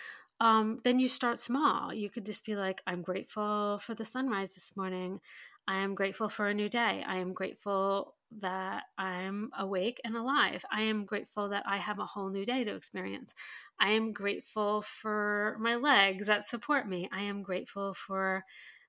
um, 0.40 0.80
then 0.84 0.98
you 0.98 1.08
start 1.08 1.38
small. 1.38 1.92
You 1.94 2.10
could 2.10 2.26
just 2.26 2.44
be 2.44 2.56
like 2.56 2.82
i'm 2.86 3.02
grateful 3.02 3.78
for 3.78 3.94
the 3.94 4.04
sunrise 4.04 4.54
this 4.54 4.76
morning. 4.76 5.20
I 5.68 5.76
am 5.78 5.94
grateful 5.94 6.28
for 6.28 6.46
a 6.46 6.54
new 6.54 6.68
day. 6.68 7.04
I 7.06 7.16
am 7.16 7.32
grateful 7.32 8.14
that 8.40 8.84
i'm 8.98 9.50
awake 9.58 10.00
and 10.04 10.16
alive. 10.16 10.64
I 10.70 10.82
am 10.82 11.04
grateful 11.04 11.48
that 11.50 11.64
i 11.66 11.78
have 11.78 11.98
a 11.98 12.06
whole 12.06 12.28
new 12.28 12.44
day 12.44 12.64
to 12.64 12.74
experience. 12.74 13.34
I 13.80 13.90
am 13.90 14.12
grateful 14.12 14.82
for 14.82 15.56
my 15.60 15.76
legs 15.76 16.26
that 16.26 16.46
support 16.46 16.88
me. 16.88 17.08
I 17.12 17.22
am 17.22 17.42
grateful 17.42 17.94
for 17.94 18.44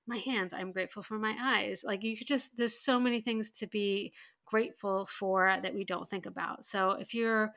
my 0.06 0.18
hands. 0.18 0.52
I'm 0.54 0.72
grateful 0.72 1.02
for 1.02 1.18
my 1.18 1.36
eyes. 1.40 1.82
Like 1.86 2.02
you 2.02 2.16
could 2.16 2.26
just 2.26 2.56
there's 2.58 2.78
so 2.78 2.98
many 3.00 3.20
things 3.20 3.50
to 3.52 3.66
be 3.66 4.12
grateful 4.44 5.06
for 5.06 5.56
that 5.62 5.74
we 5.74 5.84
don't 5.84 6.08
think 6.10 6.26
about. 6.26 6.64
So 6.64 6.92
if 6.92 7.14
you're 7.14 7.52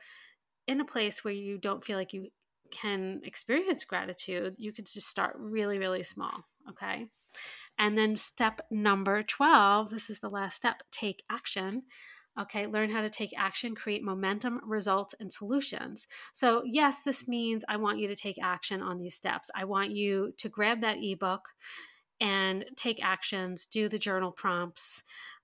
in 0.66 0.80
a 0.80 0.84
place 0.84 1.24
where 1.24 1.34
you 1.34 1.58
don't 1.58 1.84
feel 1.84 1.98
like 1.98 2.12
you 2.12 2.28
can 2.72 3.20
experience 3.24 3.84
gratitude 3.84 4.54
you 4.58 4.72
could 4.72 4.86
just 4.86 5.08
start 5.08 5.36
really 5.38 5.78
really 5.78 6.02
small 6.02 6.44
okay 6.68 7.06
and 7.78 7.96
then 7.96 8.16
step 8.16 8.60
number 8.70 9.22
12 9.22 9.90
this 9.90 10.10
is 10.10 10.20
the 10.20 10.30
last 10.30 10.56
step 10.56 10.82
take 10.90 11.22
action 11.30 11.82
Okay, 12.40 12.66
learn 12.66 12.88
how 12.88 13.02
to 13.02 13.10
take 13.10 13.32
action, 13.36 13.74
create 13.74 14.02
momentum, 14.02 14.60
results, 14.64 15.14
and 15.20 15.30
solutions. 15.30 16.06
So, 16.32 16.62
yes, 16.64 17.02
this 17.02 17.28
means 17.28 17.62
I 17.68 17.76
want 17.76 17.98
you 17.98 18.08
to 18.08 18.16
take 18.16 18.42
action 18.42 18.80
on 18.80 18.98
these 18.98 19.14
steps. 19.14 19.50
I 19.54 19.66
want 19.66 19.90
you 19.90 20.32
to 20.38 20.48
grab 20.48 20.80
that 20.80 20.96
ebook 21.02 21.42
and 22.20 22.64
take 22.74 23.04
actions, 23.04 23.66
do 23.66 23.86
the 23.86 23.98
journal 23.98 24.32
prompts, 24.32 25.02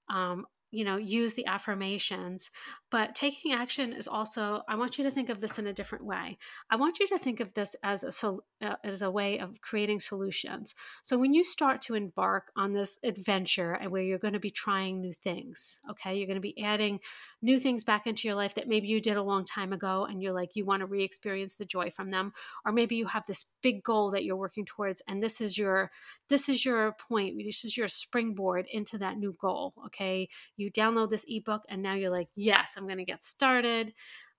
um, 0.08 0.46
you 0.70 0.82
know, 0.82 0.96
use 0.96 1.34
the 1.34 1.44
affirmations. 1.44 2.50
But 2.90 3.14
taking 3.14 3.52
action 3.52 3.92
is 3.92 4.08
also, 4.08 4.62
I 4.66 4.76
want 4.76 4.96
you 4.96 5.04
to 5.04 5.10
think 5.10 5.28
of 5.28 5.40
this 5.40 5.58
in 5.58 5.66
a 5.66 5.74
different 5.74 6.06
way. 6.06 6.38
I 6.70 6.76
want 6.76 6.98
you 6.98 7.06
to 7.08 7.18
think 7.18 7.38
of 7.38 7.52
this 7.52 7.76
as 7.82 8.02
a, 8.02 8.10
so, 8.10 8.44
uh, 8.62 8.76
as 8.82 9.02
a 9.02 9.10
way 9.10 9.38
of 9.38 9.60
creating 9.60 10.00
solutions. 10.00 10.74
So 11.02 11.18
when 11.18 11.34
you 11.34 11.44
start 11.44 11.82
to 11.82 11.94
embark 11.94 12.50
on 12.56 12.72
this 12.72 12.98
adventure 13.04 13.72
and 13.72 13.90
where 13.90 14.02
you're 14.02 14.18
going 14.18 14.32
to 14.32 14.40
be 14.40 14.50
trying 14.50 15.02
new 15.02 15.12
things, 15.12 15.80
okay, 15.90 16.16
you're 16.16 16.26
going 16.26 16.36
to 16.36 16.40
be 16.40 16.62
adding 16.64 17.00
new 17.42 17.60
things 17.60 17.84
back 17.84 18.06
into 18.06 18.26
your 18.26 18.36
life 18.36 18.54
that 18.54 18.68
maybe 18.68 18.88
you 18.88 19.02
did 19.02 19.18
a 19.18 19.22
long 19.22 19.44
time 19.44 19.74
ago 19.74 20.06
and 20.08 20.22
you're 20.22 20.32
like, 20.32 20.56
you 20.56 20.64
want 20.64 20.80
to 20.80 20.86
re 20.86 21.04
experience 21.04 21.56
the 21.56 21.66
joy 21.66 21.90
from 21.90 22.08
them. 22.08 22.32
Or 22.64 22.72
maybe 22.72 22.96
you 22.96 23.06
have 23.06 23.26
this 23.26 23.52
big 23.62 23.82
goal 23.82 24.10
that 24.12 24.24
you're 24.24 24.34
working 24.34 24.64
towards 24.64 25.02
and 25.06 25.22
this 25.22 25.42
is 25.42 25.58
your, 25.58 25.90
this 26.30 26.48
is 26.48 26.64
your 26.64 26.92
point. 26.92 27.36
This 27.44 27.66
is 27.66 27.76
your 27.76 27.88
springboard 27.88 28.66
into 28.72 28.96
that 28.96 29.18
new 29.18 29.34
goal. 29.38 29.74
Okay. 29.86 30.30
You 30.56 30.72
download 30.72 31.10
this 31.10 31.26
ebook 31.28 31.64
and 31.68 31.82
now 31.82 31.92
you're 31.92 32.10
like, 32.10 32.28
yes, 32.34 32.77
I'm 32.78 32.86
going 32.86 32.98
to 32.98 33.04
get 33.04 33.24
started. 33.24 33.92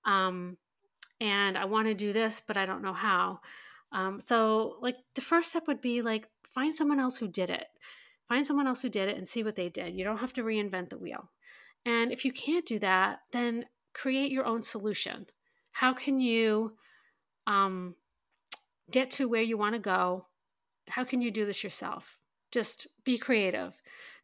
Um, 0.06 0.58
and 1.20 1.58
I 1.58 1.66
want 1.66 1.88
to 1.88 1.94
do 1.94 2.14
this, 2.14 2.42
but 2.48 2.58
I 2.58 2.66
don't 2.66 2.82
know 2.82 2.94
how. 2.94 3.40
Um, 3.92 4.20
so, 4.20 4.78
like, 4.82 4.96
the 5.16 5.22
first 5.22 5.50
step 5.50 5.68
would 5.68 5.82
be 5.82 6.02
like, 6.02 6.28
find 6.44 6.74
someone 6.74 7.00
else 7.00 7.18
who 7.18 7.28
did 7.28 7.50
it. 7.50 7.68
Find 8.28 8.46
someone 8.46 8.68
else 8.68 8.82
who 8.82 8.90
did 8.90 9.10
it 9.10 9.18
and 9.18 9.28
see 9.28 9.44
what 9.44 9.56
they 9.56 9.70
did. 9.70 9.96
You 9.96 10.04
don't 10.04 10.20
have 10.20 10.34
to 10.34 10.44
reinvent 10.44 10.90
the 10.90 10.98
wheel. 10.98 11.30
And 11.86 12.12
if 12.12 12.24
you 12.24 12.32
can't 12.32 12.66
do 12.66 12.80
that, 12.80 13.22
then 13.32 13.66
create 13.94 14.32
your 14.32 14.46
own 14.46 14.62
solution. 14.62 15.26
How 15.72 15.94
can 15.94 16.20
you 16.20 16.74
um, 17.48 17.96
get 18.92 19.12
to 19.12 19.28
where 19.28 19.42
you 19.42 19.58
want 19.58 19.76
to 19.76 19.82
go? 19.82 20.28
How 20.90 21.04
can 21.04 21.22
you 21.22 21.32
do 21.32 21.46
this 21.46 21.64
yourself? 21.64 22.18
Just 22.52 22.88
be 23.04 23.18
creative, 23.18 23.76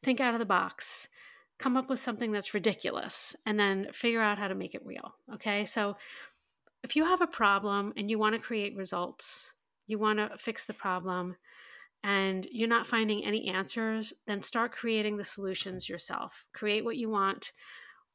think 0.04 0.20
out 0.20 0.34
of 0.34 0.40
the 0.40 0.46
box, 0.46 1.10
come 1.58 1.78
up 1.78 1.90
with 1.90 2.00
something 2.00 2.32
that's 2.32 2.54
ridiculous 2.54 3.36
and 3.46 3.60
then 3.60 3.88
figure 3.94 4.22
out 4.22 4.38
how 4.38 4.48
to 4.48 4.56
make 4.56 4.76
it 4.76 4.86
real. 4.86 5.16
Okay. 5.34 5.66
So 5.66 5.98
if 6.84 6.96
you 6.96 7.06
have 7.06 7.22
a 7.22 7.28
problem 7.28 7.94
and 7.96 8.10
you 8.10 8.20
want 8.20 8.36
to 8.36 8.42
create 8.42 8.76
results, 8.76 9.54
you 9.88 9.98
want 9.98 10.20
to 10.20 10.38
fix 10.38 10.66
the 10.66 10.74
problem, 10.74 11.36
and 12.04 12.48
you're 12.52 12.68
not 12.70 12.86
finding 12.86 13.26
any 13.26 13.48
answers, 13.48 14.14
then 14.28 14.44
start 14.44 14.72
creating 14.72 15.18
the 15.18 15.24
solutions 15.24 15.90
yourself. 15.90 16.46
Create 16.54 16.86
what 16.86 16.98
you 16.98 17.10
want, 17.10 17.52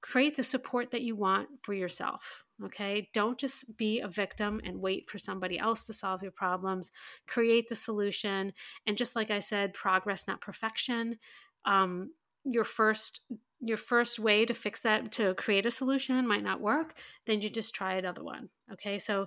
create 0.00 0.36
the 0.36 0.44
support 0.44 0.92
that 0.92 1.02
you 1.02 1.16
want 1.16 1.48
for 1.62 1.74
yourself. 1.74 2.44
Okay. 2.64 3.08
Don't 3.12 3.38
just 3.38 3.76
be 3.76 4.00
a 4.00 4.06
victim 4.06 4.60
and 4.64 4.80
wait 4.80 5.10
for 5.10 5.18
somebody 5.18 5.58
else 5.58 5.84
to 5.86 5.92
solve 5.92 6.22
your 6.22 6.30
problems. 6.30 6.92
Create 7.26 7.68
the 7.68 7.74
solution. 7.74 8.52
And 8.86 8.96
just 8.96 9.16
like 9.16 9.30
I 9.30 9.38
said, 9.38 9.74
progress, 9.74 10.28
not 10.28 10.40
perfection. 10.40 11.18
Um, 11.64 12.10
your 12.44 12.64
first 12.64 13.22
your 13.62 13.76
first 13.76 14.18
way 14.18 14.46
to 14.46 14.54
fix 14.54 14.82
that 14.82 15.12
to 15.12 15.34
create 15.34 15.66
a 15.66 15.70
solution 15.70 16.26
might 16.26 16.42
not 16.42 16.60
work 16.60 16.94
then 17.26 17.40
you 17.40 17.50
just 17.50 17.74
try 17.74 17.94
another 17.94 18.22
one 18.22 18.48
okay? 18.72 18.98
So 18.98 19.26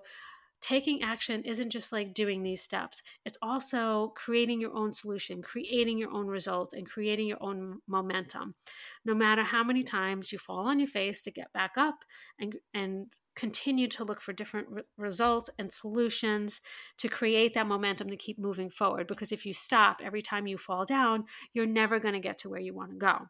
taking 0.64 1.04
action 1.04 1.44
isn't 1.44 1.72
just 1.72 1.92
like 1.92 2.14
doing 2.14 2.42
these 2.42 2.62
steps. 2.62 3.04
It's 3.26 3.38
also 3.42 4.14
creating 4.16 4.62
your 4.62 4.74
own 4.74 4.94
solution 4.94 5.42
creating 5.42 5.98
your 5.98 6.10
own 6.12 6.28
results 6.28 6.74
and 6.74 6.90
creating 6.90 7.28
your 7.28 7.38
own 7.42 7.80
momentum. 7.86 8.56
No 9.04 9.14
matter 9.14 9.44
how 9.44 9.64
many 9.64 9.84
times 9.84 10.32
you 10.32 10.40
fall 10.40 10.66
on 10.68 10.80
your 10.80 10.88
face 10.88 11.22
to 11.24 11.32
get 11.32 11.52
back 11.52 11.74
up 11.78 12.06
and 12.40 12.56
and 12.74 13.08
continue 13.36 13.88
to 13.88 14.04
look 14.04 14.22
for 14.22 14.34
different 14.34 14.68
re- 14.70 14.84
results 14.98 15.50
and 15.58 15.72
solutions 15.72 16.62
to 16.98 17.08
create 17.08 17.54
that 17.54 17.68
momentum 17.68 18.10
to 18.10 18.18
keep 18.18 18.40
moving 18.40 18.70
forward. 18.70 19.08
Because 19.08 19.32
if 19.32 19.46
you 19.46 19.54
stop 19.54 20.02
every 20.04 20.22
time 20.22 20.48
you 20.48 20.58
fall 20.58 20.86
down, 20.86 21.26
you're 21.54 21.66
never 21.66 22.00
going 22.00 22.14
to 22.14 22.20
get 22.20 22.38
to 22.40 22.50
where 22.50 22.60
you 22.60 22.74
want 22.74 22.92
to 22.92 22.98
go. 22.98 23.28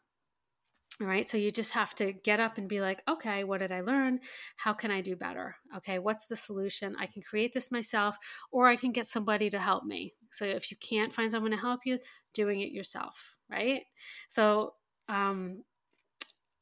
All 1.01 1.07
right. 1.07 1.27
So 1.27 1.37
you 1.37 1.49
just 1.49 1.73
have 1.73 1.95
to 1.95 2.13
get 2.13 2.39
up 2.39 2.57
and 2.59 2.69
be 2.69 2.79
like, 2.79 3.01
okay, 3.09 3.43
what 3.43 3.59
did 3.59 3.71
I 3.71 3.81
learn? 3.81 4.19
How 4.57 4.73
can 4.73 4.91
I 4.91 5.01
do 5.01 5.15
better? 5.15 5.55
Okay. 5.77 5.97
What's 5.97 6.27
the 6.27 6.35
solution? 6.35 6.95
I 6.99 7.07
can 7.07 7.23
create 7.23 7.51
this 7.51 7.71
myself 7.71 8.15
or 8.51 8.67
I 8.67 8.75
can 8.75 8.91
get 8.91 9.07
somebody 9.07 9.49
to 9.49 9.59
help 9.59 9.85
me. 9.85 10.13
So 10.31 10.45
if 10.45 10.69
you 10.69 10.77
can't 10.77 11.11
find 11.11 11.31
someone 11.31 11.51
to 11.51 11.57
help 11.57 11.81
you, 11.85 11.97
doing 12.33 12.61
it 12.61 12.71
yourself. 12.71 13.35
Right. 13.49 13.83
So, 14.29 14.73
um, 15.09 15.63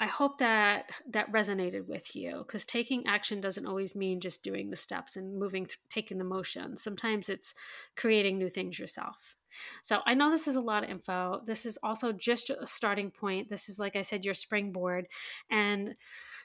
I 0.01 0.07
hope 0.07 0.39
that 0.39 0.89
that 1.11 1.31
resonated 1.31 1.85
with 1.85 2.15
you 2.15 2.39
because 2.39 2.65
taking 2.65 3.05
action 3.05 3.39
doesn't 3.39 3.67
always 3.67 3.95
mean 3.95 4.19
just 4.19 4.43
doing 4.43 4.71
the 4.71 4.75
steps 4.75 5.15
and 5.15 5.37
moving, 5.37 5.67
th- 5.67 5.77
taking 5.91 6.17
the 6.17 6.23
motion. 6.23 6.75
Sometimes 6.75 7.29
it's 7.29 7.53
creating 7.95 8.39
new 8.39 8.49
things 8.49 8.79
yourself. 8.79 9.35
So 9.83 9.99
I 10.07 10.15
know 10.15 10.31
this 10.31 10.47
is 10.47 10.55
a 10.55 10.61
lot 10.61 10.83
of 10.83 10.89
info. 10.89 11.43
This 11.45 11.67
is 11.67 11.77
also 11.83 12.13
just 12.13 12.49
a 12.49 12.65
starting 12.65 13.11
point. 13.11 13.49
This 13.49 13.69
is, 13.69 13.77
like 13.77 13.95
I 13.95 14.01
said, 14.01 14.25
your 14.25 14.33
springboard. 14.33 15.05
And 15.51 15.93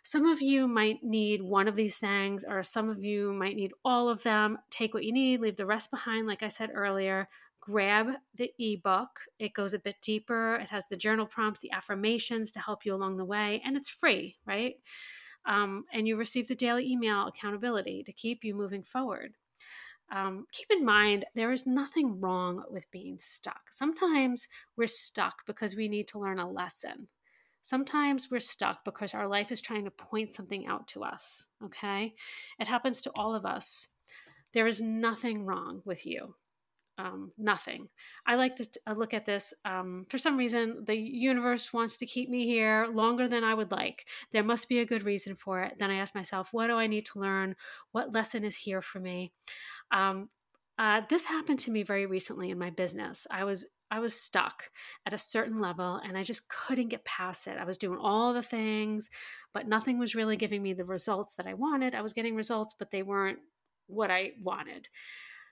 some 0.02 0.26
of 0.26 0.42
you 0.42 0.68
might 0.68 1.02
need 1.02 1.40
one 1.40 1.66
of 1.66 1.76
these 1.76 1.98
things, 1.98 2.44
or 2.46 2.62
some 2.62 2.90
of 2.90 3.02
you 3.02 3.32
might 3.32 3.56
need 3.56 3.72
all 3.84 4.10
of 4.10 4.22
them. 4.22 4.58
Take 4.70 4.92
what 4.92 5.04
you 5.04 5.12
need, 5.12 5.40
leave 5.40 5.56
the 5.56 5.64
rest 5.64 5.90
behind, 5.90 6.26
like 6.26 6.42
I 6.42 6.48
said 6.48 6.70
earlier 6.74 7.26
grab 7.66 8.08
the 8.34 8.52
ebook. 8.60 9.22
It 9.38 9.54
goes 9.54 9.74
a 9.74 9.78
bit 9.80 9.96
deeper. 10.02 10.56
It 10.56 10.68
has 10.70 10.86
the 10.88 10.96
journal 10.96 11.26
prompts, 11.26 11.60
the 11.60 11.72
affirmations 11.72 12.52
to 12.52 12.60
help 12.60 12.86
you 12.86 12.94
along 12.94 13.16
the 13.16 13.24
way, 13.24 13.60
and 13.64 13.76
it's 13.76 13.88
free, 13.88 14.36
right? 14.46 14.76
Um, 15.44 15.84
and 15.92 16.06
you 16.08 16.16
receive 16.16 16.48
the 16.48 16.54
daily 16.54 16.86
email 16.90 17.26
accountability 17.26 18.02
to 18.04 18.12
keep 18.12 18.44
you 18.44 18.54
moving 18.54 18.84
forward. 18.84 19.34
Um, 20.12 20.46
keep 20.52 20.68
in 20.70 20.84
mind, 20.84 21.24
there 21.34 21.50
is 21.52 21.66
nothing 21.66 22.20
wrong 22.20 22.62
with 22.70 22.90
being 22.92 23.18
stuck. 23.18 23.62
Sometimes 23.72 24.48
we're 24.76 24.86
stuck 24.86 25.44
because 25.46 25.74
we 25.74 25.88
need 25.88 26.08
to 26.08 26.20
learn 26.20 26.38
a 26.38 26.48
lesson. 26.48 27.08
Sometimes 27.62 28.30
we're 28.30 28.38
stuck 28.40 28.84
because 28.84 29.14
our 29.14 29.26
life 29.26 29.50
is 29.50 29.60
trying 29.60 29.84
to 29.84 29.90
point 29.90 30.32
something 30.32 30.66
out 30.68 30.86
to 30.88 31.02
us, 31.02 31.48
okay? 31.64 32.14
It 32.60 32.68
happens 32.68 33.00
to 33.02 33.12
all 33.16 33.34
of 33.34 33.44
us 33.44 33.88
There 34.52 34.66
is 34.66 34.80
nothing 34.80 35.44
wrong 35.44 35.82
with 35.84 36.06
you 36.06 36.36
um, 36.98 37.32
nothing. 37.36 37.88
I 38.26 38.36
like 38.36 38.56
to 38.56 38.64
t- 38.64 38.80
uh, 38.86 38.94
look 38.94 39.12
at 39.12 39.26
this. 39.26 39.52
Um, 39.64 40.06
for 40.08 40.18
some 40.18 40.36
reason, 40.36 40.84
the 40.86 40.96
universe 40.96 41.72
wants 41.72 41.98
to 41.98 42.06
keep 42.06 42.30
me 42.30 42.46
here 42.46 42.86
longer 42.90 43.28
than 43.28 43.44
I 43.44 43.54
would 43.54 43.70
like. 43.70 44.06
There 44.32 44.42
must 44.42 44.68
be 44.68 44.78
a 44.78 44.86
good 44.86 45.02
reason 45.02 45.36
for 45.36 45.62
it. 45.62 45.78
Then 45.78 45.90
I 45.90 45.96
ask 45.96 46.14
myself, 46.14 46.48
what 46.52 46.68
do 46.68 46.74
I 46.74 46.86
need 46.86 47.06
to 47.06 47.20
learn? 47.20 47.56
What 47.92 48.14
lesson 48.14 48.44
is 48.44 48.56
here 48.56 48.82
for 48.82 48.98
me? 48.98 49.32
Um, 49.90 50.28
uh, 50.78 51.02
this 51.08 51.26
happened 51.26 51.58
to 51.60 51.70
me 51.70 51.82
very 51.82 52.06
recently 52.06 52.50
in 52.50 52.58
my 52.58 52.70
business. 52.70 53.26
I 53.30 53.44
was 53.44 53.68
I 53.90 54.00
was 54.00 54.20
stuck 54.20 54.70
at 55.06 55.12
a 55.12 55.18
certain 55.18 55.60
level 55.60 56.00
and 56.04 56.18
I 56.18 56.24
just 56.24 56.48
couldn't 56.48 56.88
get 56.88 57.04
past 57.04 57.46
it. 57.46 57.56
I 57.56 57.64
was 57.64 57.78
doing 57.78 58.00
all 58.02 58.34
the 58.34 58.42
things, 58.42 59.08
but 59.54 59.68
nothing 59.68 59.98
was 59.98 60.16
really 60.16 60.36
giving 60.36 60.60
me 60.60 60.72
the 60.72 60.84
results 60.84 61.34
that 61.36 61.46
I 61.46 61.54
wanted. 61.54 61.94
I 61.94 62.02
was 62.02 62.12
getting 62.12 62.34
results, 62.34 62.74
but 62.76 62.90
they 62.90 63.04
weren't 63.04 63.38
what 63.86 64.10
I 64.10 64.32
wanted. 64.42 64.88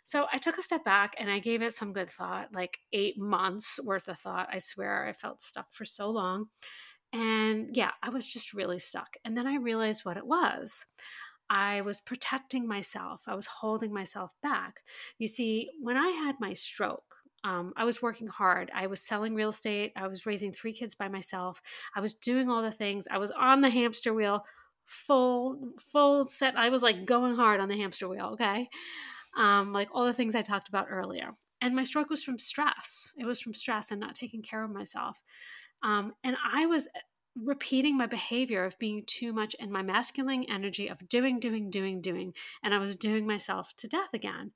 So 0.05 0.27
I 0.31 0.37
took 0.37 0.59
a 0.59 0.63
step 0.63 0.85
back 0.85 1.15
and 1.19 1.31
I 1.31 1.39
gave 1.39 1.63
it 1.63 1.75
some 1.75 1.95
good 1.95 2.11
thought, 2.11 2.51
like 2.53 2.79
eight 2.93 3.19
months 3.19 3.81
worth 3.83 4.07
of 4.07 4.19
thought. 4.19 4.49
I 4.53 4.59
swear 4.59 5.07
I 5.07 5.15
felt 5.15 5.43
stuck 5.43 5.73
for 5.73 5.87
so 5.87 6.11
long. 6.11 6.47
And 7.13 7.75
yeah, 7.75 7.93
I 8.03 8.11
was 8.11 8.31
just 8.31 8.53
really 8.53 8.79
stuck. 8.79 9.17
And 9.25 9.37
then 9.37 9.47
I 9.47 9.57
realized 9.57 10.05
what 10.05 10.19
it 10.19 10.27
was. 10.27 10.85
I 11.49 11.81
was 11.81 12.01
protecting 12.01 12.67
myself, 12.67 13.23
I 13.27 13.35
was 13.35 13.47
holding 13.47 13.93
myself 13.93 14.33
back. 14.43 14.81
You 15.19 15.29
see, 15.29 15.71
when 15.81 15.97
I 15.97 16.09
had 16.09 16.37
my 16.41 16.53
stroke, 16.53 17.17
um, 17.43 17.73
I 17.77 17.85
was 17.85 18.01
working 18.01 18.27
hard. 18.27 18.71
I 18.75 18.87
was 18.87 19.03
selling 19.03 19.35
real 19.35 19.51
estate. 19.51 19.93
I 19.97 20.07
was 20.07 20.25
raising 20.25 20.53
three 20.53 20.73
kids 20.73 20.95
by 20.95 21.09
myself. 21.09 21.61
I 21.95 22.01
was 22.01 22.15
doing 22.15 22.49
all 22.49 22.63
the 22.63 22.71
things. 22.71 23.07
I 23.11 23.19
was 23.19 23.31
on 23.31 23.61
the 23.61 23.69
hamster 23.69 24.15
wheel, 24.15 24.47
full, 24.87 25.73
full 25.79 26.25
set. 26.25 26.57
I 26.57 26.71
was 26.71 26.83
like 26.83 27.05
going 27.05 27.37
hard 27.37 27.61
on 27.61 27.69
the 27.69 27.77
hamster 27.77 28.09
wheel. 28.09 28.31
Okay 28.33 28.69
um, 29.37 29.73
like 29.73 29.89
all 29.93 30.05
the 30.05 30.15
things 30.15 30.35
I 30.35 30.43
talked 30.43 30.69
about 30.69 30.89
earlier. 30.91 31.35
And 31.61 31.75
my 31.75 31.85
stroke 31.85 32.11
was 32.11 32.23
from 32.23 32.39
stress. 32.39 33.13
It 33.19 33.25
was 33.25 33.41
from 33.41 33.55
stress 33.55 33.91
and 33.91 34.01
not 34.01 34.15
taking 34.15 34.43
care 34.43 34.65
of 34.65 34.71
myself. 34.71 35.23
Um, 35.83 36.13
and 36.23 36.37
I 36.53 36.67
was 36.67 36.89
repeating 37.37 37.97
my 37.97 38.07
behavior 38.07 38.65
of 38.65 38.79
being 38.79 39.03
too 39.07 39.33
much 39.33 39.55
in 39.59 39.73
my 39.73 39.83
masculine 39.83 40.45
energy 40.49 40.89
of 40.89 41.09
doing, 41.09 41.41
doing, 41.41 41.69
doing, 41.69 42.01
doing. 42.01 42.33
And 42.63 42.73
I 42.73 42.79
was 42.79 42.97
doing 42.97 43.27
myself 43.27 43.75
to 43.79 43.89
death 43.89 44.15
again. 44.15 44.53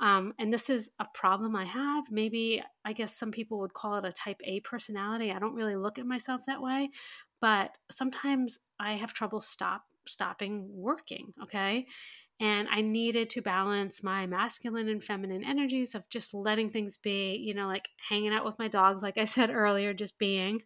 Um, 0.00 0.32
and 0.38 0.52
this 0.52 0.70
is 0.70 0.92
a 1.00 1.06
problem 1.14 1.56
I 1.56 1.64
have. 1.64 2.10
Maybe, 2.10 2.62
I 2.84 2.92
guess 2.92 3.16
some 3.18 3.32
people 3.32 3.58
would 3.60 3.74
call 3.74 3.96
it 3.96 4.04
a 4.04 4.12
type 4.12 4.40
A 4.44 4.60
personality. 4.60 5.32
I 5.32 5.38
don't 5.38 5.54
really 5.54 5.76
look 5.76 5.98
at 5.98 6.06
myself 6.06 6.42
that 6.46 6.62
way, 6.62 6.90
but 7.40 7.76
sometimes 7.90 8.58
I 8.78 8.92
have 8.92 9.12
trouble 9.12 9.40
stop 9.40 9.82
stopping 10.08 10.68
working. 10.70 11.34
Okay. 11.42 11.86
And 12.38 12.68
I 12.70 12.82
needed 12.82 13.30
to 13.30 13.40
balance 13.40 14.02
my 14.02 14.26
masculine 14.26 14.88
and 14.88 15.02
feminine 15.02 15.42
energies 15.42 15.94
of 15.94 16.08
just 16.10 16.34
letting 16.34 16.70
things 16.70 16.98
be, 16.98 17.36
you 17.36 17.54
know, 17.54 17.66
like 17.66 17.88
hanging 18.08 18.32
out 18.32 18.44
with 18.44 18.58
my 18.58 18.68
dogs, 18.68 19.02
like 19.02 19.16
I 19.16 19.24
said 19.24 19.50
earlier, 19.54 19.94
just 19.94 20.18
being. 20.18 20.62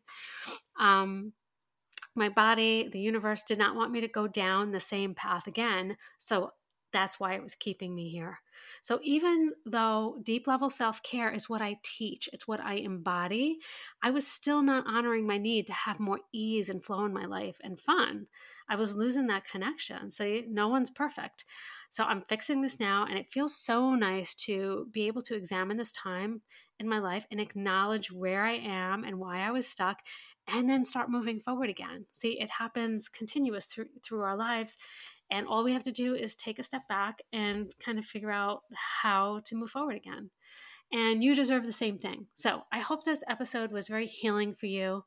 Um, 0.79 1.33
my 2.17 2.29
body, 2.29 2.89
the 2.91 2.99
universe 2.99 3.45
did 3.45 3.59
not 3.59 3.77
want 3.77 3.93
me 3.93 4.01
to 4.01 4.09
go 4.09 4.27
down 4.27 4.73
the 4.73 4.81
same 4.81 5.15
path 5.15 5.47
again. 5.47 5.97
So 6.19 6.53
that's 6.93 7.21
why 7.21 7.35
it 7.35 7.43
was 7.43 7.55
keeping 7.55 7.95
me 7.95 8.09
here. 8.09 8.41
So 8.83 8.99
even 9.03 9.53
though 9.67 10.21
deep 10.23 10.47
level 10.47 10.71
self 10.71 11.03
care 11.03 11.31
is 11.31 11.49
what 11.49 11.63
I 11.63 11.79
teach, 11.83 12.29
it's 12.33 12.49
what 12.49 12.61
I 12.61 12.75
embody, 12.75 13.59
I 14.03 14.11
was 14.11 14.27
still 14.27 14.63
not 14.63 14.87
honoring 14.87 15.27
my 15.27 15.39
need 15.39 15.67
to 15.69 15.73
have 15.73 16.01
more 16.01 16.21
ease 16.33 16.69
and 16.69 16.85
flow 16.85 17.05
in 17.05 17.13
my 17.13 17.27
life 17.27 17.59
and 17.63 17.81
fun. 17.81 18.27
I 18.69 18.77
was 18.77 18.97
losing 18.97 19.27
that 19.27 19.45
connection. 19.45 20.11
So 20.11 20.43
no 20.49 20.69
one's 20.69 20.91
perfect. 20.91 21.45
So 21.91 22.05
I'm 22.05 22.23
fixing 22.29 22.61
this 22.61 22.79
now, 22.79 23.05
and 23.05 23.19
it 23.19 23.33
feels 23.33 23.57
so 23.57 23.95
nice 23.97 24.33
to 24.47 24.87
be 24.93 25.09
able 25.09 25.23
to 25.23 25.35
examine 25.35 25.77
this 25.77 25.91
time 25.91 26.43
in 26.79 26.89
my 26.89 27.01
life 27.01 27.27
and 27.31 27.41
acknowledge 27.41 28.13
where 28.13 28.45
I 28.45 28.53
am 28.55 29.03
and 29.03 29.19
why 29.19 29.41
I 29.41 29.51
was 29.51 29.67
stuck, 29.67 29.99
and 30.47 30.71
then 30.71 30.85
start 30.85 31.11
moving 31.11 31.41
forward 31.41 31.69
again. 31.69 32.07
See, 32.13 32.41
it 32.41 32.51
happens 32.51 33.09
continuous 33.09 33.67
through 33.67 33.87
through 34.05 34.23
our 34.23 34.37
lives, 34.37 34.79
and 35.31 35.47
all 35.47 35.65
we 35.65 35.73
have 35.73 35.83
to 35.85 35.93
do 35.93 36.15
is 36.15 36.35
take 36.35 36.59
a 36.59 36.63
step 36.65 36.89
back 36.89 37.23
and 37.33 37.73
kind 37.85 37.99
of 37.99 38.05
figure 38.05 38.31
out 38.31 38.63
how 39.01 39.41
to 39.45 39.57
move 39.57 39.71
forward 39.71 39.97
again. 39.97 40.31
And 40.93 41.23
you 41.23 41.35
deserve 41.35 41.65
the 41.65 41.73
same 41.73 41.99
thing. 41.99 42.27
So 42.35 42.63
I 42.73 42.81
hope 42.81 43.05
this 43.05 43.23
episode 43.29 43.71
was 43.71 43.89
very 43.89 44.07
healing 44.07 44.55
for 44.55 44.67
you. 44.67 45.05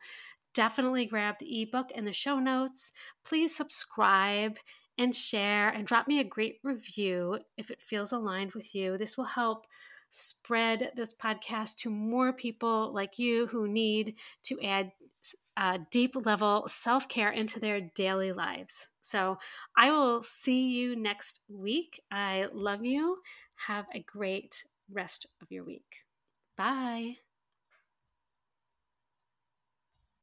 Definitely 0.54 1.06
grab 1.06 1.36
the 1.40 1.62
ebook 1.62 1.90
and 1.94 2.08
the 2.08 2.14
show 2.14 2.40
notes. 2.40 2.92
Please 3.26 3.56
subscribe 3.56 4.58
and 4.98 5.16
share 5.16 5.70
and 5.70 5.88
drop 5.88 6.08
me 6.08 6.20
a 6.20 6.24
great 6.24 6.60
review 6.64 7.40
if 7.58 7.72
it 7.72 7.82
feels 7.82 8.12
aligned 8.12 8.54
with 8.54 8.74
you. 8.76 8.98
This 8.98 9.18
will 9.18 9.26
help 9.26 9.66
spread 10.10 10.92
this 10.96 11.14
podcast 11.14 11.78
to 11.78 11.90
more 11.90 12.32
people 12.32 12.94
like 12.94 13.18
you 13.18 13.48
who 13.48 13.68
need 13.68 14.16
to 14.44 14.62
add 14.64 14.92
uh, 15.58 15.80
deep 15.92 16.16
level 16.26 16.64
self 16.68 17.08
care 17.08 17.32
into 17.32 17.60
their 17.60 17.82
daily 17.82 18.32
lives. 18.32 18.90
So 19.02 19.38
I 19.78 19.92
will 19.92 20.24
see 20.24 20.70
you 20.70 20.96
next 20.96 21.42
week. 21.50 22.02
I 22.12 22.48
love 22.54 22.84
you. 22.86 23.18
Have 23.68 23.86
a 23.94 24.00
great 24.00 24.64
rest 24.92 25.28
of 25.42 25.52
your 25.52 25.64
week. 25.64 26.06
Bye. 26.58 27.18